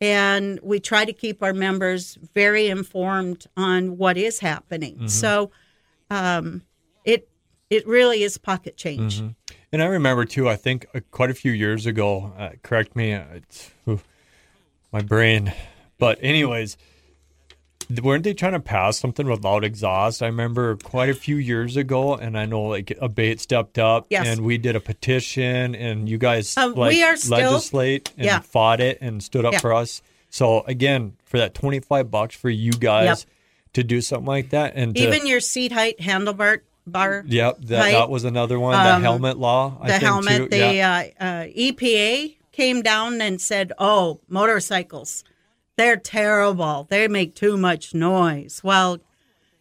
and 0.00 0.60
we 0.62 0.78
try 0.78 1.04
to 1.04 1.12
keep 1.12 1.42
our 1.42 1.52
members 1.52 2.16
very 2.32 2.68
informed 2.68 3.46
on 3.56 3.98
what 3.98 4.16
is 4.16 4.38
happening. 4.38 5.08
So 5.08 5.50
um, 6.10 6.62
it 7.04 7.28
it 7.70 7.84
really 7.88 8.22
is 8.22 8.38
pocket 8.38 8.76
change. 8.76 9.20
And 9.72 9.82
I 9.82 9.86
remember 9.86 10.24
too. 10.26 10.48
I 10.48 10.54
think 10.54 10.86
uh, 10.94 11.00
quite 11.10 11.30
a 11.30 11.34
few 11.34 11.50
years 11.50 11.86
ago. 11.86 12.32
Uh, 12.38 12.50
correct 12.62 12.94
me. 12.94 13.14
Uh, 13.14 13.24
it's, 13.34 13.72
ooh, 13.88 14.00
my 14.92 15.00
brain. 15.02 15.52
But 15.98 16.18
anyways, 16.22 16.76
weren't 18.02 18.24
they 18.24 18.34
trying 18.34 18.52
to 18.52 18.60
pass 18.60 18.98
something 18.98 19.26
without 19.26 19.64
exhaust? 19.64 20.22
I 20.22 20.26
remember 20.26 20.76
quite 20.76 21.08
a 21.10 21.14
few 21.14 21.36
years 21.36 21.76
ago, 21.76 22.14
and 22.14 22.38
I 22.38 22.46
know 22.46 22.62
like 22.62 22.86
ABATE 23.00 23.40
stepped 23.40 23.78
up, 23.78 24.06
Yes. 24.10 24.26
and 24.26 24.40
we 24.44 24.58
did 24.58 24.76
a 24.76 24.80
petition, 24.80 25.74
and 25.74 26.08
you 26.08 26.18
guys 26.18 26.56
Um, 26.56 26.74
like 26.74 26.92
we 26.92 27.02
are 27.02 27.16
still- 27.16 27.38
legislate 27.38 28.10
and 28.16 28.26
Yeah. 28.26 28.40
fought 28.40 28.80
it 28.80 28.98
and 29.00 29.22
stood 29.22 29.44
up 29.44 29.54
Yeah. 29.54 29.58
for 29.60 29.72
us. 29.74 30.02
So 30.30 30.60
again, 30.66 31.12
for 31.24 31.38
that 31.38 31.54
twenty 31.54 31.80
five 31.80 32.10
bucks 32.10 32.34
for 32.34 32.48
you 32.50 32.72
guys 32.72 33.26
to 33.74 33.82
do 33.84 34.00
something 34.00 34.26
like 34.26 34.50
that, 34.50 34.72
and 34.76 34.94
to, 34.94 35.02
Even 35.02 35.26
your 35.26 35.40
seat 35.40 35.72
height 35.72 35.98
handlebar 36.00 36.60
bar. 36.86 37.24
Yep, 37.26 37.58
that, 37.66 37.78
height, 37.80 37.92
that 37.92 38.10
was 38.10 38.24
another 38.24 38.58
one. 38.58 38.74
Um, 38.74 39.02
the 39.02 39.06
helmet 39.08 39.38
law, 39.38 39.78
I 39.80 39.86
the 39.86 39.92
think 39.94 40.02
helmet. 40.04 40.36
too. 40.38 40.48
The 40.48 40.56
yeah. 40.74 41.04
uh, 41.20 41.24
uh, 41.24 41.46
EPA 41.54 42.36
came 42.52 42.82
down 42.82 43.20
and 43.20 43.40
said, 43.40 43.72
"Oh, 43.78 44.20
motorcycles, 44.28 45.24
they're 45.76 45.96
terrible. 45.96 46.86
They 46.88 47.08
make 47.08 47.34
too 47.34 47.56
much 47.56 47.94
noise." 47.94 48.60
Well, 48.62 48.98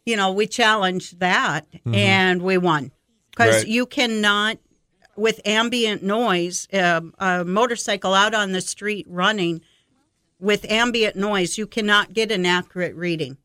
you 0.05 0.15
know, 0.15 0.31
we 0.31 0.47
challenged 0.47 1.19
that 1.19 1.65
and 1.85 2.41
we 2.41 2.57
won 2.57 2.91
because 3.31 3.57
Right. 3.63 3.67
you 3.67 3.85
cannot, 3.85 4.57
with 5.15 5.39
ambient 5.45 6.03
noise, 6.03 6.67
um 6.73 7.13
a 7.19 7.43
motorcycle 7.45 8.13
out 8.13 8.33
on 8.33 8.51
the 8.51 8.61
street 8.61 9.05
running 9.09 9.61
with 10.39 10.65
ambient 10.71 11.15
noise, 11.15 11.57
you 11.57 11.67
cannot 11.67 12.13
get 12.13 12.31
an 12.31 12.45
accurate 12.45 12.95
reading. 12.95 13.37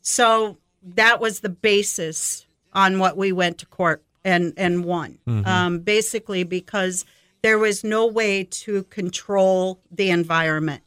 So 0.00 0.58
that 0.94 1.20
was 1.20 1.40
the 1.40 1.48
basis 1.48 2.46
on 2.72 2.98
what 2.98 3.16
we 3.16 3.32
went 3.32 3.58
to 3.58 3.66
court 3.66 4.02
and 4.24 4.52
and 4.56 4.84
won. 4.84 5.18
Um, 5.44 5.80
basically, 5.80 6.44
because 6.44 7.04
there 7.42 7.58
was 7.58 7.84
no 7.84 8.06
way 8.06 8.44
to 8.44 8.84
control 8.84 9.80
the 9.90 10.10
environment. 10.10 10.82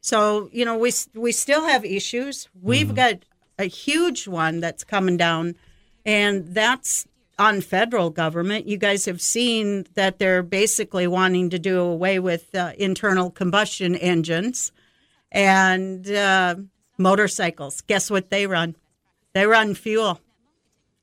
So 0.00 0.48
you 0.52 0.64
know 0.64 0.76
we 0.76 0.92
we 1.14 1.32
still 1.32 1.66
have 1.66 1.84
issues. 1.84 2.48
We've 2.60 2.94
got 2.94 3.24
a 3.58 3.64
huge 3.64 4.26
one 4.28 4.60
that's 4.60 4.84
coming 4.84 5.16
down, 5.16 5.54
and 6.04 6.54
that's 6.54 7.06
on 7.38 7.60
federal 7.60 8.10
government. 8.10 8.66
You 8.66 8.76
guys 8.76 9.06
have 9.06 9.20
seen 9.20 9.86
that 9.94 10.18
they're 10.18 10.42
basically 10.42 11.06
wanting 11.06 11.50
to 11.50 11.58
do 11.58 11.80
away 11.80 12.18
with 12.18 12.54
uh, 12.54 12.72
internal 12.78 13.30
combustion 13.30 13.96
engines 13.96 14.72
and 15.32 16.08
uh, 16.10 16.56
motorcycles. 16.98 17.80
Guess 17.82 18.10
what 18.10 18.30
they 18.30 18.46
run? 18.46 18.76
They 19.32 19.46
run 19.46 19.74
fuel. 19.74 20.20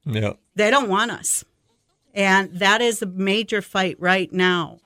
Yeah. 0.05 0.33
They 0.55 0.71
don't 0.71 0.89
want 0.89 1.11
us. 1.11 1.43
And 2.13 2.53
that 2.53 2.81
is 2.81 3.01
a 3.01 3.05
major 3.05 3.61
fight 3.61 3.95
right 3.99 4.31
now. 4.31 4.79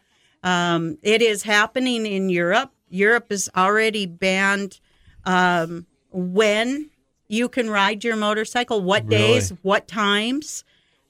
Um, 0.44 0.98
it 1.02 1.22
is 1.22 1.44
happening 1.44 2.06
in 2.06 2.30
Europe. 2.30 2.72
Europe 2.90 3.28
has 3.32 3.50
already 3.56 4.06
banned 4.06 4.80
um, 5.26 5.88
when 6.12 6.92
you 7.28 7.50
can 7.50 7.70
ride 7.70 8.04
your 8.04 8.16
motorcycle, 8.16 8.82
what 8.82 9.06
Really? 9.06 9.18
days, 9.18 9.50
what 9.64 9.88
times. 9.88 10.64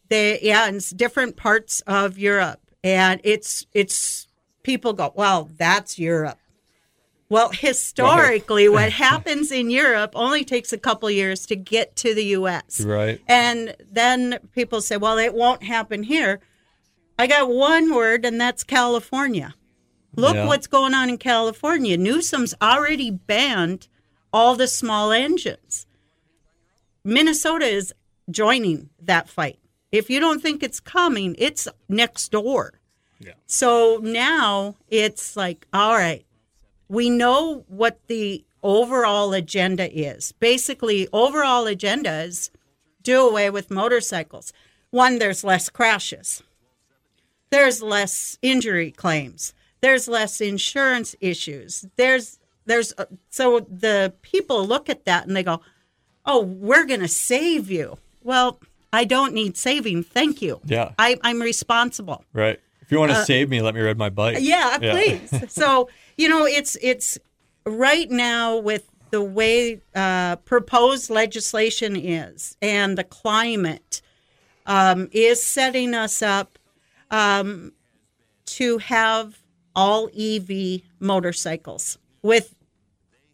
They, 0.09 0.39
yeah, 0.41 0.67
in 0.67 0.79
different 0.95 1.35
parts 1.35 1.81
of 1.81 2.17
Europe. 2.17 2.61
And 2.83 3.19
it's, 3.23 3.65
it's, 3.73 4.27
people 4.63 4.93
go, 4.93 5.11
well, 5.15 5.49
that's 5.57 5.99
Europe. 5.99 6.39
Well, 7.29 7.49
historically, 7.49 8.69
what 8.77 8.91
happens 8.91 9.51
in 9.51 9.69
Europe 9.69 10.11
only 10.15 10.43
takes 10.45 10.71
a 10.71 10.77
couple 10.77 11.09
years 11.09 11.45
to 11.47 11.55
get 11.55 11.95
to 11.97 12.13
the 12.13 12.23
U.S. 12.25 12.81
Right. 12.81 13.19
And 13.27 13.75
then 13.91 14.39
people 14.53 14.81
say, 14.81 14.97
well, 14.97 15.17
it 15.17 15.33
won't 15.33 15.63
happen 15.63 16.03
here. 16.03 16.39
I 17.17 17.27
got 17.27 17.49
one 17.49 17.93
word, 17.95 18.25
and 18.25 18.39
that's 18.39 18.63
California. 18.63 19.55
Look 20.15 20.35
Yeah. 20.35 20.47
what's 20.47 20.67
going 20.67 20.93
on 20.93 21.09
in 21.09 21.17
California. 21.17 21.97
Newsom's 21.97 22.53
already 22.61 23.09
banned 23.11 23.87
all 24.31 24.55
the 24.55 24.67
small 24.67 25.11
engines. 25.11 25.87
Minnesota 27.03 27.65
is 27.65 27.93
joining 28.29 28.89
that 29.01 29.29
fight. 29.29 29.59
If 29.91 30.09
you 30.09 30.19
don't 30.19 30.41
think 30.41 30.63
it's 30.63 30.79
coming, 30.79 31.35
it's 31.37 31.67
next 31.87 32.29
door. 32.31 32.79
Yeah. 33.19 33.33
So 33.45 33.99
now 34.01 34.75
it's 34.89 35.37
like, 35.37 35.67
all 35.71 35.93
right, 35.95 36.24
we 36.87 37.09
know 37.09 37.65
what 37.67 37.99
the 38.07 38.43
overall 38.63 39.33
agenda 39.33 39.91
is. 39.91 40.31
Basically, 40.33 41.07
overall 41.13 41.65
agendas 41.65 42.49
do 43.03 43.27
away 43.27 43.49
with 43.49 43.71
motorcycles. 43.71 44.51
One, 44.89 45.19
there's 45.19 45.43
less 45.43 45.69
crashes. 45.69 46.43
There's 47.51 47.81
less 47.81 48.37
injury 48.41 48.91
claims. 48.91 49.53
There's 49.81 50.07
less 50.07 50.41
insurance 50.41 51.15
issues. 51.21 51.85
There's 51.95 52.39
there's 52.65 52.93
uh, 52.97 53.05
so 53.29 53.59
the 53.59 54.13
people 54.23 54.65
look 54.65 54.89
at 54.89 55.05
that 55.05 55.27
and 55.27 55.35
they 55.35 55.43
go, 55.43 55.61
"Oh, 56.25 56.41
we're 56.41 56.85
going 56.85 57.01
to 57.01 57.07
save 57.07 57.69
you." 57.69 57.97
Well, 58.23 58.59
I 58.91 59.03
don't 59.03 59.33
need 59.33 59.57
saving. 59.57 60.03
Thank 60.03 60.41
you. 60.41 60.61
Yeah. 60.65 60.93
I, 60.97 61.17
I'm 61.21 61.41
responsible. 61.41 62.23
Right. 62.33 62.59
If 62.85 62.91
you 62.91 62.99
want 62.99 63.11
to 63.11 63.25
save 63.25 63.49
me, 63.49 63.61
let 63.61 63.73
me 63.73 63.81
ride 63.81 63.97
my 63.97 64.09
bike. 64.09 64.37
Uh, 64.37 64.39
Yeah, 64.39 64.77
please. 64.79 65.43
so 65.51 65.89
you 66.17 66.29
know, 66.29 66.45
it's 66.45 66.77
it's 66.81 67.17
right 67.65 68.09
now 68.09 68.57
with 68.57 68.87
the 69.11 69.23
way 69.23 69.81
uh, 69.95 70.35
proposed 70.37 71.09
legislation 71.09 71.95
is 71.95 72.57
and 72.61 72.97
the 72.97 73.03
climate 73.03 74.01
um, 74.65 75.09
is 75.11 75.41
setting 75.41 75.93
us 75.93 76.21
up 76.21 76.59
um, 77.11 77.71
to 78.45 78.77
have 78.79 79.41
all 79.75 80.09
EV 80.17 80.81
motorcycles 80.99 81.97
with 82.21 82.55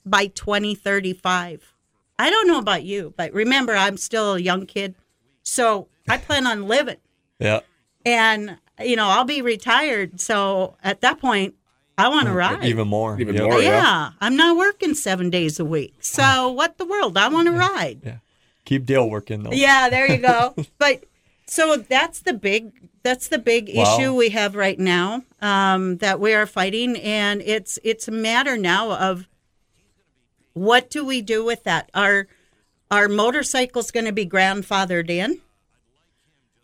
by 0.05 0.27
2035. 0.27 1.73
I 2.19 2.29
don't 2.29 2.47
know 2.47 2.59
about 2.59 2.83
you, 2.83 3.13
but 3.17 3.33
remember, 3.33 3.73
I'm 3.75 3.97
still 3.97 4.35
a 4.35 4.39
young 4.39 4.65
kid, 4.65 4.95
so 5.43 5.87
I 6.07 6.17
plan 6.17 6.45
on 6.45 6.67
living 6.67 6.97
Yeah. 7.39 7.61
and 8.05 8.57
you 8.85 8.95
know 8.95 9.07
I'll 9.07 9.23
be 9.25 9.41
retired. 9.41 10.19
So 10.19 10.75
at 10.83 11.01
that 11.01 11.19
point, 11.19 11.55
I 11.97 12.07
want 12.09 12.27
to 12.27 12.33
ride. 12.33 12.63
Even 12.65 12.87
more. 12.87 13.19
Even 13.19 13.35
Yep. 13.35 13.43
more. 13.43 13.59
yeah. 13.59 13.69
yeah. 13.69 14.09
I'm 14.21 14.35
not 14.35 14.57
working 14.57 14.93
seven 14.95 15.29
days 15.29 15.59
a 15.59 15.65
week. 15.65 15.95
So 16.01 16.49
what 16.51 16.77
the 16.77 16.85
world? 16.85 17.17
I 17.17 17.27
want 17.29 17.47
to 17.47 17.53
ride. 17.53 18.01
Yeah. 18.03 18.15
Keep 18.65 18.85
Dale 18.85 19.09
working 19.09 19.43
though. 19.43 19.51
Yeah, 19.51 19.89
there 19.89 20.09
you 20.09 20.17
go. 20.17 20.55
but 20.77 21.03
so 21.47 21.75
that's 21.77 22.21
the 22.21 22.33
big 22.33 22.71
that's 23.03 23.27
the 23.29 23.39
big 23.39 23.69
Wow. 23.73 23.97
issue 23.97 24.13
we 24.13 24.29
have 24.29 24.55
right 24.55 24.77
now 24.77 25.23
um, 25.41 25.97
that 25.97 26.19
we 26.19 26.33
are 26.33 26.45
fighting, 26.45 26.95
and 26.97 27.41
it's 27.41 27.79
it's 27.83 28.07
a 28.07 28.11
matter 28.11 28.55
now 28.57 28.91
of 28.91 29.27
what 30.53 30.89
do 30.89 31.05
we 31.05 31.21
do 31.21 31.43
with 31.43 31.63
that? 31.63 31.89
Are 31.93 32.27
our 32.89 33.07
motorcycles 33.07 33.89
going 33.91 34.05
to 34.05 34.11
be 34.11 34.25
grandfathered 34.25 35.09
in? 35.09 35.39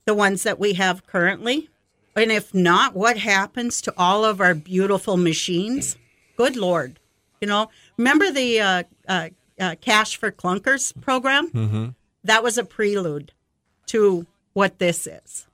The 0.05 0.13
ones 0.13 0.43
that 0.43 0.59
we 0.59 0.73
have 0.73 1.05
currently, 1.07 1.69
and 2.17 2.31
if 2.31 2.53
not, 2.53 2.95
what 2.95 3.17
happens 3.17 3.79
to 3.81 3.93
all 3.97 4.25
of 4.25 4.41
our 4.41 4.55
beautiful 4.55 5.17
machines? 5.17 5.97
Good 6.35 6.55
lord, 6.55 6.99
you 7.39 7.47
know. 7.47 7.69
Remember 7.97 8.31
the 8.31 8.59
uh, 8.59 8.83
uh, 9.07 9.29
uh, 9.59 9.75
Cash 9.79 10.17
for 10.17 10.31
Clunkers 10.31 10.99
program? 11.01 11.49
That 12.23 12.43
was 12.43 12.57
a 12.57 12.63
prelude 12.63 13.31
to 13.87 14.25
what 14.53 14.79
this 14.79 15.07
is. 15.07 15.47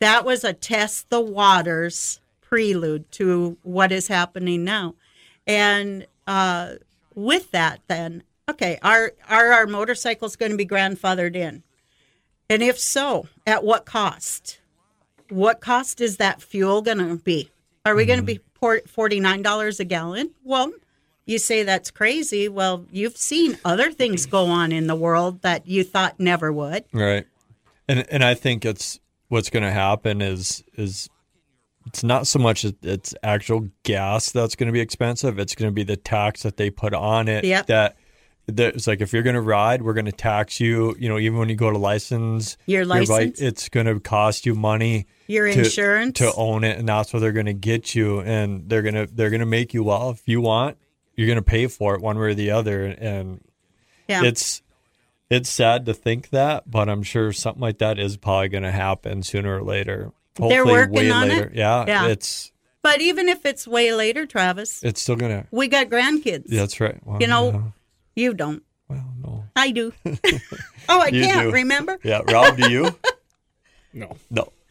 That 0.00 0.24
was 0.24 0.44
a 0.44 0.52
test 0.52 1.10
the 1.10 1.20
waters 1.20 2.20
prelude 2.40 3.10
to 3.12 3.56
what 3.62 3.92
is 3.92 4.08
happening 4.08 4.64
now. 4.64 4.94
And 5.46 6.06
uh, 6.26 6.74
with 7.14 7.50
that, 7.52 7.80
then, 7.88 8.22
okay, 8.48 8.78
are, 8.82 9.12
are 9.28 9.52
our 9.52 9.66
motorcycles 9.66 10.36
going 10.36 10.52
to 10.52 10.58
be 10.58 10.66
grandfathered 10.66 11.36
in? 11.36 11.62
And 12.50 12.62
if 12.62 12.78
so, 12.78 13.28
at 13.46 13.64
what 13.64 13.86
cost? 13.86 14.60
What 15.30 15.60
cost 15.60 16.00
is 16.00 16.16
that 16.18 16.42
fuel 16.42 16.82
going 16.82 16.98
to 16.98 17.16
be? 17.16 17.50
Are 17.84 17.94
we 17.94 18.04
going 18.04 18.18
to 18.18 18.24
be 18.24 18.36
mm-hmm. 18.36 18.82
por- 18.86 19.08
$49 19.08 19.80
a 19.80 19.84
gallon? 19.84 20.30
Well, 20.44 20.72
you 21.28 21.38
say 21.38 21.62
that's 21.62 21.90
crazy. 21.90 22.48
Well, 22.48 22.86
you've 22.90 23.16
seen 23.16 23.58
other 23.64 23.92
things 23.92 24.26
go 24.26 24.46
on 24.46 24.72
in 24.72 24.86
the 24.86 24.96
world 24.96 25.42
that 25.42 25.66
you 25.66 25.84
thought 25.84 26.18
never 26.18 26.50
would. 26.50 26.84
Right. 26.92 27.26
And 27.86 28.06
and 28.10 28.24
I 28.24 28.34
think 28.34 28.64
it's 28.64 28.98
what's 29.28 29.50
going 29.50 29.62
to 29.62 29.70
happen 29.70 30.22
is 30.22 30.64
is 30.74 31.08
it's 31.86 32.02
not 32.02 32.26
so 32.26 32.38
much 32.38 32.64
it's 32.82 33.14
actual 33.22 33.68
gas 33.82 34.30
that's 34.30 34.54
going 34.54 34.68
to 34.68 34.72
be 34.72 34.80
expensive. 34.80 35.38
It's 35.38 35.54
going 35.54 35.70
to 35.70 35.74
be 35.74 35.84
the 35.84 35.96
tax 35.96 36.42
that 36.42 36.56
they 36.56 36.70
put 36.70 36.94
on 36.94 37.28
it. 37.28 37.44
Yep. 37.44 37.66
That 37.66 37.96
it's 38.48 38.86
like 38.86 39.00
if 39.00 39.12
you're 39.12 39.22
going 39.22 39.34
to 39.34 39.40
ride, 39.42 39.82
we're 39.82 39.92
going 39.94 40.06
to 40.06 40.12
tax 40.12 40.58
you. 40.58 40.96
You 40.98 41.08
know, 41.08 41.18
even 41.18 41.38
when 41.38 41.48
you 41.48 41.54
go 41.54 41.70
to 41.70 41.78
license 41.78 42.56
Your 42.66 42.86
bike, 42.86 43.08
license? 43.08 43.40
it's 43.40 43.68
going 43.68 43.86
to 43.86 44.00
cost 44.00 44.46
you 44.46 44.54
money. 44.54 45.06
Your 45.26 45.46
to- 45.52 45.58
insurance? 45.64 46.18
to 46.18 46.32
own 46.34 46.64
it, 46.64 46.78
and 46.78 46.88
that's 46.88 47.12
what 47.12 47.20
they're 47.20 47.32
going 47.32 47.46
to 47.46 47.52
get 47.52 47.94
you, 47.94 48.20
and 48.20 48.68
they're 48.68 48.82
gonna 48.82 49.06
they're 49.06 49.28
gonna 49.30 49.44
make 49.46 49.74
you. 49.74 49.82
Well, 49.84 50.10
if 50.10 50.22
you 50.26 50.40
want, 50.40 50.78
you're 51.14 51.26
going 51.26 51.36
to 51.36 51.42
pay 51.42 51.66
for 51.66 51.94
it 51.94 52.00
one 52.00 52.18
way 52.18 52.28
or 52.28 52.34
the 52.34 52.50
other, 52.52 52.84
and 52.84 53.42
Yeah. 54.08 54.24
it's 54.24 54.62
it's 55.28 55.50
sad 55.50 55.84
to 55.84 55.92
think 55.92 56.30
that, 56.30 56.70
but 56.70 56.88
I'm 56.88 57.02
sure 57.02 57.32
something 57.34 57.60
like 57.60 57.78
that 57.78 57.98
is 57.98 58.16
probably 58.16 58.48
going 58.48 58.62
to 58.62 58.70
happen 58.70 59.22
sooner 59.22 59.58
or 59.58 59.62
later. 59.62 60.12
Hopefully, 60.38 60.48
They're 60.54 60.64
working 60.64 61.10
on 61.12 61.30
it? 61.30 61.52
Yeah, 61.54 61.84
Yeah. 61.86 62.06
it's 62.06 62.50
but 62.80 63.02
even 63.02 63.28
if 63.28 63.44
it's 63.44 63.66
way 63.68 63.92
later, 63.92 64.24
Travis, 64.24 64.82
it's 64.82 65.02
still 65.02 65.16
gonna. 65.16 65.44
we 65.50 65.68
got 65.68 65.88
grandkids. 65.90 66.44
Yeah, 66.46 66.60
that's 66.60 66.80
right. 66.80 66.96
Well, 67.04 67.20
You 67.20 67.26
know. 67.26 67.72
You 68.18 68.34
don't. 68.34 68.62
well, 68.88 69.12
no. 69.22 69.44
I 69.54 69.70
do. 69.70 69.92
oh, 70.88 71.00
I 71.00 71.08
You 71.08 71.22
can't 71.22 71.48
do. 71.48 71.52
remember. 71.52 71.98
Yeah, 72.02 72.22
Rob, 72.26 72.56
do 72.56 72.70
you? 72.70 72.90
No. 73.94 74.16
No. 74.30 74.52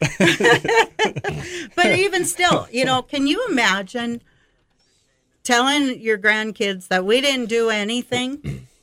But 1.74 1.98
even 1.98 2.24
still, 2.24 2.68
you 2.70 2.84
know, 2.84 3.02
can 3.02 3.26
you 3.26 3.44
imagine 3.50 4.22
telling 5.42 6.00
your 6.00 6.16
grandkids 6.18 6.88
that 6.88 7.04
we 7.04 7.20
didn't 7.20 7.46
do 7.48 7.68
anything? 7.70 8.66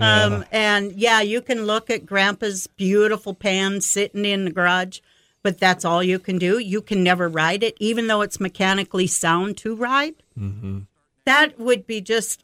Um, 0.00 0.44
and 0.50 0.92
yeah, 0.92 1.20
you 1.20 1.40
can 1.40 1.64
look 1.64 1.88
at 1.88 2.06
grandpa's 2.06 2.66
beautiful 2.66 3.34
pan 3.34 3.80
sitting 3.80 4.24
in 4.24 4.44
the 4.44 4.50
garage, 4.50 4.98
but 5.44 5.58
that's 5.58 5.84
all 5.84 6.02
you 6.02 6.18
can 6.18 6.38
do. 6.38 6.58
You 6.58 6.82
can 6.82 7.04
never 7.04 7.28
ride 7.28 7.62
it, 7.62 7.76
even 7.78 8.08
though 8.08 8.20
it's 8.22 8.40
mechanically 8.40 9.06
sound 9.06 9.56
to 9.58 9.76
ride. 9.76 10.16
Mm-hmm. 10.36 10.80
That 11.24 11.56
would 11.56 11.86
be 11.86 12.00
just 12.00 12.42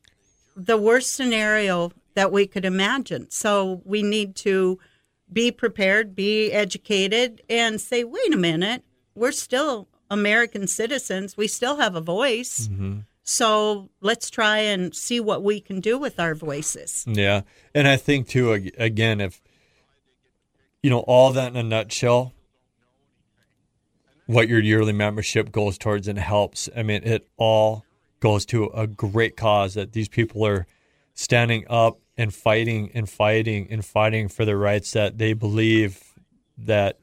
the 0.58 0.76
worst 0.76 1.14
scenario 1.14 1.92
that 2.14 2.32
we 2.32 2.46
could 2.46 2.64
imagine. 2.64 3.30
So 3.30 3.80
we 3.84 4.02
need 4.02 4.34
to 4.36 4.78
be 5.32 5.52
prepared, 5.52 6.16
be 6.16 6.50
educated, 6.50 7.42
and 7.48 7.80
say, 7.80 8.02
wait 8.02 8.34
a 8.34 8.36
minute, 8.36 8.82
we're 9.14 9.32
still 9.32 9.88
American 10.10 10.66
citizens. 10.66 11.36
We 11.36 11.46
still 11.46 11.76
have 11.76 11.94
a 11.94 12.00
voice. 12.00 12.68
Mm-hmm. 12.68 13.00
So 13.22 13.90
let's 14.00 14.30
try 14.30 14.58
and 14.58 14.94
see 14.94 15.20
what 15.20 15.42
we 15.42 15.60
can 15.60 15.80
do 15.80 15.98
with 15.98 16.18
our 16.18 16.34
voices. 16.34 17.04
Yeah, 17.06 17.42
and 17.74 17.86
I 17.86 17.96
think 17.96 18.26
too. 18.26 18.52
Again, 18.78 19.20
if 19.20 19.40
you 20.82 20.88
know 20.88 21.00
all 21.00 21.32
that 21.32 21.52
in 21.52 21.56
a 21.56 21.62
nutshell, 21.62 22.32
what 24.24 24.48
your 24.48 24.60
yearly 24.60 24.94
membership 24.94 25.52
goes 25.52 25.76
towards 25.76 26.08
and 26.08 26.18
helps. 26.18 26.70
I 26.74 26.82
mean, 26.82 27.02
it 27.04 27.28
all 27.36 27.84
goes 28.20 28.44
to 28.46 28.66
a 28.66 28.86
great 28.86 29.36
cause 29.36 29.74
that 29.74 29.92
these 29.92 30.08
people 30.08 30.46
are 30.46 30.66
standing 31.14 31.64
up 31.68 31.98
and 32.16 32.34
fighting 32.34 32.90
and 32.94 33.08
fighting 33.08 33.68
and 33.70 33.84
fighting 33.84 34.28
for 34.28 34.44
the 34.44 34.56
rights 34.56 34.92
that 34.92 35.18
they 35.18 35.32
believe 35.32 36.14
that 36.56 36.98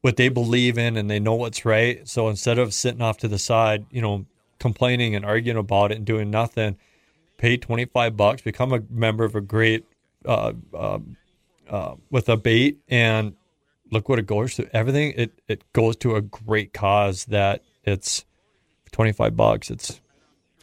what 0.00 0.16
they 0.16 0.28
believe 0.28 0.76
in 0.76 0.96
and 0.96 1.10
they 1.10 1.20
know 1.20 1.34
what's 1.34 1.64
right. 1.64 2.06
So 2.06 2.28
instead 2.28 2.58
of 2.58 2.74
sitting 2.74 3.00
off 3.00 3.18
to 3.18 3.28
the 3.28 3.38
side, 3.38 3.86
you 3.90 4.02
know, 4.02 4.26
complaining 4.58 5.14
and 5.14 5.24
arguing 5.24 5.56
about 5.56 5.92
it 5.92 5.96
and 5.96 6.04
doing 6.04 6.30
nothing, 6.30 6.76
pay 7.38 7.56
25 7.56 8.16
bucks, 8.16 8.42
become 8.42 8.72
a 8.72 8.82
member 8.90 9.24
of 9.24 9.34
a 9.34 9.40
great 9.40 9.84
uh, 10.26 10.52
uh, 10.72 10.98
uh, 11.68 11.94
with 12.10 12.26
ABATE 12.26 12.76
and 12.88 13.34
look 13.90 14.08
what 14.08 14.18
it 14.18 14.26
goes 14.26 14.54
to. 14.56 14.76
Everything 14.76 15.14
it 15.16 15.32
it 15.48 15.72
goes 15.72 15.96
to 15.96 16.16
a 16.16 16.20
great 16.20 16.72
cause 16.72 17.24
that 17.26 17.62
it's 17.84 18.24
25 18.92 19.36
bucks. 19.36 19.70
It's 19.70 20.00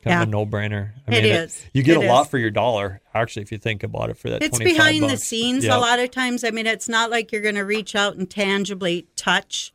kind 0.01 0.13
Yeah. 0.13 0.21
of 0.23 0.27
a 0.27 0.31
no 0.31 0.45
brainer. 0.45 0.91
I 1.07 1.15
It 1.15 1.23
mean, 1.23 1.31
is. 1.33 1.63
you 1.73 1.83
get 1.83 1.97
It 1.97 2.05
a 2.05 2.07
lot 2.07 2.23
is. 2.25 2.29
for 2.29 2.37
your 2.37 2.49
dollar, 2.51 3.01
actually, 3.13 3.43
if 3.43 3.51
you 3.51 3.57
think 3.57 3.83
about 3.83 4.09
it. 4.09 4.17
For 4.17 4.29
that, 4.29 4.41
It's 4.43 4.57
25 4.57 4.75
behind 4.77 5.09
the 5.11 5.17
scenes 5.17 5.65
Yeah. 5.65 5.77
a 5.77 5.79
lot 5.79 5.99
of 5.99 6.11
times. 6.11 6.43
I 6.43 6.51
mean, 6.51 6.67
it's 6.67 6.89
not 6.89 7.09
like 7.11 7.31
you're 7.31 7.41
going 7.41 7.55
to 7.55 7.65
reach 7.65 7.95
out 7.95 8.15
and 8.15 8.29
tangibly 8.29 9.07
touch 9.15 9.73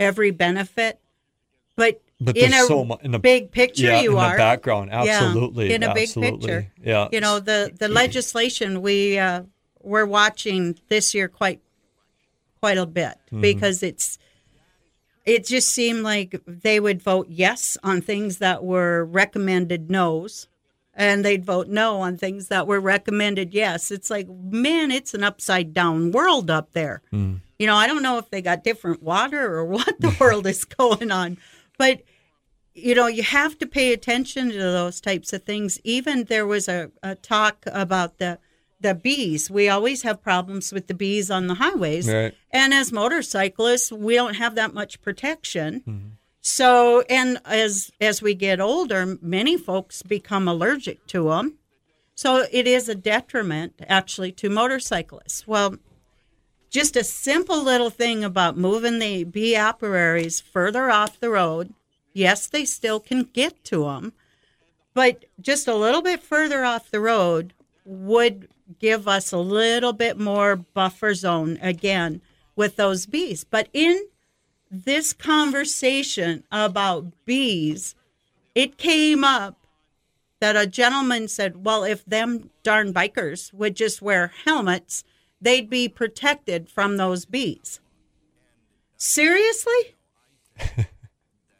every 0.00 0.30
benefit, 0.30 0.98
but, 1.76 2.00
But 2.20 2.36
in 2.36 2.52
a 2.52 2.64
so 2.66 2.84
mu- 2.84 2.96
in 3.02 3.10
the 3.12 3.18
big 3.18 3.50
picture, 3.50 3.84
yeah, 3.84 4.00
you 4.02 4.12
in 4.12 4.18
are 4.18 4.32
the 4.32 4.36
background, 4.38 4.90
Yeah, 4.92 5.02
absolutely, 5.22 5.72
in 5.72 5.82
a 5.82 5.94
big 5.94 6.12
picture. 6.12 6.70
Yeah, 6.84 7.08
You 7.12 7.20
know, 7.20 7.40
the 7.40 7.72
the 7.78 7.88
legislation 8.02 8.82
we 8.82 9.18
uh, 9.18 9.42
we're 9.80 10.06
watching 10.06 10.78
this 10.88 11.14
year 11.14 11.28
quite 11.28 11.60
quite 12.60 12.78
a 12.78 12.86
bit 12.86 13.14
Mm-hmm. 13.26 13.40
because 13.40 13.82
it's 13.82 14.18
it 15.24 15.46
just 15.46 15.68
seemed 15.68 16.02
like 16.02 16.40
they 16.46 16.80
would 16.80 17.02
vote 17.02 17.26
yes 17.28 17.76
on 17.82 18.00
things 18.00 18.38
that 18.38 18.64
were 18.64 19.04
recommended 19.04 19.90
no's 19.90 20.48
and 20.94 21.24
they'd 21.24 21.44
vote 21.44 21.68
no 21.68 22.00
on 22.00 22.18
things 22.18 22.48
that 22.48 22.66
were 22.66 22.80
recommended 22.80 23.54
yes. 23.54 23.90
It's 23.90 24.10
like 24.10 24.28
man 24.28 24.90
it's 24.90 25.14
an 25.14 25.24
upside 25.24 25.72
down 25.72 26.12
world 26.12 26.50
up 26.50 26.72
there. 26.72 27.02
Hmm. 27.10 27.36
you 27.58 27.66
know 27.66 27.76
i 27.76 27.86
don't 27.86 28.02
know 28.02 28.18
if 28.18 28.30
they 28.30 28.42
got 28.42 28.64
different 28.64 29.02
water 29.02 29.54
or 29.54 29.64
what 29.64 30.00
the 30.00 30.14
world 30.20 30.46
is 30.46 30.64
going 30.64 31.10
on 31.10 31.38
but 31.78 32.02
you 32.74 32.94
know 32.94 33.06
you 33.06 33.22
have 33.22 33.58
to 33.58 33.66
pay 33.66 33.92
attention 33.92 34.50
to 34.50 34.58
those 34.58 35.00
types 35.00 35.32
of 35.32 35.42
things. 35.42 35.80
Even 35.84 36.24
there 36.24 36.46
was 36.46 36.68
a, 36.68 36.90
a 37.02 37.14
talk 37.14 37.64
about 37.66 38.18
the 38.18 38.38
the 38.82 38.94
bees. 38.94 39.50
We 39.50 39.68
always 39.68 40.02
have 40.02 40.22
problems 40.22 40.72
with 40.72 40.86
the 40.86 40.94
bees 40.94 41.30
on 41.30 41.46
the 41.46 41.54
highways. 41.54 42.08
Right. 42.08 42.34
and 42.50 42.74
as 42.74 42.92
motorcyclists 42.92 43.90
we 43.92 44.14
don't 44.14 44.34
have 44.34 44.54
that 44.56 44.74
much 44.74 45.00
protection. 45.00 45.80
Mm-hmm. 45.80 46.08
so 46.40 47.02
and 47.08 47.40
as 47.44 47.90
as 48.00 48.20
we 48.20 48.34
get 48.34 48.60
older 48.60 49.18
many 49.22 49.56
folks 49.56 50.02
become 50.02 50.48
allergic 50.48 51.06
to 51.08 51.28
them 51.30 51.58
so 52.14 52.44
it 52.52 52.66
is 52.66 52.88
a 52.88 52.94
detriment 52.94 53.74
actually 53.88 54.32
to 54.32 54.48
motorcyclists. 54.50 55.46
Well 55.46 55.76
just 56.70 56.96
a 56.96 57.04
simple 57.04 57.62
little 57.62 57.90
thing 57.90 58.24
about 58.24 58.56
moving 58.56 58.98
the 58.98 59.24
bee 59.24 59.54
apiaries 59.54 60.40
further 60.40 60.90
off 60.90 61.20
the 61.20 61.30
road. 61.30 61.72
Yes 62.12 62.46
they 62.46 62.64
still 62.64 63.00
can 63.00 63.22
get 63.32 63.62
to 63.64 63.84
them 63.84 64.12
but 64.94 65.24
just 65.40 65.66
a 65.68 65.74
little 65.74 66.02
bit 66.02 66.22
further 66.22 66.64
off 66.64 66.90
the 66.90 67.00
road 67.00 67.54
would 67.84 68.48
give 68.78 69.08
us 69.08 69.32
a 69.32 69.38
little 69.38 69.92
bit 69.92 70.18
more 70.18 70.56
buffer 70.56 71.14
zone 71.14 71.58
again 71.62 72.20
with 72.56 72.76
those 72.76 73.06
bees. 73.06 73.44
But 73.44 73.68
in 73.72 74.06
this 74.70 75.12
conversation 75.12 76.44
about 76.50 77.12
bees, 77.24 77.94
it 78.54 78.78
came 78.78 79.24
up 79.24 79.58
that 80.40 80.56
a 80.56 80.66
gentleman 80.66 81.28
said, 81.28 81.64
Well, 81.64 81.84
if 81.84 82.04
them 82.04 82.50
darn 82.62 82.92
bikers 82.92 83.52
would 83.52 83.76
just 83.76 84.02
wear 84.02 84.32
helmets, 84.44 85.04
they'd 85.40 85.70
be 85.70 85.88
protected 85.88 86.68
from 86.68 86.96
those 86.96 87.24
bees. 87.24 87.80
Seriously? 88.96 89.94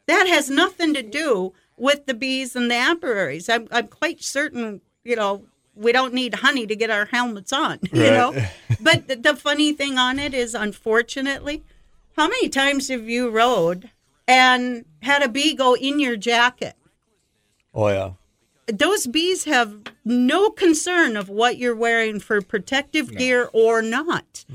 that 0.07 0.27
has 0.27 0.49
nothing 0.49 0.93
to 0.93 1.01
do 1.01 1.53
with 1.77 2.05
the 2.05 2.13
bees 2.13 2.55
and 2.55 2.69
the 2.69 2.75
apiaries. 2.75 3.49
I'm, 3.49 3.67
I'm 3.71 3.87
quite 3.87 4.23
certain, 4.23 4.81
you 5.03 5.15
know, 5.15 5.45
we 5.75 5.91
don't 5.91 6.13
need 6.13 6.35
honey 6.35 6.67
to 6.67 6.75
get 6.75 6.89
our 6.89 7.05
helmets 7.05 7.51
on, 7.53 7.79
you 7.91 8.01
Right. 8.01 8.11
know. 8.11 8.45
but 8.81 9.07
the, 9.07 9.15
the 9.15 9.35
funny 9.35 9.73
thing 9.73 9.97
on 9.97 10.19
it 10.19 10.33
is, 10.33 10.53
unfortunately, 10.55 11.63
how 12.15 12.27
many 12.27 12.49
times 12.49 12.89
have 12.89 13.09
you 13.09 13.29
rode 13.29 13.89
and 14.27 14.85
had 15.01 15.23
a 15.23 15.27
bee 15.29 15.53
go 15.55 15.75
in 15.75 15.99
your 15.99 16.15
jacket? 16.15 16.75
Oh 17.73 17.87
yeah, 17.87 18.11
Those 18.67 19.07
bees 19.07 19.45
have 19.45 19.77
no 20.05 20.51
concern 20.51 21.17
of 21.17 21.27
what 21.27 21.57
you're 21.57 21.75
wearing 21.75 22.19
for 22.19 22.39
protective 22.41 23.17
gear 23.17 23.49
or 23.51 23.81
not. 23.81 24.45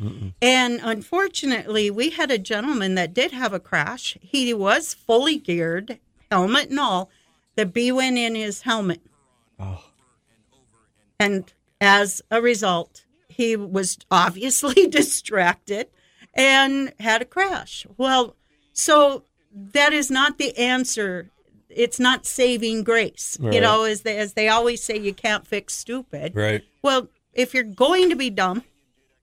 And 0.41 0.81
unfortunately, 0.83 1.91
we 1.91 2.11
had 2.11 2.31
a 2.31 2.39
gentleman 2.39 2.95
that 2.95 3.13
did 3.13 3.33
have 3.33 3.53
a 3.53 3.59
crash. 3.61 4.17
He 4.21 4.55
was 4.55 4.95
fully 4.95 5.37
geared, 5.37 5.99
helmet 6.31 6.71
and 6.71 6.79
all. 6.79 7.11
The 7.57 7.67
bee 7.67 7.91
went 7.91 8.19
in 8.19 8.37
his 8.37 8.63
helmet. 8.63 9.01
Oh. 9.59 9.83
And 11.19 11.53
as 11.81 12.23
a 12.31 12.41
result, 12.41 13.05
he 13.29 13.57
was 13.57 13.99
obviously 14.11 14.87
distracted 14.91 15.89
and 16.35 16.93
had 17.01 17.23
a 17.23 17.25
crash. 17.25 17.87
Well, 17.97 18.37
so 18.73 19.25
that 19.53 19.93
is 19.93 20.11
not 20.11 20.39
the 20.39 20.57
answer. 20.57 21.31
It's 21.69 21.99
not 22.01 22.27
saving 22.27 22.85
grace. 22.85 23.37
You 23.41 23.61
know, 23.61 23.85
as 23.85 24.03
they, 24.03 24.19
as 24.19 24.35
they 24.35 24.49
always 24.49 24.83
say, 24.83 24.99
you 24.99 25.13
can't 25.13 25.47
fix 25.47 25.75
stupid. 25.75 26.35
right, 26.35 26.63
Well, 26.83 27.09
if 27.33 27.55
you're 27.55 27.63
going 27.65 28.11
to 28.11 28.17
be 28.17 28.31
dumb, 28.31 28.65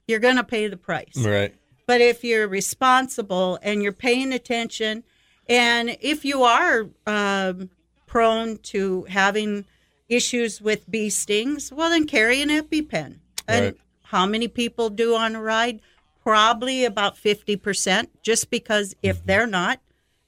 you're 0.08 0.20
going 0.20 0.36
to 0.38 0.44
pay 0.44 0.68
the 0.68 0.78
price. 0.78 1.18
right. 1.18 1.54
But 1.88 2.02
if 2.02 2.24
you're 2.24 2.48
responsible 2.48 3.60
and 3.62 3.84
you're 3.84 3.92
paying 3.92 4.34
attention, 4.34 5.04
and 5.48 5.98
if 6.02 6.26
you 6.26 6.44
are 6.44 6.88
um, 7.06 7.70
prone 8.08 8.58
to 8.58 9.04
having 9.04 9.66
issues 10.10 10.62
with 10.62 10.90
bee 10.90 11.10
stings, 11.10 11.72
well, 11.72 11.90
then 11.90 12.06
carry 12.06 12.42
an 12.42 12.50
EpiPen. 12.50 13.20
And 13.48 13.66
Right. 13.66 13.78
how 14.04 14.26
many 14.26 14.48
people 14.48 14.90
do 14.90 15.16
on 15.16 15.36
a 15.36 15.42
ride? 15.42 15.82
Probably 16.24 16.86
about 16.86 17.16
50%, 17.18 18.08
just 18.24 18.50
because 18.50 18.96
if 19.02 19.18
mm-hmm. 19.18 19.28
they're 19.28 19.48
not, 19.48 19.80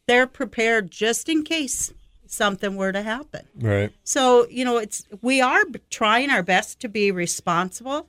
they're 0.07 0.27
prepared 0.27 0.91
just 0.91 1.27
in 1.27 1.43
case 1.43 1.93
something 2.27 2.75
were 2.75 2.91
to 2.91 3.01
happen. 3.01 3.45
Right. 3.59 3.91
So, 4.03 4.47
you 4.49 4.65
know, 4.65 4.77
it's 4.77 5.05
we 5.21 5.41
are 5.41 5.63
trying 5.89 6.29
our 6.29 6.43
best 6.43 6.79
to 6.81 6.89
be 6.89 7.11
responsible. 7.11 8.07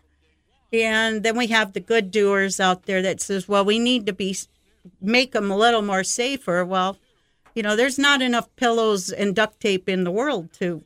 And 0.73 1.23
then 1.23 1.37
we 1.37 1.47
have 1.47 1.73
the 1.73 1.81
good 1.81 2.11
doers 2.11 2.61
out 2.61 2.85
there 2.85 3.01
that 3.03 3.21
says, 3.21 3.49
well, 3.49 3.64
we 3.64 3.79
need 3.79 4.07
to 4.07 4.12
be 4.12 4.37
make 5.01 5.33
them 5.33 5.51
a 5.51 5.57
little 5.57 5.83
more 5.83 6.05
safer. 6.05 6.64
Well, 6.64 6.99
you 7.55 7.62
know, 7.62 7.75
there's 7.75 7.99
not 7.99 8.23
enough 8.23 8.55
pillows 8.57 9.11
and 9.11 9.35
duct 9.35 9.61
tape 9.61 9.89
in 9.89 10.05
the 10.05 10.11
world 10.11 10.53
to 10.55 10.85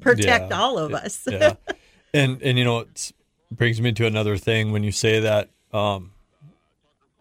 protect 0.00 0.50
Yeah. 0.50 0.58
all 0.60 0.78
of 0.78 0.92
us. 0.94 1.26
yeah. 1.30 1.54
And 2.14 2.40
and 2.42 2.56
you 2.56 2.64
know 2.64 2.78
it 2.80 3.10
brings 3.50 3.80
me 3.80 3.90
to 3.92 4.06
another 4.06 4.36
thing 4.36 4.70
when 4.70 4.84
you 4.84 4.92
say 4.92 5.18
that 5.18 5.50
um 5.72 6.12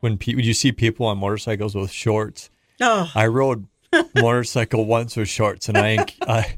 when 0.01 0.17
pe- 0.19 0.35
when 0.35 0.45
you 0.45 0.53
see 0.53 0.71
people 0.71 1.07
on 1.07 1.17
motorcycles 1.17 1.73
with 1.73 1.89
shorts. 1.89 2.51
oh, 2.79 3.11
I 3.15 3.25
rode 3.25 3.65
motorcycle 4.15 4.85
once 4.85 5.15
with 5.17 5.29
shorts 5.29 5.67
and 5.67 5.77
I 5.79 6.05
I 6.27 6.57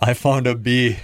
I 0.00 0.14
found 0.14 0.46
a 0.46 0.54
bee 0.54 0.98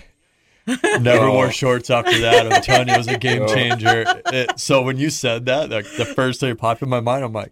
never 1.00 1.24
Oh. 1.24 1.32
wore 1.32 1.50
shorts 1.50 1.90
after 1.90 2.16
that. 2.20 2.52
I'm 2.52 2.62
telling 2.62 2.86
you, 2.86 2.94
it 2.94 2.98
was 2.98 3.08
a 3.08 3.18
game 3.28 3.48
changer. 3.48 4.04
It, 4.26 4.60
so 4.60 4.82
when 4.82 4.96
you 4.96 5.10
said 5.10 5.46
that, 5.46 5.70
like 5.70 5.86
the 5.96 6.04
first 6.04 6.38
thing 6.38 6.50
that 6.50 6.58
popped 6.58 6.82
in 6.82 6.88
my 6.88 7.00
mind, 7.00 7.24
I'm 7.24 7.32
like, 7.32 7.50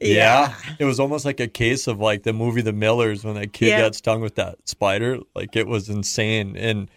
yeah. 0.00 0.54
It 0.78 0.84
was 0.84 0.98
almost 1.00 1.24
like 1.24 1.40
a 1.40 1.48
case 1.48 1.86
of 1.86 1.98
like 2.00 2.22
the 2.22 2.32
movie 2.32 2.62
The 2.62 2.72
Millers 2.72 3.24
when 3.24 3.34
that 3.34 3.52
kid 3.52 3.68
Yeah. 3.68 3.80
got 3.82 3.94
stung 3.94 4.20
with 4.20 4.34
that 4.36 4.56
spider. 4.68 5.18
Like 5.34 5.56
it 5.56 5.66
was 5.66 5.88
insane. 5.88 6.56
And 6.56 6.88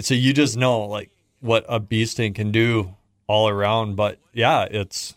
so 0.00 0.14
you 0.14 0.32
just 0.32 0.56
know 0.56 0.80
like 0.86 1.10
what 1.40 1.64
a 1.68 1.78
bee 1.80 2.06
sting 2.06 2.34
can 2.34 2.50
do 2.52 2.94
all 3.26 3.48
around. 3.48 3.96
But 3.96 4.18
yeah, 4.32 4.64
it's 4.70 5.14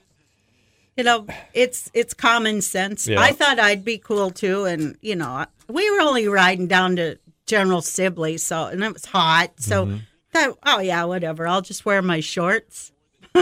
you 0.98 1.04
know, 1.06 1.26
it's 1.54 1.90
it's 1.94 2.14
common 2.14 2.62
sense. 2.62 3.08
Yeah. 3.08 3.22
I 3.22 3.32
thought 3.32 3.60
I'd 3.60 3.86
be 3.86 3.98
cool 3.98 4.30
too, 4.30 4.66
and 4.66 4.98
you 5.02 5.16
know, 5.16 5.46
we 5.70 5.90
were 5.90 6.02
only 6.02 6.28
riding 6.28 6.68
down 6.68 6.98
to 6.98 7.18
General 7.46 7.82
Sibley, 7.82 8.38
so 8.38 8.66
and 8.66 8.84
it 8.84 8.94
was 8.94 9.06
hot, 9.06 9.54
so 9.60 9.86
Mm-hmm. 9.86 9.98
thought, 10.34 10.58
oh 10.66 10.80
yeah, 10.80 11.06
whatever. 11.06 11.48
I'll 11.48 11.62
just 11.62 11.86
wear 11.86 12.02
my 12.02 12.20
shorts. 12.20 12.92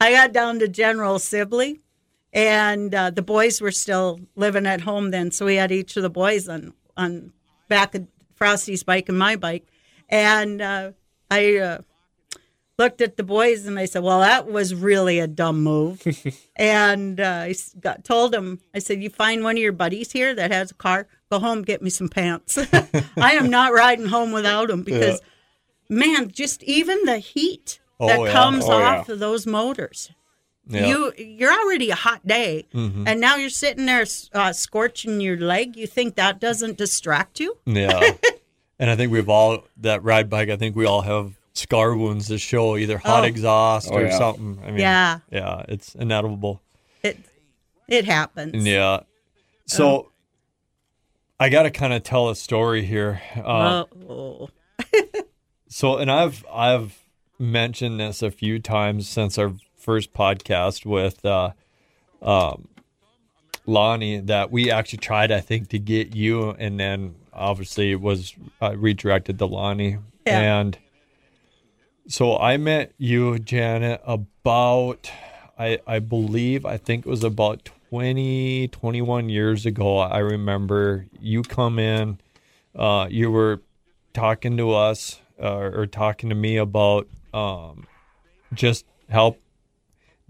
I 0.00 0.10
got 0.12 0.32
down 0.32 0.58
to 0.58 0.68
General 0.68 1.18
Sibley, 1.20 1.78
and 2.32 2.94
uh, 2.94 3.10
the 3.10 3.22
boys 3.22 3.60
were 3.60 3.70
still 3.72 4.20
living 4.36 4.66
at 4.66 4.80
home 4.82 5.10
then, 5.10 5.30
so 5.30 5.46
we 5.46 5.56
had 5.56 5.72
each 5.72 5.96
of 5.96 6.02
the 6.02 6.10
boys 6.10 6.48
on 6.48 6.72
on 6.96 7.32
back 7.68 7.94
of 7.94 8.06
Frosty's 8.34 8.82
bike 8.82 9.08
and 9.08 9.18
my 9.18 9.36
bike, 9.36 9.66
and 10.08 10.60
uh, 10.62 10.92
I. 11.30 11.56
Uh, 11.56 11.78
looked 12.78 13.02
at 13.02 13.16
the 13.16 13.22
boys 13.22 13.64
and 13.66 13.78
I 13.78 13.84
said, 13.84 14.02
"Well, 14.02 14.20
that 14.20 14.50
was 14.50 14.74
really 14.74 15.20
a 15.20 15.26
dumb 15.28 15.62
move." 15.62 16.02
and 16.56 17.20
uh, 17.20 17.42
I 17.44 17.54
got, 17.78 18.02
told 18.04 18.34
him, 18.34 18.60
I 18.74 18.80
said, 18.80 19.00
"You 19.02 19.10
find 19.10 19.44
one 19.44 19.56
of 19.56 19.62
your 19.62 19.72
buddies 19.72 20.10
here 20.10 20.34
that 20.34 20.50
has 20.50 20.70
a 20.72 20.74
car, 20.74 21.06
go 21.30 21.38
home, 21.38 21.62
get 21.62 21.82
me 21.82 21.90
some 21.90 22.08
pants. 22.08 22.58
I 23.16 23.32
am 23.34 23.50
not 23.50 23.72
riding 23.72 24.06
home 24.06 24.32
without 24.32 24.68
them 24.68 24.82
because, 24.82 25.20
man, 25.88 26.30
just 26.32 26.62
even 26.64 27.04
the 27.04 27.18
heat 27.18 27.78
Oh, 28.00 28.08
that 28.08 28.20
yeah. 28.20 28.32
comes 28.32 28.64
Oh, 28.66 28.78
yeah. 28.78 28.98
off 29.00 29.08
of 29.08 29.18
those 29.20 29.46
motors." 29.46 30.10
Yeah. 30.68 30.86
You 30.86 31.12
you're 31.18 31.52
already 31.52 31.90
a 31.90 31.94
hot 31.96 32.26
day, 32.26 32.66
Mm-hmm. 32.72 33.06
and 33.08 33.20
now 33.20 33.36
you're 33.36 33.50
sitting 33.50 33.86
there 33.86 34.04
uh, 34.32 34.52
scorching 34.52 35.20
your 35.20 35.36
leg. 35.36 35.76
You 35.76 35.86
think 35.86 36.14
that 36.16 36.40
doesn't 36.40 36.78
distract 36.78 37.40
you? 37.40 37.58
Yeah. 37.66 37.98
and 38.78 38.88
I 38.90 38.96
think 38.96 39.10
we've 39.12 39.28
all 39.28 39.64
that 39.78 40.02
ride 40.04 40.30
bike. 40.30 40.48
I 40.50 40.56
think 40.56 40.76
we 40.76 40.86
all 40.86 41.00
have 41.02 41.32
scar 41.54 41.94
wounds 41.96 42.28
that 42.28 42.38
show 42.38 42.76
either 42.76 42.96
hot 42.98 43.24
Oh. 43.24 43.26
exhaust 43.26 43.88
Oh, 43.90 43.96
or 43.96 44.02
yeah. 44.06 44.16
something. 44.18 44.60
I 44.64 44.70
mean, 44.70 44.80
Yeah. 44.80 45.18
yeah, 45.30 45.64
it's 45.68 45.94
inevitable. 45.96 46.62
It 47.02 47.18
it 47.88 48.04
happens. 48.04 48.64
Yeah. 48.64 49.00
So 49.66 50.12
I 51.40 51.48
got 51.48 51.64
to 51.64 51.70
kind 51.70 51.92
of 51.92 52.04
tell 52.04 52.28
a 52.30 52.36
story 52.36 52.84
here. 52.84 53.20
Uh, 53.36 53.84
Oh. 54.08 54.48
So, 55.68 55.96
and 55.96 56.10
I've 56.10 56.44
I've 56.52 56.98
mentioned 57.38 57.98
this 57.98 58.20
a 58.22 58.30
few 58.30 58.58
times 58.58 59.08
since 59.08 59.38
our 59.38 59.54
first 59.82 60.12
podcast 60.12 60.86
with 60.86 61.24
uh, 61.26 61.50
um, 62.22 62.68
Lonnie 63.66 64.20
that 64.20 64.50
we 64.50 64.70
actually 64.70 64.98
tried, 65.00 65.30
I 65.32 65.40
think, 65.40 65.68
to 65.70 65.78
get 65.78 66.14
you, 66.14 66.50
and 66.50 66.78
then 66.78 67.14
obviously 67.32 67.90
it 67.92 68.00
was 68.00 68.34
uh, 68.60 68.76
redirected 68.76 69.38
to 69.38 69.46
Lonnie, 69.46 69.98
Yeah. 70.26 70.40
and 70.60 70.78
so 72.08 72.36
I 72.38 72.56
met 72.56 72.92
you, 72.98 73.38
Janet, 73.38 74.00
about 74.04 75.10
I 75.58 75.78
I 75.86 75.98
believe 76.00 76.64
I 76.66 76.76
think 76.76 77.06
it 77.06 77.08
was 77.08 77.22
about 77.24 77.70
20, 77.90 78.68
21 78.68 79.28
years 79.28 79.66
ago. 79.66 79.98
I 79.98 80.18
remember 80.18 81.06
you 81.20 81.42
come 81.42 81.78
in, 81.78 82.18
uh, 82.74 83.06
you 83.10 83.30
were 83.30 83.60
talking 84.14 84.56
to 84.56 84.72
us 84.74 85.20
uh, 85.40 85.70
or 85.76 85.86
talking 85.86 86.28
to 86.30 86.34
me 86.34 86.56
about 86.56 87.06
um, 87.34 87.86
just 88.54 88.84
help, 89.08 89.38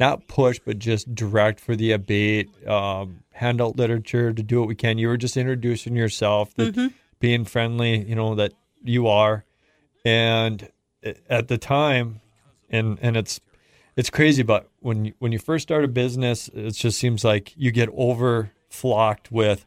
not 0.02 0.26
push, 0.26 0.58
but 0.58 0.80
just 0.80 1.14
direct 1.14 1.60
for 1.60 1.76
the 1.76 1.92
abate, 1.92 2.50
um, 2.66 3.22
hand 3.32 3.60
out 3.60 3.76
literature 3.76 4.32
to 4.32 4.42
do 4.42 4.58
what 4.58 4.68
we 4.68 4.74
can. 4.74 4.98
You 4.98 5.06
were 5.06 5.16
just 5.16 5.36
introducing 5.36 5.94
yourself, 5.94 6.52
that 6.56 6.74
being 7.20 7.44
friendly, 7.44 8.02
you 8.02 8.16
know, 8.16 8.34
that 8.34 8.52
you 8.82 9.06
are. 9.06 9.44
And 10.04 10.68
at 11.30 11.46
the 11.46 11.56
time, 11.56 12.20
and 12.68 12.98
and 13.00 13.16
it's 13.16 13.40
it's 13.96 14.10
crazy, 14.10 14.42
but 14.42 14.68
when 14.80 15.04
you, 15.06 15.12
when 15.20 15.30
you 15.30 15.38
first 15.38 15.62
start 15.62 15.84
a 15.84 15.88
business, 15.88 16.48
it 16.52 16.72
just 16.72 16.98
seems 16.98 17.24
like 17.24 17.52
you 17.56 17.70
get 17.70 17.88
over 17.94 18.50
flocked 18.68 19.30
with 19.30 19.66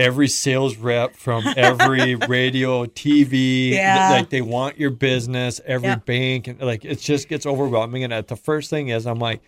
every 0.00 0.28
sales 0.28 0.76
rep 0.76 1.14
from 1.16 1.44
every 1.56 2.14
radio, 2.28 2.86
TV. 2.86 3.70
Yeah. 3.70 4.10
Like 4.10 4.30
they 4.30 4.40
want 4.42 4.78
your 4.78 4.90
business, 4.90 5.60
every 5.64 5.88
Yeah. 5.88 5.96
bank, 5.96 6.48
and 6.48 6.60
like 6.60 6.84
it 6.84 6.98
just 7.00 7.28
gets 7.28 7.46
overwhelming. 7.46 8.04
And 8.04 8.12
at 8.12 8.28
the 8.28 8.36
first 8.36 8.70
thing 8.70 8.88
is, 8.88 9.06
I'm 9.06 9.18
like, 9.18 9.40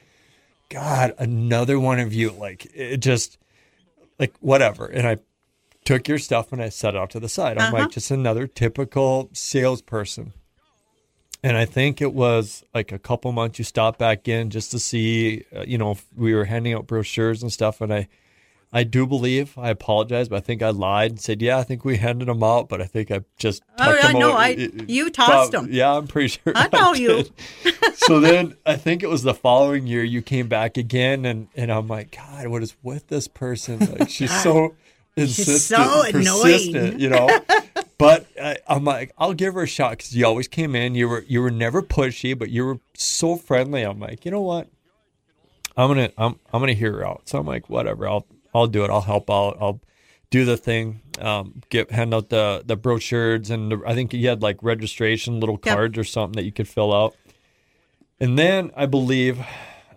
God, 0.68 1.14
another 1.18 1.78
one 1.80 1.98
of 2.00 2.12
you. 2.12 2.30
Like 2.30 2.66
it 2.74 2.98
just, 2.98 3.38
like 4.18 4.34
whatever. 4.40 4.86
And 4.86 5.06
I 5.06 5.16
took 5.84 6.06
your 6.08 6.18
stuff 6.18 6.52
and 6.52 6.62
I 6.62 6.68
set 6.68 6.94
it 6.94 6.98
out 6.98 7.10
to 7.10 7.20
the 7.20 7.28
side. 7.28 7.58
I'm 7.58 7.74
Uh-huh. 7.74 7.82
like, 7.84 7.90
just 7.92 8.10
another 8.10 8.46
typical 8.46 9.28
salesperson. 9.32 10.32
And 11.44 11.56
I 11.56 11.64
think 11.64 12.00
it 12.00 12.12
was 12.14 12.62
like 12.72 12.92
a 12.92 12.98
couple 13.00 13.32
months 13.32 13.58
you 13.58 13.64
stopped 13.64 13.98
back 13.98 14.28
in 14.28 14.50
just 14.50 14.70
to 14.70 14.78
see, 14.78 15.44
uh, 15.54 15.62
you 15.66 15.76
know, 15.76 15.90
if 15.90 16.06
we 16.16 16.34
were 16.34 16.44
handing 16.44 16.72
out 16.72 16.86
brochures 16.86 17.42
and 17.42 17.52
stuff. 17.52 17.80
And 17.80 17.92
I, 17.92 18.08
I 18.74 18.84
do 18.84 19.06
believe 19.06 19.58
I 19.58 19.68
apologize, 19.68 20.28
but 20.30 20.36
I 20.36 20.40
think 20.40 20.62
I 20.62 20.70
lied 20.70 21.10
and 21.10 21.20
said, 21.20 21.42
yeah, 21.42 21.58
I 21.58 21.62
think 21.62 21.84
we 21.84 21.98
handed 21.98 22.26
them 22.28 22.42
out, 22.42 22.70
but 22.70 22.80
I 22.80 22.86
think 22.86 23.10
I 23.10 23.20
just. 23.38 23.62
Oh, 23.78 23.94
yeah, 23.94 24.12
them 24.12 24.18
no. 24.20 24.32
I- 24.32 24.70
you 24.88 25.10
tossed 25.10 25.52
prob- 25.52 25.64
'em. 25.64 25.72
Yeah, 25.72 25.94
I'm 25.94 26.06
pretty 26.06 26.28
sure. 26.28 26.52
I 26.56 26.68
know 26.72 26.94
you. 26.94 27.24
so 27.96 28.18
then 28.20 28.56
I 28.64 28.76
think 28.76 29.02
it 29.02 29.10
was 29.10 29.22
the 29.24 29.34
following 29.34 29.86
year 29.86 30.02
you 30.02 30.22
came 30.22 30.48
back 30.48 30.76
again, 30.78 31.26
and 31.26 31.48
and 31.54 31.70
I'm 31.70 31.86
like, 31.86 32.16
God, 32.16 32.46
what 32.48 32.62
is 32.62 32.74
with 32.82 33.08
this 33.08 33.28
person? 33.28 33.78
Like 33.98 34.08
she's 34.08 34.32
so 34.42 34.74
insistent, 35.16 35.78
so 35.78 36.10
persistent, 36.10 36.76
annoying. 36.76 37.00
you 37.00 37.08
know. 37.10 37.28
But 37.98 38.26
I, 38.42 38.56
I'm 38.66 38.82
like, 38.84 39.12
I'll 39.16 39.32
give 39.34 39.54
her 39.54 39.62
a 39.62 39.66
shot 39.68 39.90
because 39.92 40.16
you 40.16 40.26
always 40.26 40.48
came 40.48 40.74
in. 40.74 40.96
You 40.96 41.08
were 41.08 41.24
you 41.28 41.40
were 41.40 41.52
never 41.52 41.82
pushy, 41.82 42.36
but 42.36 42.50
you 42.50 42.64
were 42.64 42.78
so 42.94 43.36
friendly. 43.36 43.82
I'm 43.82 44.00
like, 44.00 44.24
you 44.24 44.32
know 44.32 44.40
what? 44.40 44.68
I'm 45.76 45.86
gonna 45.88 46.10
I'm 46.18 46.40
I'm 46.52 46.60
gonna 46.60 46.72
hear 46.72 46.92
her 46.94 47.06
out. 47.06 47.28
So 47.28 47.38
I'm 47.38 47.46
like, 47.46 47.70
whatever. 47.70 48.08
I'll 48.08 48.26
I'll 48.54 48.66
do 48.66 48.84
it. 48.84 48.90
I'll 48.90 49.00
help 49.02 49.30
out. 49.30 49.56
I'll 49.60 49.80
do 50.30 50.44
the 50.44 50.56
thing. 50.56 51.00
Um, 51.20 51.62
get 51.68 51.90
hand 51.90 52.14
out 52.14 52.28
the 52.30 52.62
the 52.64 52.76
brochures 52.76 53.50
and 53.50 53.72
the, 53.72 53.82
I 53.86 53.94
think 53.94 54.12
you 54.12 54.28
had 54.28 54.42
like 54.42 54.62
registration 54.62 55.40
little 55.40 55.58
Yep. 55.64 55.74
cards 55.74 55.98
or 55.98 56.04
something 56.04 56.36
that 56.36 56.44
you 56.44 56.52
could 56.52 56.68
fill 56.68 56.92
out. 56.94 57.14
And 58.20 58.38
then 58.38 58.70
I 58.76 58.86
believe, 58.86 59.40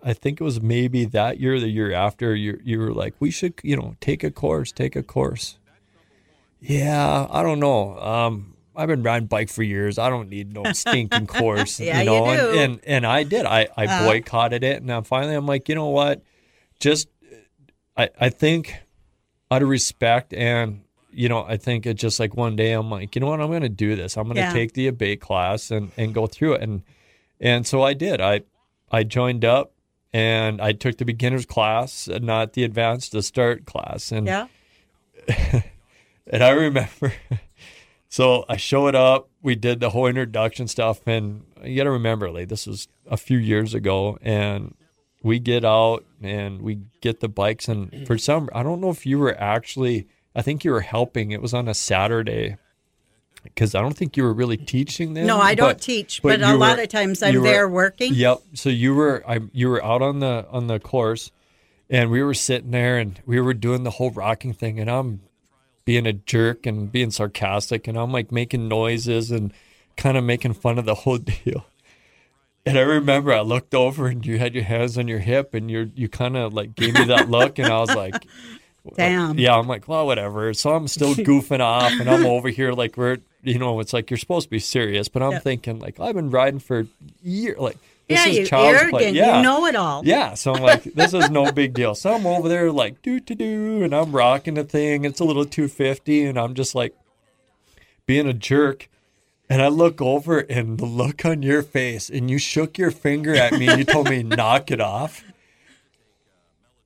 I 0.02 0.12
think 0.12 0.40
it 0.40 0.44
was 0.44 0.60
maybe 0.60 1.04
that 1.06 1.38
year, 1.40 1.58
the 1.60 1.68
year 1.68 1.92
after, 1.92 2.34
you 2.34 2.60
you 2.64 2.78
were 2.78 2.92
like, 2.92 3.14
we 3.20 3.30
should 3.30 3.54
you 3.62 3.76
know 3.76 3.96
take 4.00 4.22
a 4.24 4.30
course, 4.30 4.72
take 4.72 4.94
a 4.96 5.02
course. 5.02 5.58
Yeah, 6.60 7.26
I 7.30 7.42
don't 7.42 7.60
know. 7.60 7.98
Um, 7.98 8.54
I've 8.74 8.88
been 8.88 9.02
riding 9.02 9.26
bike 9.28 9.48
for 9.48 9.62
years. 9.62 9.98
I 9.98 10.08
don't 10.10 10.28
need 10.28 10.52
no 10.52 10.72
stinking 10.72 11.26
course. 11.26 11.80
Yeah, 11.80 11.94
you 11.94 11.98
you 12.00 12.04
know, 12.06 12.24
do. 12.52 12.58
And, 12.58 12.72
and 12.72 12.80
and 12.86 13.06
I 13.06 13.22
did. 13.22 13.46
I 13.46 13.68
I 13.76 13.86
Uh. 13.86 14.04
boycotted 14.04 14.64
it, 14.64 14.78
and 14.80 14.90
then 14.90 15.02
finally 15.04 15.34
I'm 15.34 15.46
like, 15.46 15.68
you 15.68 15.74
know 15.74 15.88
what? 15.88 16.22
Just 16.80 17.08
I 17.96 18.10
I 18.20 18.28
think 18.28 18.74
out 19.50 19.62
of 19.62 19.68
respect 19.68 20.34
and 20.34 20.82
you 21.12 21.28
know 21.28 21.44
I 21.44 21.56
think 21.56 21.86
it's 21.86 22.00
just 22.00 22.18
like 22.20 22.36
one 22.36 22.56
day 22.56 22.72
I'm 22.72 22.90
like, 22.90 23.14
you 23.14 23.20
know 23.20 23.28
what? 23.28 23.40
I'm 23.40 23.48
going 23.48 23.62
to 23.62 23.68
do 23.68 23.96
this. 23.96 24.16
I'm 24.16 24.24
going 24.24 24.36
to 24.36 24.42
Yeah. 24.42 24.52
take 24.52 24.72
the 24.74 24.86
abate 24.88 25.20
class 25.20 25.70
and 25.70 25.90
and 25.96 26.12
go 26.14 26.26
through 26.26 26.54
it, 26.54 26.62
and 26.62 26.82
and 27.40 27.66
so 27.66 27.82
I 27.82 27.94
did. 27.94 28.20
I 28.20 28.42
I 28.90 29.02
joined 29.04 29.44
up. 29.44 29.72
And 30.12 30.62
I 30.62 30.72
took 30.72 30.96
the 30.96 31.04
beginner's 31.04 31.44
class, 31.44 32.08
and 32.08 32.24
not 32.24 32.54
the 32.54 32.64
advanced, 32.64 33.12
the 33.12 33.22
start 33.22 33.66
class. 33.66 34.10
And 34.12 34.26
Yeah. 34.26 34.46
and 35.28 36.42
I 36.42 36.50
remember, 36.50 37.12
so 38.08 38.44
I 38.48 38.56
showed 38.56 38.94
up. 38.94 39.28
We 39.42 39.56
did 39.56 39.80
the 39.80 39.90
whole 39.90 40.06
introduction 40.06 40.68
stuff, 40.68 41.06
and 41.06 41.42
you 41.62 41.76
got 41.76 41.84
to 41.84 41.90
remember, 41.90 42.30
like 42.30 42.48
this 42.48 42.66
was 42.66 42.88
a 43.10 43.18
few 43.18 43.36
years 43.36 43.74
ago, 43.74 44.16
and 44.22 44.74
we 45.26 45.38
get 45.38 45.64
out 45.64 46.04
and 46.22 46.62
we 46.62 46.78
get 47.00 47.20
the 47.20 47.28
bikes, 47.28 47.68
and 47.68 48.06
for 48.06 48.16
some, 48.16 48.48
I 48.54 48.62
don't 48.62 48.80
know 48.80 48.90
if 48.90 49.04
you 49.04 49.18
were 49.18 49.38
actually, 49.40 50.06
I 50.34 50.42
think 50.42 50.64
you 50.64 50.70
were 50.70 50.80
helping. 50.80 51.32
It 51.32 51.42
was 51.42 51.52
on 51.52 51.68
a 51.68 51.74
Saturday, 51.74 52.56
because 53.42 53.74
I 53.74 53.80
don't 53.80 53.96
think 53.96 54.16
you 54.16 54.22
were 54.22 54.32
really 54.32 54.56
teaching 54.56 55.14
then. 55.14 55.26
No, 55.26 55.38
I 55.38 55.54
don't 55.54 55.70
but- 55.70 55.80
teach, 55.82 56.22
but, 56.22 56.40
a 56.42 56.48
you 56.48 56.56
lot 56.56 56.78
of 56.78 56.88
times 56.88 57.22
I'm 57.22 57.34
were- 57.36 57.42
there 57.42 57.68
working. 57.68 58.14
Yep. 58.14 58.38
So 58.54 58.68
you 58.70 58.94
were 58.94 59.22
I 59.26 59.40
you 59.52 59.68
were 59.68 59.84
out 59.84 60.02
on 60.02 60.20
the 60.20 60.46
on 60.50 60.66
the 60.68 60.78
course 60.80 61.30
and 61.88 62.10
we 62.10 62.22
were 62.22 62.34
sitting 62.34 62.70
there 62.72 62.98
and 62.98 63.20
we 63.26 63.40
were 63.40 63.54
doing 63.54 63.84
the 63.84 63.90
whole 63.92 64.10
rocking 64.10 64.52
thing 64.52 64.80
and 64.80 64.90
I'm 64.90 65.20
being 65.84 66.06
a 66.06 66.12
jerk 66.12 66.66
and 66.66 66.90
being 66.90 67.12
sarcastic 67.12 67.86
and 67.86 67.96
I'm 67.96 68.10
like 68.10 68.32
making 68.32 68.66
noises 68.68 69.30
and 69.30 69.52
kind 69.96 70.16
of 70.16 70.24
making 70.24 70.54
fun 70.54 70.78
of 70.78 70.84
the 70.84 70.94
whole 70.96 71.18
deal. 71.44 71.66
And 72.66 72.76
I 72.76 72.82
remember 72.82 73.32
I 73.32 73.40
looked 73.42 73.74
over 73.74 74.08
and 74.08 74.26
you 74.26 74.38
had 74.38 74.54
your 74.54 74.64
hands 74.64 74.98
on 74.98 75.06
your 75.08 75.20
hip 75.20 75.54
and 75.54 75.70
you 75.70 75.90
you 75.94 76.08
kind 76.08 76.36
of 76.36 76.52
like 76.52 76.74
gave 76.74 76.94
me 76.94 77.04
that 77.04 77.28
look 77.30 77.58
and 77.58 77.68
I 77.72 77.78
was 77.78 77.94
like 77.94 78.26
Damn. 78.96 79.30
Uh, 79.32 79.34
yeah, 79.34 79.56
I'm 79.58 79.66
like, 79.66 79.88
well, 79.88 80.06
whatever. 80.06 80.54
So 80.54 80.72
I'm 80.72 80.86
still 80.86 81.12
goofing 81.16 81.58
off, 81.58 81.92
and 81.98 82.08
I'm 82.08 82.24
over 82.24 82.48
here 82.50 82.70
like 82.72 82.96
we're, 82.96 83.18
you 83.42 83.58
know, 83.58 83.80
it's 83.80 83.92
like 83.92 84.10
you're 84.12 84.16
supposed 84.16 84.46
to 84.46 84.50
be 84.50 84.60
serious, 84.60 85.08
but 85.08 85.24
I'm 85.24 85.32
Yeah. 85.32 85.38
thinking 85.40 85.80
like 85.80 85.98
I've 85.98 86.14
been 86.14 86.30
riding 86.30 86.60
for 86.60 86.86
years, 87.20 87.58
like 87.58 87.78
this 88.08 88.24
yeah, 88.24 88.32
is 88.42 88.48
child's 88.48 88.84
play. 88.90 89.10
Yeah, 89.10 89.38
You 89.38 89.42
know 89.42 89.66
it 89.66 89.74
all. 89.74 90.02
yeah. 90.04 90.34
So 90.34 90.54
I'm 90.54 90.62
like, 90.62 90.84
this 90.84 91.12
is 91.14 91.28
no 91.30 91.50
big 91.50 91.74
deal. 91.74 91.96
So 91.96 92.14
I'm 92.14 92.26
over 92.28 92.48
there 92.48 92.70
like 92.70 93.02
do 93.02 93.18
to 93.18 93.34
do, 93.34 93.82
and 93.82 93.92
I'm 93.92 94.12
rocking 94.12 94.54
the 94.54 94.62
thing. 94.62 95.04
It's 95.04 95.18
a 95.18 95.24
little 95.24 95.44
250, 95.44 96.24
and 96.24 96.38
I'm 96.38 96.54
just 96.54 96.76
like 96.76 96.94
being 98.06 98.28
a 98.28 98.32
jerk. 98.34 98.88
And 99.48 99.62
I 99.62 99.68
look 99.68 100.02
over, 100.02 100.40
and 100.40 100.78
the 100.78 100.86
look 100.86 101.24
on 101.24 101.42
your 101.42 101.62
face, 101.62 102.10
and 102.10 102.28
you 102.28 102.38
shook 102.38 102.78
your 102.78 102.90
finger 102.90 103.34
at 103.34 103.52
me, 103.52 103.68
and 103.68 103.78
you 103.78 103.84
told 103.84 104.10
me 104.10 104.22
knock 104.24 104.70
it 104.70 104.80
off. 104.80 105.24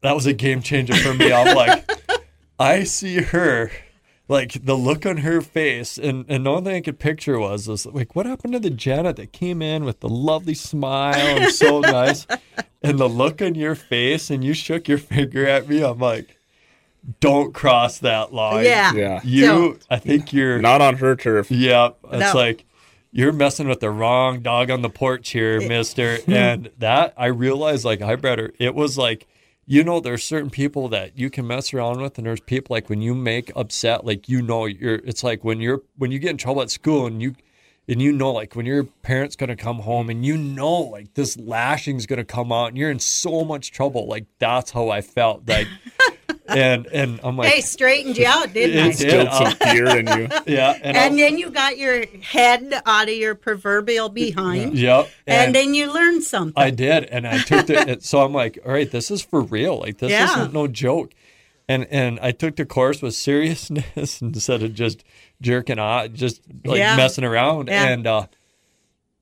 That 0.03 0.15
was 0.15 0.27
a 0.27 0.35
game 0.35 0.61
changer 0.61 0.95
for 0.95 1.15
me. 1.15 1.33
I'm 1.33 1.57
like, 1.57 1.91
I 2.59 2.85
see 2.85 3.23
her, 3.23 3.71
like 4.29 4.65
the 4.65 4.77
look 4.77 5.07
on 5.07 5.19
her 5.19 5.41
face, 5.41 5.97
and, 5.97 6.27
and 6.29 6.45
the 6.45 6.51
only 6.51 6.65
thing 6.65 6.77
I 6.77 6.81
could 6.83 6.99
picture 6.99 7.39
was 7.39 7.65
this, 7.65 7.87
like, 7.87 8.15
what 8.15 8.27
happened 8.27 8.53
to 8.53 8.61
the 8.61 8.71
Janet 8.71 9.17
that 9.17 9.33
came 9.33 9.63
in 9.63 9.85
with 9.85 10.01
the 10.01 10.09
lovely 10.11 10.55
smile 10.55 11.15
and 11.17 11.53
so 11.53 11.81
nice, 11.81 12.27
and 12.83 12.99
the 12.99 13.09
look 13.09 13.41
on 13.41 13.55
your 13.55 13.75
face, 13.75 14.29
and 14.29 14.45
you 14.45 14.53
shook 14.53 14.87
your 14.87 14.99
finger 14.99 15.47
at 15.47 15.67
me. 15.67 15.83
I'm 15.83 15.99
like, 15.99 16.37
don't 17.20 17.55
cross 17.55 17.98
that 17.98 18.32
line. 18.32 18.64
Yeah. 18.64 18.92
Yeah. 18.94 19.20
you. 19.24 19.46
Don't. 19.46 19.86
I 19.90 19.98
think 19.98 20.32
you're. 20.32 20.61
Not 20.61 20.80
on 20.80 20.96
her 20.96 21.16
turf. 21.16 21.51
Yeah, 21.51 21.90
it's 22.05 22.34
No. 22.34 22.40
like 22.40 22.64
you're 23.12 23.32
messing 23.32 23.68
with 23.68 23.80
the 23.80 23.90
wrong 23.90 24.40
dog 24.40 24.70
on 24.70 24.82
the 24.82 24.90
porch 24.90 25.30
here, 25.30 25.61
mister. 25.66 26.18
and 26.26 26.70
that 26.78 27.14
I 27.16 27.26
realized 27.26 27.84
like 27.84 28.03
I 28.03 28.16
better 28.16 28.53
it 28.59 28.74
was 28.74 28.96
like 28.98 29.26
you 29.66 29.82
know 29.84 30.01
there's 30.01 30.22
certain 30.24 30.51
people 30.51 30.88
that 30.88 31.18
you 31.18 31.30
can 31.30 31.46
mess 31.46 31.72
around 31.74 32.01
with 32.01 32.18
and 32.18 32.26
there's 32.26 32.40
people 32.40 32.74
like 32.74 32.88
when 32.88 33.01
you 33.03 33.14
make 33.14 33.51
upset 33.57 34.05
like 34.05 34.28
you 34.28 34.42
know 34.42 34.66
you're 34.66 34.96
it's 35.05 35.22
like 35.24 35.42
when 35.44 35.61
you're 35.61 35.82
when 35.96 36.11
you 36.12 36.18
get 36.18 36.30
in 36.30 36.36
trouble 36.36 36.62
at 36.62 36.70
school 36.70 37.07
and 37.07 37.20
you 37.22 37.34
and 37.88 38.01
you 38.03 38.12
know 38.12 38.32
like 38.32 38.55
when 38.57 38.66
your 38.66 38.84
parents 38.84 39.36
gonna 39.36 39.57
come 39.57 39.80
home 39.80 40.09
and 40.11 40.24
you 40.24 40.36
know 40.36 40.72
like 40.80 41.14
this 41.14 41.36
lashing's 41.38 42.07
gonna 42.07 42.24
come 42.24 42.51
out 42.53 42.66
and 42.66 42.78
you're 42.78 42.90
in 42.90 42.98
so 42.98 43.44
much 43.44 43.70
trouble 43.72 44.07
like 44.09 44.26
that's 44.38 44.70
how 44.72 44.88
i 44.88 45.01
felt 45.01 45.46
like 45.48 45.66
and 46.51 46.86
and 46.88 47.20
i'm 47.24 47.36
like 47.36 47.53
Hey, 47.53 47.61
straightened 47.61 48.16
you 48.18 48.26
out, 48.26 48.53
didn't 48.53 48.78
I? 48.78 48.88
It 48.88 48.96
did. 48.98 49.32
Some 49.32 49.53
fear 49.57 49.86
in 49.98 50.07
you. 50.07 50.28
yeah 50.46 50.78
and, 50.82 50.96
And 50.96 51.18
then 51.18 51.38
you 51.38 51.51
got 51.51 51.78
your 51.78 52.05
head 52.22 52.74
out 52.86 53.09
of 53.09 53.14
your 53.14 53.34
proverbial 53.34 54.09
behind, 54.09 54.76
yep 54.78 55.09
and, 55.26 55.55
then 55.55 55.74
you 55.74 55.92
learned 55.92 56.22
something. 56.24 56.61
I 56.62 56.70
did, 56.70 57.05
and 57.05 57.26
I 57.26 57.38
took 57.38 57.66
the. 57.66 57.88
it- 57.88 58.03
so 58.03 58.22
I'm 58.24 58.32
like, 58.32 58.59
all 58.66 58.72
right, 58.72 58.90
this 58.90 59.11
is 59.11 59.22
for 59.22 59.40
real. 59.42 59.78
Like 59.78 59.98
this 59.98 60.11
Yeah. 60.11 60.24
isn't 60.32 60.53
no 60.53 60.66
joke. 60.66 61.12
And 61.68 61.86
and 61.90 62.18
I 62.20 62.32
took 62.32 62.57
the 62.57 62.66
course 62.66 63.01
with 63.01 63.14
seriousness 63.14 64.20
instead 64.22 64.62
of 64.64 64.74
just 64.74 65.05
jerking 65.40 65.78
off, 65.78 66.12
just 66.12 66.42
like 66.64 66.78
Yeah. 66.78 66.96
messing 66.96 67.22
around. 67.24 67.68
Yeah. 67.68 67.86
And 67.88 68.07
uh, 68.07 68.26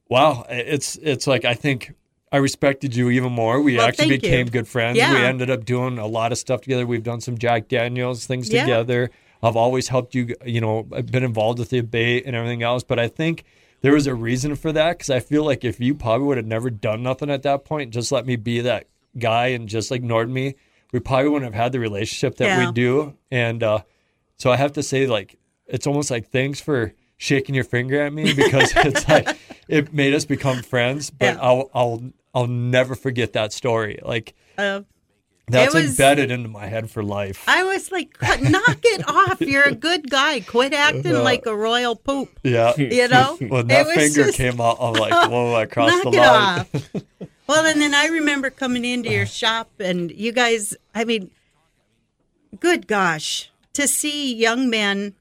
wow, 0.09 0.47
it's 0.49 0.97
it's 1.03 1.27
like 1.27 1.45
I 1.45 1.55
think 1.55 1.93
I 2.31 2.37
respected 2.39 2.95
you 2.95 3.11
even 3.11 3.33
more. 3.33 3.61
We 3.61 3.77
Well, 3.77 3.87
actually 3.89 4.09
thank 4.11 4.23
you. 4.23 4.31
became 4.31 4.47
good 4.49 4.69
friends. 4.69 4.99
Yeah. 4.99 5.13
We 5.15 5.21
ended 5.21 5.51
up 5.51 5.65
doing 5.65 5.99
a 5.99 6.07
lot 6.07 6.31
of 6.33 6.39
stuff 6.39 6.61
together. 6.63 6.87
We've 6.87 7.03
done 7.03 7.21
some 7.21 7.39
Jack 7.39 7.69
Daniels 7.69 8.27
things 8.27 8.51
Yeah. 8.53 8.63
together. 8.63 9.11
I've 9.43 9.57
always 9.57 9.89
helped 9.89 10.15
you. 10.15 10.35
You 10.45 10.61
know, 10.61 10.87
I've 10.93 11.07
been 11.07 11.25
involved 11.25 11.59
with 11.59 11.71
the 11.71 11.79
ABATE 11.81 12.25
and 12.27 12.35
everything 12.37 12.63
else. 12.63 12.83
But 12.83 12.99
I 12.99 13.09
think 13.09 13.45
there 13.81 13.93
was 13.95 14.07
a 14.07 14.15
reason 14.15 14.57
for 14.57 14.73
that 14.73 14.99
because 14.99 15.11
I 15.11 15.21
feel 15.21 15.45
like 15.45 15.65
if 15.65 15.81
you 15.81 15.95
probably 15.95 16.27
would 16.27 16.37
have 16.37 16.47
never 16.47 16.69
done 16.71 17.03
nothing 17.03 17.31
at 17.31 17.43
that 17.45 17.65
point, 17.65 17.93
just 17.95 18.11
let 18.13 18.27
me 18.27 18.37
be 18.37 18.61
that 18.61 18.87
guy 19.19 19.47
and 19.49 19.69
just 19.69 19.91
ignored 19.93 20.29
me, 20.29 20.55
we 20.93 20.99
probably 21.01 21.29
wouldn't 21.31 21.53
have 21.55 21.63
had 21.63 21.73
the 21.73 21.81
relationship 21.81 22.37
that 22.39 22.47
Yeah. 22.47 22.67
we 22.67 22.73
do. 22.73 23.15
And 23.31 23.63
uh, 23.63 23.81
so 24.37 24.51
I 24.51 24.57
have 24.57 24.73
to 24.73 24.83
say, 24.83 25.07
like, 25.07 25.37
it's 25.67 25.87
almost 25.87 26.11
like 26.11 26.31
thanks 26.31 26.61
for 26.61 26.93
shaking 27.17 27.55
your 27.55 27.65
finger 27.65 28.01
at 28.03 28.13
me 28.13 28.33
because 28.35 28.73
it's 28.77 29.09
like 29.09 29.29
it 29.69 29.93
made 29.93 30.15
us 30.15 30.25
become 30.25 30.63
friends. 30.63 31.11
But 31.11 31.35
Yeah. 31.35 31.39
I'll 31.41 31.71
I'll 31.75 32.03
I'll 32.35 32.47
never 32.47 32.95
forget 32.95 33.33
that 33.35 33.53
story. 33.53 33.99
Like 34.03 34.35
Uh, 34.57 34.83
that's 35.49 35.73
was- 35.75 35.91
embedded 35.91 36.31
into 36.31 36.49
my 36.49 36.67
head 36.67 36.91
for 36.91 37.03
life. 37.03 37.43
I 37.49 37.65
was 37.65 37.91
like, 37.93 38.21
knock 38.43 38.79
it 38.83 39.09
off. 39.09 39.41
You're 39.41 39.65
a 39.69 39.75
good 39.75 40.11
guy. 40.11 40.41
Quit 40.41 40.75
acting 40.75 41.15
like 41.15 41.47
a 41.47 41.57
royal 41.57 41.97
poop. 41.97 42.39
yeah. 42.43 42.75
You 42.77 43.09
know? 43.09 43.37
When 43.41 43.67
that 43.69 43.87
finger 43.87 44.25
just- 44.27 44.37
came 44.37 44.61
out, 44.61 44.77
I'm 44.81 44.95
like, 44.95 45.13
whoa, 45.31 45.55
I 45.55 45.67
crossed 45.67 46.05
knock 46.05 46.13
the 46.13 46.19
it 46.19 46.23
line. 46.23 46.59
off. 46.61 47.03
well, 47.47 47.65
and 47.67 47.81
then 47.81 47.95
I 47.95 48.07
remember 48.09 48.51
coming 48.51 48.85
into 48.85 49.11
your 49.11 49.27
shop, 49.41 49.71
and 49.81 50.11
you 50.11 50.33
guys, 50.33 50.75
I 50.95 51.05
mean, 51.05 51.31
good 52.61 52.87
gosh, 52.87 53.51
to 53.73 53.89
see 53.89 54.35
young 54.35 54.69
men 54.69 55.15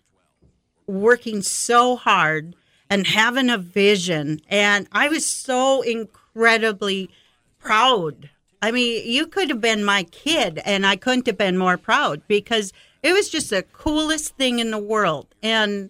working 0.88 1.42
so 1.42 1.96
hard 1.96 2.56
and 2.90 3.08
having 3.08 3.50
a 3.50 3.58
vision. 3.58 4.42
And 4.50 4.88
I 4.92 5.10
was 5.10 5.26
so 5.26 5.82
incredibly 5.82 7.10
proud. 7.60 8.30
I 8.62 8.72
mean, 8.72 9.04
you 9.06 9.28
could 9.28 9.50
have 9.50 9.62
been 9.62 9.84
my 9.84 10.04
kid, 10.04 10.62
and 10.66 10.86
I 10.86 10.96
couldn't 10.96 11.28
have 11.28 11.38
been 11.38 11.58
more 11.58 11.78
proud 11.78 12.22
because 12.28 12.74
it 13.04 13.14
was 13.14 13.30
just 13.30 13.50
the 13.52 13.64
coolest 13.64 14.36
thing 14.36 14.60
in 14.60 14.72
the 14.72 14.80
world. 14.80 15.28
And 15.44 15.90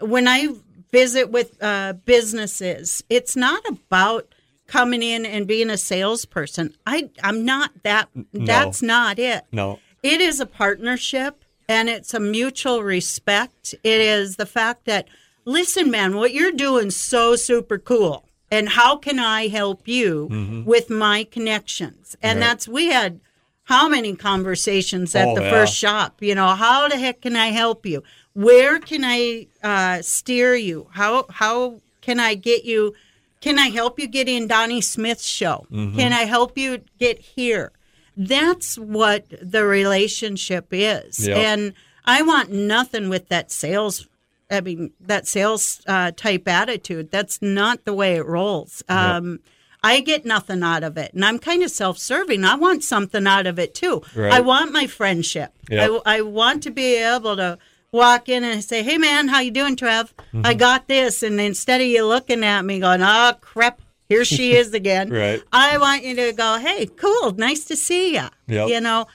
when 0.00 0.28
I 0.28 0.48
visit 0.92 1.30
with 1.30 1.62
uh, 1.62 1.94
businesses, 2.04 3.02
it's 3.08 3.36
not 3.36 3.62
about 3.68 4.34
coming 4.66 5.02
in 5.02 5.24
and 5.24 5.46
being 5.46 5.70
a 5.70 5.76
salesperson. 5.76 6.74
I 6.86 7.10
I'm 7.22 7.44
not 7.44 7.70
that. 7.82 8.08
That's 8.32 8.82
not 8.82 9.18
it. 9.18 9.44
No. 9.52 9.78
It 10.02 10.20
is 10.20 10.40
a 10.40 10.46
partnership 10.46 11.44
and 11.68 11.88
it's 11.88 12.14
a 12.14 12.20
mutual 12.20 12.82
respect. 12.82 13.74
It 13.82 14.00
is 14.00 14.36
the 14.36 14.46
fact 14.46 14.84
that 14.84 15.08
listen, 15.46 15.90
man, 15.90 16.16
what 16.16 16.34
you're 16.34 16.52
doing 16.52 16.90
so 16.90 17.34
super 17.36 17.78
cool. 17.78 18.24
And 18.50 18.68
how 18.70 18.96
can 18.96 19.18
I 19.18 19.48
help 19.48 19.88
you 19.88 20.62
with 20.66 20.90
my 20.90 21.24
connections? 21.24 22.16
And 22.22 22.38
Right. 22.38 22.46
that's 22.46 22.68
we 22.68 22.86
had 22.86 23.20
how 23.64 23.88
many 23.88 24.14
conversations 24.14 25.14
at 25.16 25.26
Oh, 25.26 25.34
the 25.34 25.42
yeah. 25.42 25.50
first 25.50 25.74
shop? 25.74 26.22
You 26.22 26.34
know, 26.36 26.48
how 26.48 26.86
the 26.88 26.96
heck 26.98 27.22
can 27.22 27.34
I 27.34 27.48
help 27.48 27.84
you? 27.86 28.02
Where 28.34 28.78
can 28.78 29.02
I 29.04 29.46
uh, 29.64 30.02
steer 30.02 30.54
you? 30.54 30.88
How 30.92 31.26
how 31.30 31.80
can 32.02 32.20
I 32.20 32.34
get 32.34 32.64
you? 32.64 32.94
Can 33.40 33.58
I 33.58 33.68
help 33.68 33.98
you 33.98 34.06
get 34.06 34.28
in 34.28 34.46
Donnie 34.46 34.80
Smith's 34.80 35.26
show? 35.26 35.66
Mm-hmm. 35.72 35.96
Can 35.98 36.12
I 36.12 36.24
help 36.24 36.56
you 36.56 36.82
get 37.00 37.18
here? 37.18 37.72
That's 38.16 38.78
what 38.78 39.24
the 39.42 39.64
relationship 39.66 40.66
is, 40.70 41.26
Yep. 41.26 41.36
and 41.36 41.72
I 42.04 42.22
want 42.22 42.50
nothing 42.50 43.08
with 43.08 43.28
that 43.28 43.50
sales. 43.50 44.06
I 44.50 44.60
mean, 44.60 44.92
that 45.00 45.26
sales 45.26 45.80
uh, 45.86 46.12
type 46.12 46.46
attitude. 46.46 47.10
That's 47.10 47.40
not 47.42 47.84
the 47.84 47.92
way 47.94 48.14
it 48.16 48.26
rolls. 48.26 48.82
Um, 48.88 49.40
I 49.82 50.00
get 50.00 50.24
nothing 50.24 50.62
out 50.62 50.82
of 50.84 50.96
it, 50.96 51.12
and 51.14 51.24
I'm 51.24 51.38
kind 51.38 51.62
of 51.62 51.70
self-serving. 51.70 52.44
I 52.44 52.54
want 52.56 52.82
something 52.84 53.26
out 53.26 53.46
of 53.46 53.58
it 53.58 53.74
too. 53.74 54.02
Right. 54.14 54.32
I 54.32 54.40
want 54.40 54.72
my 54.72 54.86
friendship. 54.86 55.52
Yep. 55.70 55.90
I, 56.06 56.16
I 56.18 56.20
want 56.22 56.62
to 56.64 56.70
be 56.70 56.96
able 56.96 57.36
to 57.36 57.58
walk 57.92 58.28
in 58.28 58.42
and 58.44 58.62
say, 58.64 58.82
"Hey, 58.82 58.98
man, 58.98 59.28
how 59.28 59.40
you 59.40 59.50
doing, 59.50 59.76
Trev? 59.76 60.12
I 60.18 60.22
Mm-hmm. 60.36 60.58
got 60.58 60.88
this." 60.88 61.22
And 61.22 61.40
instead 61.40 61.80
of 61.80 61.86
you 61.86 62.04
looking 62.06 62.42
at 62.44 62.62
me 62.64 62.80
going, 62.80 63.00
"Oh 63.02 63.32
crap, 63.40 63.80
here 64.08 64.24
she 64.24 64.54
is 64.60 64.74
again," 64.74 65.10
Right. 65.10 65.42
I 65.52 65.78
want 65.78 66.02
you 66.04 66.14
to 66.16 66.32
go, 66.32 66.58
"Hey, 66.58 66.86
cool, 66.86 67.32
nice 67.32 67.64
to 67.66 67.76
see 67.76 68.14
you." 68.14 68.26
Yep. 68.48 68.68
You 68.68 68.80
know, 68.80 69.06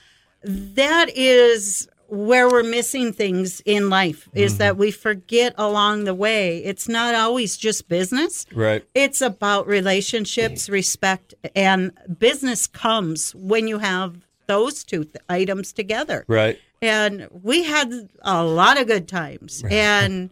that 0.44 1.10
is 1.14 1.88
where 2.14 2.46
we're 2.46 2.62
missing 2.62 3.10
things 3.10 3.62
in 3.64 3.88
life 3.88 4.28
Mm-hmm. 4.28 4.38
is 4.38 4.58
that 4.58 4.76
we 4.76 4.90
forget 4.90 5.54
along 5.56 6.04
the 6.04 6.14
way. 6.14 6.58
It's 6.58 6.86
not 6.88 7.14
always 7.14 7.56
just 7.56 7.88
business. 7.88 8.44
Right. 8.54 8.84
It's 8.94 9.22
about 9.22 9.66
relationships, 9.66 10.68
respect, 10.68 11.32
and 11.56 11.92
business 12.18 12.66
comes 12.66 13.34
when 13.34 13.66
you 13.66 13.78
have 13.78 14.26
those 14.46 14.84
two 14.84 15.04
th- 15.04 15.16
items 15.30 15.72
together. 15.72 16.24
Right. 16.28 16.58
And 16.82 17.28
we 17.32 17.62
had 17.62 18.08
a 18.20 18.44
lot 18.44 18.78
of 18.78 18.86
good 18.86 19.08
times. 19.08 19.64
And 19.70 20.28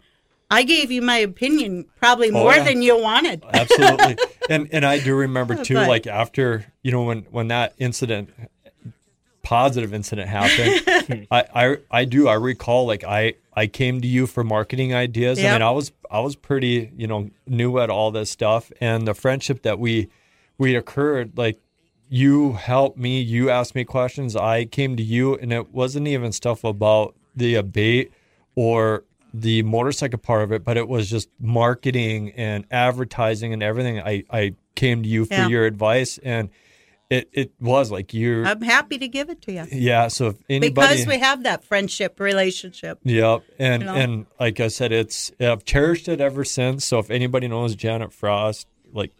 I 0.51 0.61
gave 0.63 0.91
you 0.91 1.01
my 1.01 1.17
opinion 1.17 1.85
probably 1.97 2.29
more 2.29 2.51
Oh, 2.51 2.55
yeah. 2.57 2.63
than 2.63 2.81
you 2.83 3.01
wanted. 3.01 3.43
Absolutely. 3.53 4.17
and 4.49 4.67
and 4.71 4.85
I 4.85 4.99
do 4.99 5.15
remember 5.15 5.63
too, 5.63 5.75
But- 5.75 5.87
like 5.87 6.05
after 6.07 6.65
you 6.83 6.91
know 6.91 7.03
when 7.03 7.21
when 7.31 7.47
that 7.47 7.73
incident, 7.79 8.29
positive 9.51 9.93
incident 9.93 10.29
happened, 10.29 11.27
I, 11.31 11.43
I 11.63 11.77
I 11.99 12.05
do 12.05 12.27
I 12.29 12.35
recall 12.35 12.85
like 12.87 13.03
I 13.03 13.33
I 13.53 13.67
came 13.67 13.99
to 14.01 14.07
you 14.07 14.25
for 14.27 14.43
marketing 14.45 14.93
ideas. 14.95 15.39
I 15.39 15.51
mean 15.53 15.61
I 15.61 15.71
was 15.71 15.91
I 16.09 16.19
was 16.21 16.35
pretty 16.37 16.91
you 16.95 17.07
know 17.07 17.29
new 17.47 17.77
at 17.79 17.89
all 17.89 18.11
this 18.11 18.29
stuff, 18.29 18.71
and 18.79 19.05
the 19.07 19.13
friendship 19.13 19.61
that 19.63 19.77
we 19.79 20.07
we 20.57 20.75
occurred 20.75 21.37
like. 21.37 21.59
You 22.13 22.53
helped 22.53 22.97
me. 22.97 23.21
You 23.21 23.49
asked 23.49 23.73
me 23.73 23.85
questions. 23.85 24.35
I 24.35 24.65
came 24.65 24.97
to 24.97 25.03
you, 25.03 25.35
and 25.35 25.53
it 25.53 25.73
wasn't 25.73 26.07
even 26.09 26.33
stuff 26.33 26.65
about 26.65 27.15
the 27.37 27.55
abate 27.55 28.11
or 28.53 29.05
the 29.33 29.63
motorcycle 29.63 30.19
part 30.19 30.43
of 30.43 30.51
it, 30.51 30.65
but 30.65 30.75
it 30.75 30.89
was 30.89 31.09
just 31.09 31.29
marketing 31.39 32.33
and 32.35 32.65
advertising 32.69 33.53
and 33.53 33.63
everything. 33.63 34.01
I, 34.01 34.25
I 34.29 34.55
came 34.75 35.03
to 35.03 35.07
you 35.07 35.23
for 35.23 35.35
Yeah. 35.35 35.47
your 35.47 35.65
advice, 35.65 36.19
and 36.21 36.49
it, 37.11 37.29
it 37.33 37.51
was 37.59 37.91
like 37.91 38.13
you're 38.13 38.45
I'm 38.45 38.61
happy 38.61 38.97
to 38.97 39.07
give 39.07 39.29
it 39.29 39.41
to 39.43 39.51
you. 39.51 39.65
yeah. 39.71 40.07
So 40.07 40.27
if 40.29 40.37
anybody 40.49 40.95
Because 40.95 41.05
we 41.07 41.19
have 41.19 41.43
that 41.43 41.63
friendship 41.65 42.19
relationship. 42.19 42.99
Yep, 43.03 43.43
and 43.59 43.81
You 43.83 43.87
know? 43.87 43.95
and 43.95 44.25
like 44.39 44.59
I 44.59 44.69
said, 44.69 44.91
it's 44.91 45.31
I've 45.39 45.63
cherished 45.65 46.07
it 46.07 46.21
ever 46.21 46.43
since. 46.45 46.85
So 46.85 46.97
if 46.99 47.11
anybody 47.11 47.47
knows 47.47 47.75
Janet 47.75 48.13
Frost, 48.13 48.65
like 48.93 49.11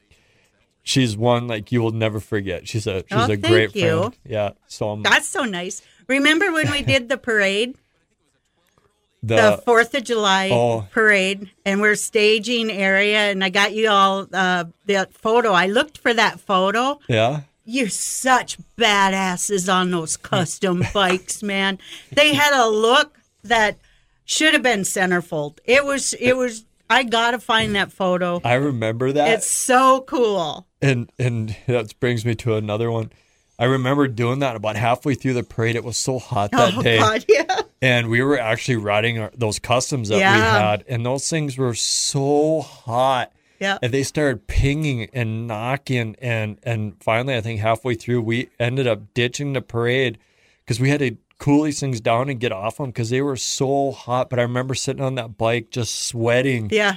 she's 0.84 1.16
one 1.18 1.48
like 1.48 1.72
you 1.72 1.82
will 1.82 1.92
never 1.92 2.20
forget. 2.20 2.68
She's 2.68 2.88
a 2.88 3.00
she's 3.10 3.30
Oh, 3.30 3.32
a 3.32 3.38
great 3.38 3.76
you. 3.76 4.00
friend. 4.00 4.18
Yeah. 4.26 4.52
So 4.68 4.90
um, 4.92 5.04
That's 5.04 5.28
so 5.28 5.44
nice. 5.44 5.82
Remember 6.08 6.52
when 6.52 6.72
we 6.72 6.82
did 6.94 7.10
the 7.10 7.18
parade? 7.18 7.76
the, 9.24 9.36
the 9.36 9.62
Fourth 9.66 9.94
of 9.94 10.04
July 10.04 10.50
Oh. 10.52 10.88
parade, 10.92 11.52
and 11.64 11.80
we're 11.80 11.96
staging 11.96 12.72
area, 12.72 13.30
and 13.30 13.44
I 13.44 13.50
got 13.50 13.72
you 13.74 13.88
all 13.90 14.26
uh, 14.34 14.64
that 14.88 15.14
photo. 15.14 15.52
I 15.52 15.68
looked 15.68 16.00
for 16.00 16.12
that 16.14 16.40
photo. 16.40 17.00
yeah. 17.08 17.42
You're 17.64 17.90
such 17.90 18.58
badasses 18.78 19.72
on 19.72 19.92
those 19.92 20.18
custom 20.18 20.84
bikes, 20.94 21.44
man. 21.44 21.80
They 22.12 22.34
had 22.34 22.54
a 22.54 22.68
look 22.68 23.20
that 23.44 23.78
should 24.26 24.54
have 24.54 24.64
been 24.64 24.82
centerfold. 24.82 25.60
It 25.66 25.86
was. 25.86 26.14
It 26.14 26.34
was. 26.34 26.66
I 26.90 27.04
gotta 27.04 27.40
find 27.40 27.76
that 27.76 27.92
photo. 27.92 28.42
I 28.44 28.56
remember 28.56 29.12
that. 29.14 29.30
It's 29.30 29.50
so 29.50 30.02
cool. 30.02 30.68
and 30.82 31.10
and 31.20 31.56
that 31.68 31.98
brings 32.00 32.26
me 32.26 32.36
to 32.36 32.56
another 32.56 32.92
one. 32.92 33.12
I 33.62 33.66
remember 33.66 34.08
doing 34.08 34.40
that 34.40 34.56
about 34.56 34.76
halfway 34.76 35.14
through 35.14 35.34
the 35.34 35.44
parade. 35.44 35.76
It 35.76 35.84
was 35.84 35.96
so 35.96 36.18
hot 36.18 36.50
that 36.52 36.74
oh 36.76 36.82
day. 36.82 36.98
God, 36.98 37.26
yeah. 37.30 37.62
and 37.80 38.10
we 38.10 38.24
were 38.24 38.40
actually 38.40 38.78
riding 38.78 39.20
our, 39.20 39.32
those 39.36 39.60
customs 39.60 40.10
that 40.10 40.16
we 40.16 40.22
had, 40.22 40.84
and 40.88 41.06
those 41.06 41.30
things 41.30 41.60
were 41.60 41.76
so 41.76 42.62
hot. 42.62 43.32
Yeah. 43.62 43.78
And 43.82 43.94
they 43.94 44.04
started 44.04 44.48
pinging 44.48 45.08
and 45.14 45.48
knocking, 45.48 46.16
and 46.20 46.58
and 46.64 46.96
finally, 47.02 47.36
I 47.38 47.42
think 47.42 47.62
halfway 47.62 47.94
through, 47.96 48.22
we 48.24 48.50
ended 48.60 48.88
up 48.88 49.14
ditching 49.14 49.54
the 49.54 49.62
parade 49.62 50.18
because 50.66 50.80
we 50.80 50.90
had 50.90 51.00
to 51.00 51.16
cool 51.38 51.64
these 51.64 51.80
things 51.80 52.02
down 52.02 52.30
and 52.30 52.40
get 52.40 52.52
off 52.52 52.78
them 52.78 52.88
because 52.88 53.10
they 53.12 53.22
were 53.22 53.38
so 53.38 53.92
hot. 53.92 54.30
But 54.30 54.40
I 54.40 54.42
remember 54.44 54.74
sitting 54.76 55.02
on 55.04 55.16
that 55.16 55.38
bike 55.38 55.70
just 55.72 56.08
sweating 56.08 56.70
Yeah. 56.72 56.96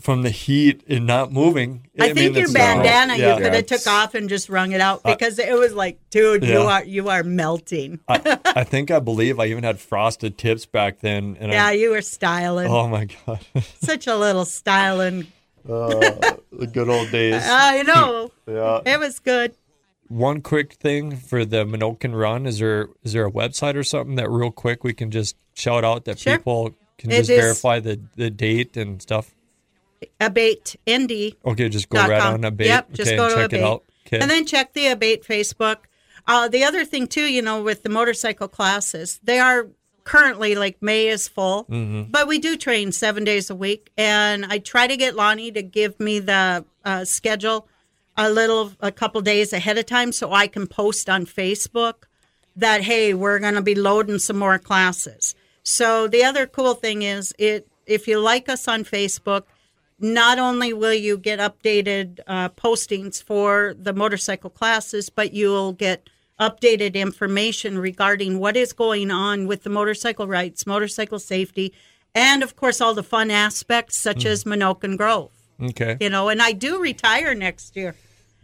from 0.00 0.22
the 0.22 0.30
heat 0.30 0.82
and 0.88 1.06
not 1.06 1.30
moving. 1.30 1.86
I, 2.00 2.12
think 2.12 2.34
your 2.34 2.44
it's- 2.44 2.52
bandana 2.52 3.16
yeah. 3.16 3.30
you 3.30 3.42
could 3.42 3.52
have 3.52 3.70
Yeah. 3.70 3.76
took 3.76 3.86
off 3.86 4.14
and 4.16 4.28
just 4.28 4.48
wrung 4.48 4.72
it 4.72 4.80
out 4.80 5.02
because 5.04 5.38
it 5.38 5.56
was 5.56 5.74
like, 5.74 5.98
dude, 6.10 6.42
you 6.44 6.58
are 6.60 6.84
you 6.84 7.08
are 7.08 7.22
melting. 7.22 8.00
I, 8.08 8.38
I 8.46 8.64
think 8.64 8.90
I 8.90 8.98
believe 8.98 9.38
I 9.40 9.46
even 9.46 9.62
had 9.64 9.78
frosted 9.78 10.38
tips 10.38 10.64
back 10.66 10.98
then. 11.00 11.36
And 11.38 11.52
yeah, 11.52 11.66
I, 11.66 11.72
you 11.72 11.90
were 11.90 12.02
styling. 12.02 12.68
oh 12.68 12.88
my 12.88 13.06
god, 13.26 13.40
Such 13.82 14.06
a 14.06 14.16
little 14.16 14.44
styling. 14.44 15.26
The 15.64 16.68
good 16.72 16.88
old 16.88 17.10
days. 17.10 17.42
I 17.46 17.82
know. 17.82 18.30
Yeah. 18.46 18.80
It 18.86 18.98
was 18.98 19.18
good. 19.18 19.54
One 20.08 20.40
quick 20.42 20.74
thing 20.74 21.16
for 21.16 21.44
the 21.44 21.64
Menoken 21.64 22.14
Run 22.14 22.46
is 22.46 22.58
there 22.58 22.88
is 23.02 23.12
there 23.14 23.26
a 23.26 23.30
website 23.32 23.74
or 23.74 23.82
something 23.82 24.16
that 24.16 24.30
real 24.30 24.50
quick 24.50 24.84
we 24.84 24.92
can 24.92 25.10
just 25.10 25.36
shout 25.54 25.82
out 25.84 26.04
that 26.04 26.18
Sure. 26.18 26.36
people 26.36 26.74
can 26.98 27.10
It 27.10 27.16
just 27.18 27.30
is- 27.30 27.40
verify 27.40 27.80
the 27.80 28.00
the 28.16 28.30
date 28.30 28.76
and 28.76 29.00
stuff. 29.00 29.34
Abate 30.20 30.76
Indy. 30.84 31.36
Okay, 31.46 31.68
just 31.70 31.88
go 31.88 31.96
dot 31.98 32.10
right 32.10 32.20
com. 32.20 32.34
on 32.34 32.44
Abate. 32.44 32.66
Yep, 32.66 32.92
just 32.92 33.16
go 33.16 33.24
and 33.24 33.30
to 33.30 33.36
check 33.36 33.44
Abate. 33.46 33.60
it 33.60 33.64
out. 33.64 33.84
Okay. 34.06 34.18
And 34.20 34.30
then 34.30 34.44
check 34.44 34.74
the 34.74 34.88
Abate 34.88 35.24
Facebook. 35.24 35.76
Uh, 36.26 36.48
the 36.48 36.62
other 36.64 36.84
thing 36.84 37.06
too, 37.06 37.24
you 37.24 37.40
know, 37.40 37.62
with 37.62 37.82
the 37.82 37.88
motorcycle 37.88 38.48
classes, 38.48 39.18
they 39.24 39.38
are 39.38 39.68
currently 40.04 40.54
like 40.54 40.80
May 40.82 41.08
is 41.08 41.28
full, 41.28 41.64
Mm-hmm. 41.64 42.10
but 42.10 42.28
we 42.28 42.38
do 42.38 42.56
train 42.56 42.92
seven 42.92 43.24
days 43.24 43.50
a 43.50 43.54
week, 43.54 43.90
and 43.96 44.44
I 44.46 44.58
try 44.58 44.86
to 44.86 44.96
get 44.96 45.14
Lonnie 45.16 45.50
to 45.52 45.62
give 45.62 45.98
me 45.98 46.18
the 46.18 46.64
uh, 46.84 47.04
schedule 47.04 47.66
a 48.16 48.30
little, 48.30 48.72
a 48.80 48.92
couple 48.92 49.20
days 49.22 49.52
ahead 49.52 49.78
of 49.78 49.86
time, 49.86 50.12
so 50.12 50.32
I 50.32 50.46
can 50.46 50.66
post 50.66 51.08
on 51.10 51.26
Facebook 51.26 52.04
that 52.56 52.82
hey, 52.82 53.14
we're 53.14 53.40
going 53.40 53.54
to 53.54 53.62
be 53.62 53.74
loading 53.74 54.18
some 54.18 54.38
more 54.38 54.58
classes. 54.58 55.34
So 55.64 56.06
the 56.06 56.22
other 56.22 56.46
cool 56.46 56.74
thing 56.74 57.02
is 57.02 57.34
it 57.38 57.66
if 57.86 58.06
you 58.06 58.20
like 58.20 58.48
us 58.48 58.68
on 58.68 58.84
Facebook, 58.84 59.42
not 59.98 60.38
only 60.38 60.72
will 60.72 60.94
you 60.94 61.16
get 61.18 61.38
updated 61.40 62.20
uh, 62.26 62.50
postings 62.50 63.22
for 63.22 63.74
the 63.78 63.92
motorcycle 63.92 64.50
classes, 64.50 65.10
but 65.10 65.32
you'll 65.32 65.72
get 65.72 66.08
updated 66.40 66.94
information 66.94 67.78
regarding 67.78 68.38
what 68.38 68.56
is 68.56 68.72
going 68.72 69.10
on 69.10 69.46
with 69.46 69.62
the 69.62 69.70
motorcycle 69.70 70.26
rights, 70.26 70.66
motorcycle 70.66 71.18
safety, 71.18 71.72
and 72.14 72.42
of 72.42 72.56
course 72.56 72.80
all 72.80 72.94
the 72.94 73.02
fun 73.02 73.30
aspects 73.30 73.96
such 73.96 74.22
hmm. 74.22 74.28
as 74.28 74.44
Menoken 74.44 74.96
Grove. 74.96 75.30
okay. 75.62 75.96
You 76.00 76.10
know, 76.10 76.28
and 76.28 76.42
I 76.42 76.52
do 76.52 76.80
retire 76.80 77.34
next 77.34 77.76
year. 77.76 77.94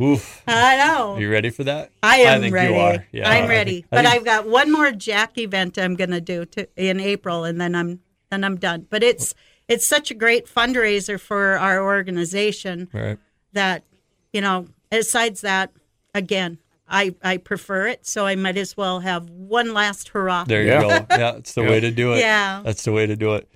Oof. 0.00 0.42
I 0.46 0.76
know. 0.78 1.14
Are 1.14 1.20
you 1.20 1.30
ready 1.30 1.50
for 1.50 1.64
that? 1.64 1.90
I 2.02 2.18
am 2.20 2.40
think 2.40 2.54
ready. 2.54 2.72
You 2.72 2.80
are. 2.80 3.06
Yeah, 3.12 3.28
I'm 3.28 3.44
I 3.44 3.48
ready. 3.48 3.72
think- 3.72 3.86
but 3.90 4.04
think- 4.04 4.14
I've 4.14 4.24
got 4.24 4.46
one 4.48 4.72
more 4.72 4.90
Jack 4.92 5.36
event 5.36 5.78
I'm 5.78 5.94
going 5.94 6.10
to 6.10 6.20
do 6.22 6.46
to, 6.46 6.68
in 6.76 7.00
April, 7.00 7.44
and 7.44 7.60
then 7.60 7.74
I'm 7.74 8.00
then 8.30 8.44
I'm 8.44 8.56
done. 8.56 8.86
But 8.88 9.02
it's 9.02 9.34
it's 9.68 9.86
such 9.86 10.10
a 10.10 10.14
great 10.14 10.46
fundraiser 10.46 11.20
for 11.20 11.58
our 11.58 11.82
organization 11.82 12.88
Right. 12.92 13.18
that 13.52 13.84
you 14.32 14.40
know. 14.40 14.68
Besides 14.90 15.42
that, 15.42 15.70
again, 16.14 16.58
I 16.90 17.14
I 17.22 17.36
prefer 17.38 17.86
it, 17.86 18.04
so 18.06 18.26
I 18.26 18.34
might 18.36 18.56
as 18.58 18.76
well 18.76 19.00
have 19.00 19.30
one 19.30 19.72
last 19.72 20.08
hurrah. 20.08 20.44
There 20.44 20.62
you 20.62 20.68
Yeah. 20.68 20.80
go. 20.80 20.88
Yeah, 20.88 21.32
that's 21.32 21.54
the 21.54 21.62
way 21.62 21.80
to 21.80 21.90
do 21.90 22.12
it. 22.14 22.18
Yeah. 22.18 22.62
That's 22.64 22.82
the 22.84 22.92
way 22.92 23.06
to 23.06 23.16
do 23.16 23.34
it. 23.36 23.48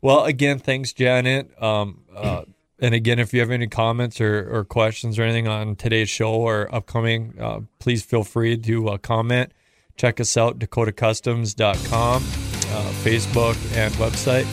Well, 0.00 0.24
again, 0.24 0.58
thanks, 0.58 0.92
Janet. 0.92 1.50
Um, 1.62 2.02
uh, 2.14 2.42
and 2.80 2.94
again, 2.94 3.18
if 3.20 3.32
you 3.32 3.40
have 3.40 3.50
any 3.52 3.68
comments 3.68 4.20
or, 4.20 4.48
or 4.52 4.64
questions 4.64 5.18
or 5.18 5.22
anything 5.22 5.46
on 5.48 5.76
today's 5.76 6.10
show 6.10 6.34
or 6.34 6.68
upcoming, 6.74 7.34
uh, 7.40 7.60
please 7.78 8.02
feel 8.02 8.24
free 8.24 8.56
to 8.56 8.88
uh, 8.88 8.98
comment. 8.98 9.52
Check 9.96 10.18
us 10.20 10.36
out, 10.36 10.58
dakotacustoms.com, 10.58 12.22
uh, 12.22 12.92
Facebook, 13.04 13.56
and 13.76 13.92
website. 13.94 14.46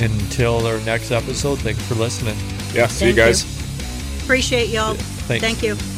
Until 0.00 0.64
our 0.66 0.78
next 0.82 1.10
episode, 1.10 1.58
thanks 1.58 1.82
for 1.86 1.94
listening. 1.96 2.36
Yeah, 2.72 2.86
see 2.86 3.08
you 3.08 3.14
Thank 3.14 3.16
guys. 3.16 4.22
Appreciate 4.22 4.68
y'all. 4.70 4.94
Thanks. 4.94 5.44
Thank 5.44 5.62
you. 5.62 5.97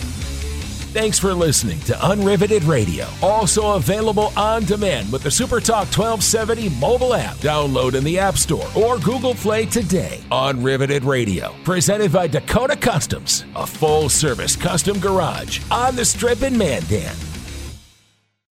Thanks 0.92 1.20
for 1.20 1.32
listening 1.34 1.78
to 1.82 1.96
Unriveted 2.10 2.64
Radio. 2.64 3.06
Also 3.22 3.76
available 3.76 4.32
on 4.36 4.64
demand 4.64 5.12
with 5.12 5.22
the 5.22 5.28
SuperTalk 5.28 5.96
1270 5.96 6.68
mobile 6.80 7.14
app. 7.14 7.36
Download 7.36 7.94
in 7.94 8.02
the 8.02 8.18
App 8.18 8.36
Store 8.36 8.66
or 8.74 8.98
Google 8.98 9.34
Play 9.34 9.66
today. 9.66 10.20
Unriveted 10.32 11.04
Radio, 11.04 11.54
presented 11.62 12.12
by 12.12 12.26
Dakota 12.26 12.74
Customs, 12.74 13.44
a 13.54 13.64
full 13.64 14.08
service 14.08 14.56
custom 14.56 14.98
garage 14.98 15.60
on 15.70 15.94
the 15.94 16.04
strip 16.04 16.42
in 16.42 16.58
Mandan. 16.58 17.29